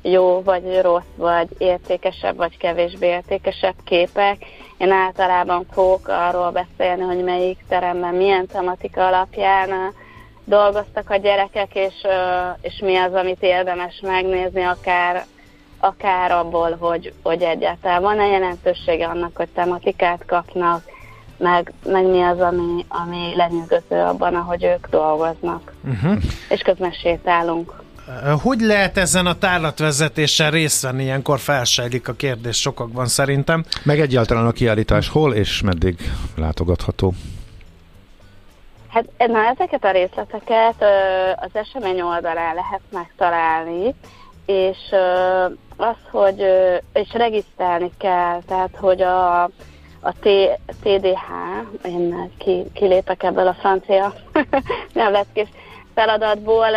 jó 0.02 0.42
vagy 0.42 0.80
rossz, 0.80 1.12
vagy 1.16 1.48
értékesebb, 1.58 2.36
vagy 2.36 2.56
kevésbé 2.56 3.06
értékesebb 3.06 3.76
képek. 3.84 4.36
Én 4.78 4.90
általában 4.90 5.66
fogok 5.72 6.08
arról 6.08 6.50
beszélni, 6.50 7.02
hogy 7.02 7.24
melyik 7.24 7.58
teremben 7.68 8.14
milyen 8.14 8.46
tematika 8.46 9.06
alapján 9.06 9.92
dolgoztak 10.44 11.10
a 11.10 11.16
gyerekek, 11.16 11.74
és, 11.74 11.94
és 12.60 12.78
mi 12.84 12.96
az, 12.96 13.14
amit 13.14 13.42
érdemes 13.42 14.00
megnézni, 14.02 14.62
akár 14.62 15.26
akár 15.80 16.30
abból, 16.30 16.76
hogy, 16.78 17.12
hogy 17.22 17.42
egyáltalán 17.42 18.02
van-e 18.02 18.26
jelentősége 18.26 19.06
annak, 19.06 19.36
hogy 19.36 19.48
tematikát 19.48 20.24
kapnak, 20.26 20.82
meg, 21.36 21.72
meg 21.84 22.06
mi 22.06 22.22
az, 22.22 22.40
ami, 22.40 22.84
ami 22.88 23.36
lenyűgöző 23.36 23.96
abban, 23.96 24.34
ahogy 24.34 24.64
ők 24.64 24.88
dolgoznak. 24.88 25.72
Uh-huh. 25.84 26.22
És 26.48 26.60
közben 26.60 26.92
sétálunk. 26.92 27.82
Hogy 28.42 28.60
lehet 28.60 28.98
ezen 28.98 29.26
a 29.26 29.38
tárlatvezetéssel 29.38 30.50
részt 30.50 30.82
venni? 30.82 31.02
Ilyenkor 31.02 31.38
felsejlik 31.38 32.08
a 32.08 32.12
kérdés 32.12 32.60
sokakban 32.60 33.06
szerintem. 33.06 33.64
Meg 33.82 34.00
egyáltalán 34.00 34.46
a 34.46 34.52
kiállítás 34.52 35.08
hol 35.08 35.34
és 35.34 35.62
meddig 35.62 36.12
látogatható? 36.36 37.14
Hát 38.90 39.28
na, 39.28 39.38
ezeket 39.44 39.84
a 39.84 39.90
részleteket 39.90 40.84
az 41.36 41.50
esemény 41.52 42.00
oldalán 42.00 42.54
lehet 42.54 42.80
megtalálni, 42.92 43.94
és 44.46 44.78
az, 45.76 45.96
hogy 46.10 46.44
és 46.92 47.12
regisztrálni 47.12 47.90
kell, 47.98 48.40
tehát 48.46 48.76
hogy 48.76 49.02
a, 49.02 49.42
a 50.00 50.12
T, 50.20 50.28
TDH, 50.82 51.28
én 51.84 52.30
ki, 52.38 52.64
kilépek 52.72 53.22
ebből 53.22 53.46
a 53.46 53.56
francia 53.60 54.14
kis 55.32 55.48
feladatból 55.94 56.68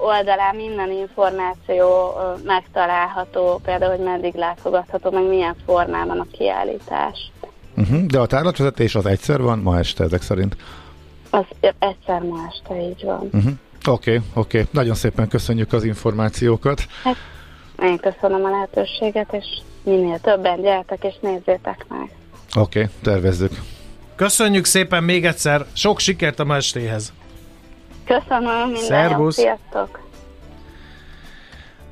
oldalán 0.00 0.56
minden 0.56 0.90
információ 0.90 2.12
megtalálható, 2.44 3.60
például, 3.64 3.96
hogy 3.96 4.04
meddig 4.04 4.34
látogatható, 4.34 5.10
meg 5.10 5.28
milyen 5.28 5.56
formában 5.66 6.20
a 6.20 6.26
kiállítás. 6.32 7.30
Uh-huh, 7.76 8.02
de 8.06 8.18
a 8.18 8.26
tárlatvezetés 8.26 8.94
az 8.94 9.06
egyszer 9.06 9.42
van 9.42 9.58
ma 9.58 9.78
este 9.78 10.04
ezek 10.04 10.22
szerint? 10.22 10.56
Az 11.36 11.72
egyszer 11.78 12.20
ma 12.22 12.36
este, 12.48 12.80
így 12.80 13.04
van. 13.04 13.28
Uh-huh. 13.32 13.52
Oké, 13.86 14.16
okay, 14.16 14.16
oké. 14.34 14.58
Okay. 14.58 14.70
Nagyon 14.70 14.94
szépen 14.94 15.28
köszönjük 15.28 15.72
az 15.72 15.84
információkat. 15.84 16.86
Hát, 17.02 17.16
én 17.82 17.96
köszönöm 17.96 18.44
a 18.44 18.50
lehetőséget, 18.50 19.32
és 19.32 19.44
minél 19.82 20.18
többen 20.20 20.60
gyertek 20.60 21.04
és 21.04 21.14
nézzétek 21.20 21.86
meg. 21.88 22.10
Oké, 22.56 22.80
okay, 22.80 22.92
tervezzük. 23.02 23.52
Köszönjük 24.14 24.64
szépen 24.64 25.04
még 25.04 25.24
egyszer, 25.24 25.66
sok 25.72 25.98
sikert 25.98 26.38
a 26.38 26.44
ma 26.44 26.54
estéhez. 26.54 27.12
Köszönöm, 28.04 28.68
minden 28.68 28.82
Szervusz. 28.82 29.38
Jó, 29.38 29.44
sziasztok! 29.44 30.05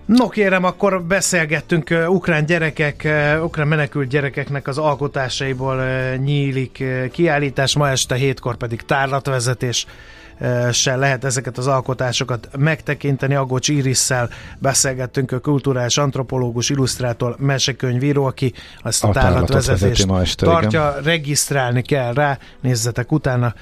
No 0.06 0.28
kérem, 0.28 0.64
akkor 0.64 1.02
beszélgettünk 1.02 1.90
uh, 1.90 2.10
ukrán 2.10 2.46
gyerekek, 2.46 3.02
uh, 3.04 3.44
ukrán 3.44 3.68
menekült 3.68 4.08
gyerekeknek 4.08 4.68
az 4.68 4.78
alkotásaiból 4.78 5.76
uh, 5.76 6.16
nyílik 6.16 6.84
kiállítás, 7.12 7.76
ma 7.76 7.90
este 7.90 8.14
hétkor 8.14 8.56
pedig 8.56 8.82
tárlatvezetés 8.82 9.86
se 10.72 10.96
lehet 10.96 11.24
ezeket 11.24 11.58
az 11.58 11.66
alkotásokat 11.66 12.48
megtekinteni. 12.56 13.34
Agocs 13.34 13.68
Irisszel 13.68 14.28
beszélgettünk, 14.58 15.32
a 15.32 15.38
kulturális 15.38 15.98
antropológus, 15.98 16.70
illusztrátor, 16.70 17.36
mesekönyvíró, 17.38 18.24
aki 18.24 18.52
azt 18.82 19.04
a, 19.04 19.08
a 19.08 19.12
tárlatvezetést 19.12 20.36
tartja, 20.36 20.88
igen. 20.90 21.02
regisztrálni 21.02 21.82
kell 21.82 22.12
rá, 22.12 22.38
nézzetek 22.60 23.12
utána. 23.12 23.54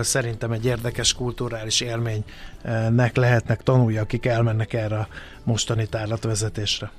Szerintem 0.00 0.52
egy 0.52 0.64
érdekes 0.64 1.12
kulturális 1.12 1.80
élménynek 1.80 3.16
lehetnek 3.16 3.62
tanulja, 3.62 4.02
akik 4.02 4.26
elmennek 4.26 4.72
erre 4.72 4.96
a 4.96 5.08
mostani 5.44 5.86
tárlatvezetésre. 5.86 6.90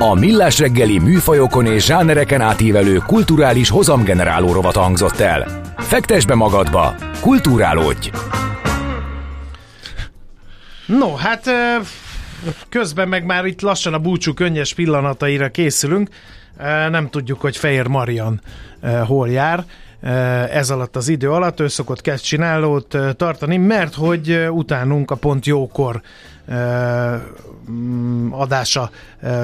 A 0.00 0.14
Millás 0.14 0.58
reggeli 0.58 0.98
műfajokon 0.98 1.66
és 1.66 1.84
zsánereken 1.84 2.40
átívelő 2.40 2.96
kulturális 2.96 3.70
hozamgeneráló 3.70 4.52
rovat 4.52 4.76
hangzott 4.76 5.18
el. 5.18 5.46
Fektes 5.76 6.24
be 6.24 6.34
magadba, 6.34 6.94
kulturálódj! 7.20 8.10
No, 10.86 11.14
hát 11.14 11.50
közben 12.68 13.08
meg 13.08 13.24
már 13.24 13.44
itt 13.44 13.60
lassan 13.60 13.94
a 13.94 13.98
búcsú 13.98 14.34
könnyes 14.34 14.74
pillanataira 14.74 15.48
készülünk. 15.48 16.08
Nem 16.90 17.08
tudjuk, 17.10 17.40
hogy 17.40 17.56
Fejér 17.56 17.86
Marian 17.86 18.40
hol 19.06 19.28
jár 19.28 19.64
ez 20.50 20.70
alatt 20.70 20.96
az 20.96 21.08
idő 21.08 21.30
alatt. 21.30 21.60
Ő 21.60 21.68
szokott 21.68 22.00
kezd 22.00 22.24
csinálót 22.24 22.96
tartani, 23.16 23.56
mert 23.56 23.94
hogy 23.94 24.46
utánunk 24.50 25.10
a 25.10 25.14
pont 25.14 25.46
jókor 25.46 26.00
adása 28.30 28.90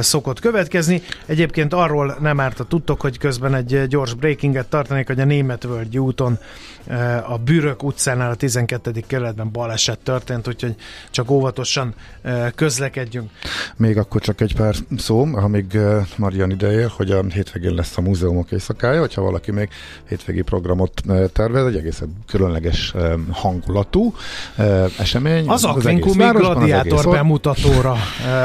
szokott 0.01 0.41
következni. 0.41 1.03
Egyébként 1.27 1.73
arról 1.73 2.17
nem 2.21 2.41
árt 2.41 2.61
a 2.61 2.65
tudtok, 2.65 3.01
hogy 3.01 3.19
közben 3.19 3.55
egy 3.55 3.87
gyors 3.87 4.15
breakinget 4.15 4.67
tartanék, 4.67 5.07
hogy 5.07 5.21
a 5.21 5.25
Németvölgyi 5.25 5.99
úton 5.99 6.39
a 7.29 7.39
Bürök 7.39 7.83
utcánál 7.83 8.31
a 8.31 8.35
12. 8.35 8.93
kerületben 9.07 9.51
baleset 9.53 9.99
történt, 9.99 10.49
úgyhogy 10.49 10.75
csak 11.11 11.31
óvatosan 11.31 11.95
közlekedjünk. 12.55 13.31
Még 13.77 13.99
akkor 13.99 14.21
csak 14.21 14.41
egy 14.41 14.55
pár 14.55 14.75
szó, 14.97 15.27
amíg 15.33 15.79
Marian 16.17 16.51
ideje, 16.51 16.89
hogy 16.97 17.11
a 17.11 17.23
hétvégén 17.23 17.75
lesz 17.75 17.97
a 17.97 18.01
múzeumok 18.01 18.51
éjszakája, 18.51 19.01
hogyha 19.01 19.23
valaki 19.23 19.51
még 19.51 19.69
hétvégi 20.09 20.43
programot 20.43 21.03
tervez, 21.33 21.67
egy 21.67 21.77
egészen 21.77 22.17
különleges 22.27 22.95
hangulatú 23.31 24.15
esemény. 24.99 25.49
Az, 25.49 25.65
az 25.65 25.71
Aquincumi 25.71 26.25
gladiátor 26.25 26.94
bemutatóra 27.03 27.97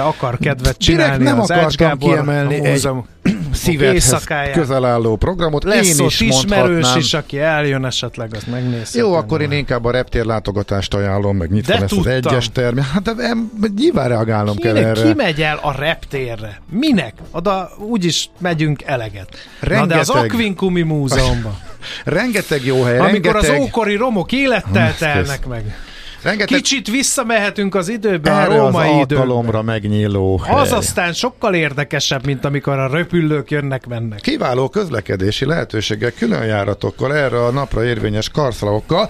akar 0.06 0.38
kedvet 0.38 0.78
csinálni 0.78 1.18
Direkt 1.18 1.32
nem 1.32 1.40
az 1.40 1.50
akartam 1.52 1.98
kiemelni 1.98 2.66
egy 2.66 2.88
szívedhez 3.54 4.28
közel 4.54 4.86
álló 4.86 5.16
programot. 5.16 5.64
Lesz 5.64 6.00
én 6.00 6.06
is 6.06 6.20
ismerős 6.20 6.96
is, 6.96 7.14
aki 7.14 7.40
eljön 7.40 7.86
esetleg, 7.86 8.36
azt 8.36 8.48
megnézheti. 8.48 8.98
Jó, 8.98 9.14
akkor 9.14 9.42
én 9.42 9.52
inkább 9.52 9.86
a 9.86 9.92
reptér 9.92 10.26
látogatást 10.26 10.94
ajánlom, 10.94 11.38
meg 11.38 11.52
nyitva 11.52 11.74
De 11.74 11.80
lesz 11.80 11.90
tudtam. 11.90 12.12
az 12.12 12.18
egyes 12.26 12.52
term. 12.52 12.78
Hát 12.78 13.16
de 13.16 13.24
em, 13.24 13.52
nyilván 13.76 14.08
reagálnom 14.08 14.56
kell 14.56 14.74
Kinek, 14.74 14.98
erre. 14.98 15.08
ki 15.08 15.14
megy 15.16 15.42
el 15.42 15.60
a 15.62 15.72
reptérre? 15.72 16.62
Minek? 16.70 17.14
Oda 17.32 17.70
úgyis 17.78 18.30
megyünk 18.38 18.82
eleget. 18.86 19.30
Rengeteg. 19.60 19.88
Na 19.88 19.94
de 19.94 20.00
az 20.00 20.10
Aquincumi 20.10 20.82
múzeumban. 20.82 21.58
Rengeteg 22.04 22.66
jó 22.66 22.84
hely, 22.84 22.98
Amikor 22.98 23.32
rengeteg... 23.32 23.56
az 23.56 23.62
ókori 23.62 23.96
romok 23.96 24.32
élettel 24.32 24.96
telnek 24.96 25.48
meg. 25.48 25.76
Rengeteg 26.22 26.58
Kicsit 26.58 26.88
visszamehetünk 26.88 27.76
az 27.76 27.90
időbe, 27.90 28.36
a 28.36 28.42
erre 28.42 28.58
római 28.58 28.90
az 28.90 29.02
időbe. 29.02 29.62
megnyíló 29.62 30.38
hely. 30.38 30.56
Az 30.56 30.72
aztán 30.72 31.14
sokkal 31.14 31.54
érdekesebb, 31.54 32.26
mint 32.26 32.46
amikor 32.46 32.80
a 32.80 32.88
röpüllők 32.88 33.52
jönnek-mennek. 33.52 34.22
Kiváló 34.22 34.70
közlekedési 34.70 35.46
lehetőséggel, 35.46 36.12
külön 36.12 36.46
járatokkal, 36.46 37.16
erre 37.16 37.46
a 37.46 37.52
napra 37.52 37.84
érvényes 37.84 38.30
karszalagokkal, 38.30 39.10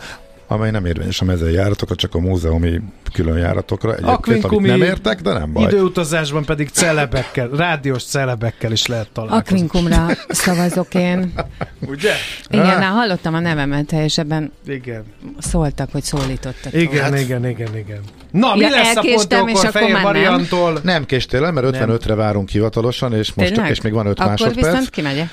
amely 0.52 0.72
nem 0.72 0.86
érvényes 0.86 1.22
a 1.22 1.26
mezei 1.26 1.54
járatokra, 1.54 1.96
csak 1.96 2.16
a 2.16 2.20
múzeumi 2.20 2.80
külön 3.14 3.38
járatokra. 3.38 3.96
Egyébként, 3.96 4.44
amit 4.46 4.68
nem 4.70 4.82
értek, 4.82 5.22
de 5.22 5.34
nem 5.34 5.52
baj. 5.54 5.64
Időutazásban 5.64 6.46
pedig 6.46 6.70
celebekkel, 6.70 7.48
rádiós 7.48 8.04
celebekkel 8.04 8.72
is 8.72 8.86
lehet 8.86 9.10
találkozni. 9.14 9.40
Akvinkumra 9.58 10.06
szavazok 10.30 10.94
én. 10.94 11.34
Ugye? 11.88 12.12
Igen, 12.50 12.66
Ah. 12.66 12.80
na, 12.80 12.86
hallottam 12.86 13.34
a 13.34 13.40
nevemet, 13.40 13.86
teljesebben 13.86 14.52
Igen. 14.68 15.04
szóltak, 15.38 15.92
hogy 15.92 16.04
szólítottak. 16.04 16.74
Igen, 16.74 17.04
Hát- 17.04 17.20
igen, 17.20 17.48
igen, 17.48 17.78
igen. 17.78 18.00
Na, 18.32 18.56
mi 18.56 18.60
Ja, 18.62 18.70
lesz 18.70 18.96
a 18.96 18.98
elkéstem, 18.98 19.40
pont 19.40 19.52
és 19.52 19.56
akkor 19.58 19.70
akkor 19.70 19.82
Fehér 19.82 19.94
már 19.94 20.04
nem. 20.04 20.12
Mariantól? 20.14 20.80
Nem 20.84 21.06
késtél 21.06 21.46
el, 21.46 21.52
mert 21.52 21.68
55-re 21.76 22.16
várunk 22.16 22.50
hivatalosan, 22.50 23.14
és 23.14 23.34
most 23.34 23.48
csak, 23.48 23.56
Tényleg? 23.56 23.72
és 23.72 23.82
még 23.82 23.94
van 23.94 24.06
5 24.06 24.18
Akkor 24.20 24.30
másodperc. 24.32 24.66
viszont 24.66 24.90
kimegyek. 24.90 25.30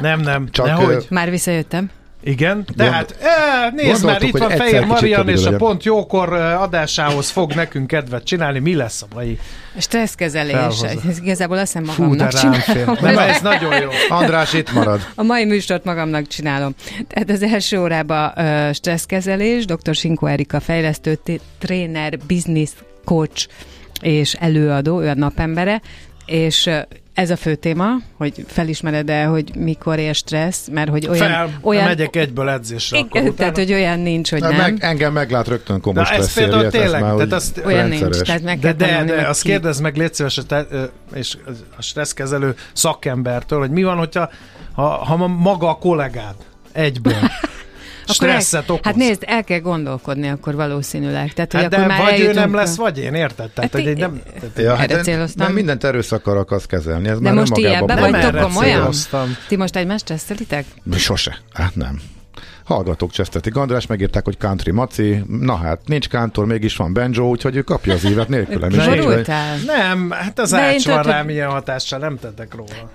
Nem, 0.00 0.20
nem. 0.20 0.48
Csak, 0.50 0.66
Nehogy. 0.66 0.94
ö, 0.94 0.98
Már 1.10 1.30
visszajöttem. 1.30 1.90
Igen, 2.26 2.64
tehát 2.76 3.16
e, 3.20 3.70
nézd 3.70 4.04
már, 4.04 4.22
itt 4.22 4.38
van 4.38 4.50
Fehér 4.50 4.84
Marian, 4.84 5.28
és 5.28 5.44
a. 5.44 5.56
Pont 5.56 5.84
Jókor 5.84 6.32
ö, 6.32 6.36
adásához 6.36 7.30
fog 7.30 7.52
nekünk 7.52 7.86
kedvet 7.86 8.24
csinálni. 8.24 8.58
Mi 8.58 8.74
lesz 8.74 9.02
a 9.02 9.06
mai? 9.14 9.38
Stresszkezelés. 9.78 10.80
Ez 10.82 11.18
igazából 11.22 11.58
azt 11.58 11.72
hiszem 11.72 11.84
Fú, 11.84 12.02
magamnak 12.02 12.30
fér. 12.30 12.64
csinálom. 12.72 12.96
Nem, 13.00 13.18
ez 13.18 13.40
nagyon 13.40 13.80
jó. 13.80 13.88
András 14.18 14.52
itt 14.52 14.72
marad. 14.72 15.00
A 15.14 15.22
mai 15.22 15.44
műsort 15.44 15.84
magamnak 15.84 16.26
csinálom. 16.26 16.74
Tehát 17.08 17.30
az 17.30 17.42
első 17.42 17.80
órában 17.80 18.32
uh, 18.36 18.72
stresszkezelés, 18.72 19.64
dr. 19.64 19.94
Sinkó 19.94 20.26
Erika 20.26 20.60
fejlesztő, 20.60 21.18
tréner, 21.58 22.18
business 22.26 22.70
coach 23.04 23.48
és 24.00 24.32
előadó, 24.32 25.00
ő 25.02 25.08
a 25.08 25.14
napembere, 25.14 25.80
és 26.26 26.70
ez 27.14 27.30
a 27.30 27.36
fő 27.36 27.54
téma, 27.54 27.86
hogy 28.16 28.44
felismered-e, 28.48 29.24
hogy 29.24 29.56
mikor 29.56 29.98
ér 29.98 30.14
stressz, 30.14 30.68
mert 30.72 30.90
hogy 30.90 31.06
olyan... 31.08 31.28
Fel, 31.28 31.50
olyan 31.62 31.84
megyek 31.84 32.16
egyből 32.16 32.48
edzésre. 32.48 32.98
akkor 32.98 33.20
igen, 33.20 33.22
utána. 33.32 33.52
tehát, 33.52 33.68
hogy 33.68 33.72
olyan 33.76 33.98
nincs, 34.00 34.30
hogy 34.30 34.40
nem. 34.40 34.54
meg, 34.56 34.76
engem 34.80 35.12
meglát 35.12 35.48
rögtön 35.48 35.80
komos 35.80 36.08
Na, 36.08 36.14
ez 36.14 36.20
lesz 36.20 36.34
például 36.34 36.64
ez 36.64 36.72
tényleg, 36.72 37.00
már 37.00 37.14
tehát 37.14 37.32
azt- 37.32 37.62
olyan 37.64 37.88
nincs, 37.88 38.00
rendszeres. 38.00 38.26
tehát 38.28 38.42
meg 38.42 38.58
De, 38.58 38.62
kell 38.66 38.72
de, 38.76 38.86
tanulni, 38.86 39.10
de 39.10 39.16
hogy 39.16 39.24
azt 39.24 39.42
ki- 39.42 39.48
kérdezd 39.48 39.82
meg, 39.82 39.96
légy 39.96 40.14
szíves, 40.14 40.40
és 41.14 41.36
a 41.76 41.82
stresszkezelő 41.82 42.54
szakembertől, 42.72 43.58
hogy 43.58 43.70
mi 43.70 43.82
van, 43.82 43.96
hogyha 43.96 44.30
ha, 44.72 44.82
ha 44.88 45.16
ma- 45.16 45.26
maga 45.26 45.68
a 45.68 45.74
kollégád 45.74 46.34
egyből 46.72 47.14
El- 48.08 48.14
stresszet 48.14 48.70
okoz. 48.70 48.84
Hát 48.84 48.94
nézd, 48.96 49.22
el 49.26 49.44
kell 49.44 49.58
gondolkodni 49.58 50.28
akkor 50.28 50.54
valószínűleg. 50.54 51.32
Tehát, 51.32 51.52
hogy 51.52 51.62
Hát 51.62 51.72
akkor 51.72 51.86
de 51.86 51.92
már 51.92 52.10
vagy 52.10 52.20
ő 52.20 52.32
nem 52.32 52.54
lesz, 52.54 52.76
vagy 52.76 52.98
én, 52.98 53.14
érted? 53.14 53.50
Tehát, 53.50 53.72
Hát 53.72 53.82
hogy 53.82 53.96
nem, 53.96 54.20
Ja, 54.56 54.74
hát 54.74 54.90
Erre 54.90 55.02
céloztam. 55.02 55.46
de 55.46 55.52
mindent 55.52 55.84
erőszakkal 55.84 56.38
akarsz 56.38 56.66
kezelni. 56.66 57.08
Ez 57.08 57.18
De 57.18 57.22
már 57.22 57.34
most 57.34 57.56
nem 57.86 57.86
vagytok 57.98 58.40
komolyan? 58.40 58.90
Ti 59.48 59.56
most 59.56 59.76
egymást 59.76 60.04
stresszelitek? 60.04 60.64
Sose. 60.96 61.36
Hát 61.52 61.74
nem. 61.74 62.00
Hallgatók 62.64 63.10
csesztetik. 63.10 63.56
András 63.56 63.86
megírták, 63.86 64.24
hogy 64.24 64.38
country 64.38 64.70
maci. 64.70 65.24
Na 65.28 65.56
hát, 65.56 65.80
nincs 65.86 66.08
kántor, 66.08 66.46
mégis 66.46 66.76
van 66.76 66.92
banjo, 66.92 67.24
úgyhogy 67.28 67.56
ő 67.56 67.62
kapja 67.62 67.94
az 67.94 68.04
évet 68.04 68.28
nélkülem 68.28 68.70
is. 68.70 68.76
Nem, 69.66 70.10
hát 70.10 70.38
az 70.38 70.50
De 70.50 70.60
ács 70.60 70.86
van 70.86 71.02
rám 71.02 71.28
ilyen 71.28 71.48
hatással, 71.48 71.98
nem 71.98 72.18
tettek 72.18 72.54
róla. 72.54 72.90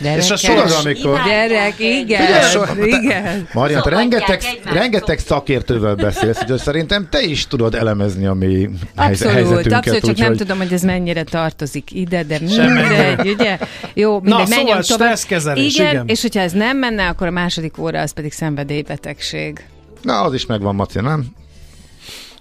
Gyerekek, 0.00 0.22
És 0.24 0.30
a 0.30 0.36
soros- 0.36 0.84
amikor... 0.84 1.20
Gyerek, 1.26 1.74
igen, 1.78 2.24
Figyelj, 2.26 2.50
so- 2.50 2.84
igen. 2.84 3.48
Marian, 3.52 3.82
te 3.82 3.90
Szobatják 3.90 4.10
rengeteg, 4.10 4.40
egymástól. 4.42 4.72
rengeteg 4.72 5.18
szakértővel 5.18 5.94
beszélsz, 5.94 6.38
úgyhogy 6.42 6.58
szerintem 6.58 7.06
te 7.10 7.22
is 7.22 7.46
tudod 7.46 7.74
elemezni 7.74 8.26
a 8.26 8.34
mi 8.34 8.68
Abszolút, 8.96 9.34
helyzetünket. 9.34 9.72
abszolút, 9.72 10.00
csak 10.04 10.16
nem 10.16 10.30
úgyhogy- 10.30 10.36
tudom, 10.36 10.58
hogy 10.58 10.72
ez 10.72 10.82
mennyire 10.82 11.22
tartozik 11.22 11.92
ide, 11.92 12.22
de 12.22 12.38
mindegy, 12.40 13.28
ugye? 13.28 13.58
Jó, 13.94 14.12
mindegy, 14.20 14.38
Na, 14.38 14.46
szóval 14.46 14.64
menjünk 14.64 14.84
tovább. 14.86 15.06
stresszkezelés, 15.08 15.74
igen, 15.74 15.90
igen. 15.90 16.04
és 16.08 16.22
hogyha 16.22 16.40
ez 16.40 16.52
nem 16.52 16.76
menne, 16.78 17.08
akkor 17.08 17.26
a 17.26 17.30
második 17.30 17.78
óra 17.78 18.00
az 18.00 18.12
pedig 18.12 18.32
szenvedélybetegség. 18.32 19.64
Na, 20.02 20.20
az 20.20 20.34
is 20.34 20.46
megvan, 20.46 20.74
Maci, 20.74 21.00
nem? 21.00 21.24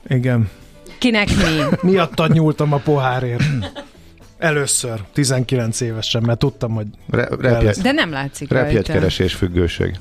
Igen. 0.08 0.50
Kinek 0.98 1.28
mi? 1.28 1.64
Miattad 1.92 2.32
nyúltam 2.34 2.74
a 2.74 2.78
pohárért. 2.78 3.44
Először, 4.40 5.00
19 5.14 5.82
évesen, 5.82 6.24
mert 6.26 6.40
tudtam, 6.40 6.72
hogy... 6.74 6.88
Re- 7.12 7.30
De 7.82 7.92
nem 7.92 8.12
látszik 8.12 8.52
rajta. 8.52 8.66
repjegykeresés 8.66 9.34
függőség. 9.34 9.96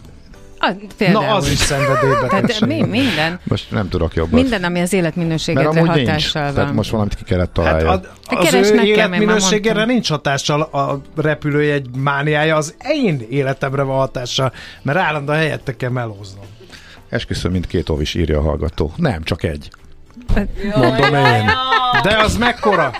Például. 0.96 1.24
Na, 1.24 1.34
az 1.34 1.50
is 1.50 1.58
szenvedélybetegség. 1.58 2.46
Tehát 2.58 2.66
mi, 2.66 2.82
minden, 2.98 3.40
Most 3.44 3.70
nem 3.70 3.88
tudok 3.88 4.14
jobbat. 4.14 4.32
minden, 4.40 4.64
ami 4.64 4.80
az 4.80 4.90
Mert 4.92 5.02
életminőségedre 5.04 5.68
amúgy 5.68 5.90
nincs. 5.94 6.06
hatással 6.06 6.42
van. 6.44 6.54
Tehát 6.54 6.72
most 6.72 6.90
valamit 6.90 7.14
ki 7.14 7.24
kellett 7.24 7.46
Hát 7.46 7.78
találni. 7.78 7.88
a, 7.88 7.90
Hát 8.28 8.38
az 8.38 8.44
keresd 8.50 8.74
ő 8.74 8.80
életminőségére 8.82 9.84
nincs 9.84 10.08
hatással 10.08 10.60
a 10.62 11.00
repülőjegy 11.16 11.86
mániája, 11.96 12.56
az 12.56 12.74
én 12.92 13.26
életemre 13.30 13.82
van 13.82 13.96
hatással, 13.98 14.52
mert 14.82 14.98
állandóan 14.98 15.38
helyette 15.38 15.76
kell 15.76 15.90
melóznom. 15.90 16.44
Esküszöm, 17.08 17.52
mint 17.52 17.66
két 17.66 17.88
óvis 17.88 18.14
írja 18.14 18.38
a 18.38 18.42
hallgató. 18.42 18.92
Nem, 18.96 19.22
csak 19.22 19.42
egy. 19.42 19.70
Mondom 20.74 21.14
én. 21.14 21.50
De 22.02 22.16
az 22.18 22.36
mekkora? 22.36 22.90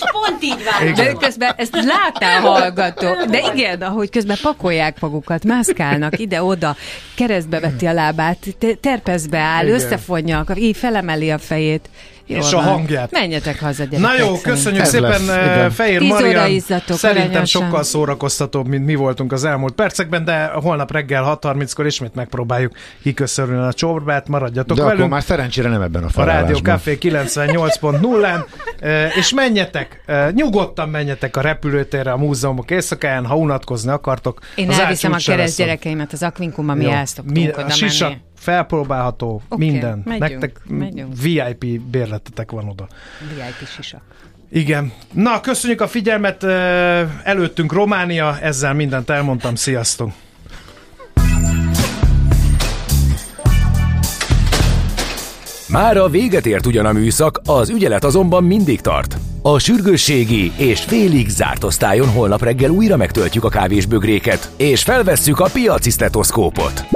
Kis 0.00 0.10
pont 0.10 0.42
így 0.42 0.64
van. 0.64 0.94
De 0.94 1.12
közben 1.12 1.54
ezt 1.56 1.76
láttál 1.84 2.40
hallgató. 2.40 3.06
De 3.30 3.52
igen, 3.54 3.82
ahogy 3.82 4.10
közben 4.10 4.36
pakolják 4.42 5.00
magukat, 5.00 5.44
mászkálnak 5.44 6.18
ide-oda, 6.18 6.76
keresztbe 7.14 7.60
veti 7.60 7.86
a 7.86 7.92
lábát, 7.92 8.38
terpezbe 8.80 9.38
áll, 9.38 9.64
igen. 9.64 9.74
összefonja, 9.74 10.44
így 10.54 10.76
felemeli 10.76 11.30
a 11.30 11.38
fejét. 11.38 11.88
Jól 12.26 12.38
és 12.40 12.50
van. 12.50 12.64
a 12.64 12.68
hangját. 12.68 13.10
Menjetek 13.10 13.60
haza, 13.60 13.84
gyerekek. 13.84 14.18
Na 14.18 14.24
jó, 14.24 14.40
köszönjük 14.40 14.82
Ez 14.82 14.88
szépen 14.88 15.24
lesz, 15.24 15.74
Fehér 15.74 16.00
Marian. 16.00 16.50
Izzatok, 16.50 16.96
Szerintem 16.96 17.30
arányosan. 17.30 17.62
sokkal 17.62 17.82
szórakoztatóbb, 17.82 18.66
mint 18.66 18.84
mi 18.86 18.94
voltunk 18.94 19.32
az 19.32 19.44
elmúlt 19.44 19.74
percekben, 19.74 20.24
de 20.24 20.44
holnap 20.46 20.92
reggel 20.92 21.38
6.30-kor 21.42 21.86
ismét 21.86 22.14
megpróbáljuk 22.14 22.72
kiköszörülni 23.02 23.66
a 23.66 23.72
csorbát, 23.72 24.28
maradjatok 24.28 24.76
de 24.76 24.82
velünk. 24.82 24.98
akkor 24.98 25.10
már 25.12 25.22
szerencsére 25.22 25.68
nem 25.68 25.82
ebben 25.82 26.04
a 26.04 26.08
A 26.14 26.24
Rádió 26.24 26.56
Café 26.56 26.98
98.0-án, 27.00 28.44
és 29.20 29.32
menjetek, 29.34 30.04
nyugodtan 30.32 30.88
menjetek 30.88 31.36
a 31.36 31.40
repülőtérre, 31.40 32.12
a 32.12 32.16
múzeumok 32.16 32.70
éjszakáján, 32.70 33.26
ha 33.26 33.36
unatkozni 33.36 33.90
akartok. 33.90 34.38
Én 34.54 34.70
elviszem 34.70 35.12
a 35.12 35.16
kereszt 35.16 35.56
gyerekeimet 35.56 36.12
az 36.12 36.22
Akvinkumba, 36.22 36.74
mi 36.74 36.90
elszoktunk 36.90 37.58
oda 37.58 37.66
menni 37.66 38.24
felpróbálható, 38.36 39.42
okay, 39.48 39.70
minden. 39.70 40.02
Megyünk, 40.04 40.30
Nektek 40.30 40.60
megyünk. 40.68 41.20
VIP 41.22 41.80
bérletetek 41.80 42.50
van 42.50 42.68
oda. 42.68 42.86
VIP 43.34 43.68
sisak. 43.68 44.02
Igen. 44.50 44.92
Na, 45.12 45.40
köszönjük 45.40 45.80
a 45.80 45.88
figyelmet. 45.88 46.44
Előttünk 47.24 47.72
Románia, 47.72 48.38
ezzel 48.40 48.74
mindent 48.74 49.10
elmondtam. 49.10 49.54
Sziasztok! 49.54 50.10
Már 55.68 55.96
a 55.96 56.08
véget 56.08 56.46
ért 56.46 56.66
ugyan 56.66 56.86
a 56.86 56.92
műszak, 56.92 57.40
az 57.44 57.68
ügyelet 57.68 58.04
azonban 58.04 58.44
mindig 58.44 58.80
tart. 58.80 59.16
A 59.42 59.58
sürgősségi 59.58 60.52
és 60.56 60.80
félig 60.80 61.28
zárt 61.28 61.64
osztályon 61.64 62.08
holnap 62.08 62.42
reggel 62.42 62.70
újra 62.70 62.96
megtöltjük 62.96 63.44
a 63.44 63.48
kávésbögréket, 63.48 64.50
és 64.56 64.82
felvesszük 64.82 65.40
a 65.40 65.48
piaci 65.52 65.90
stetoszkópot. 65.90 66.95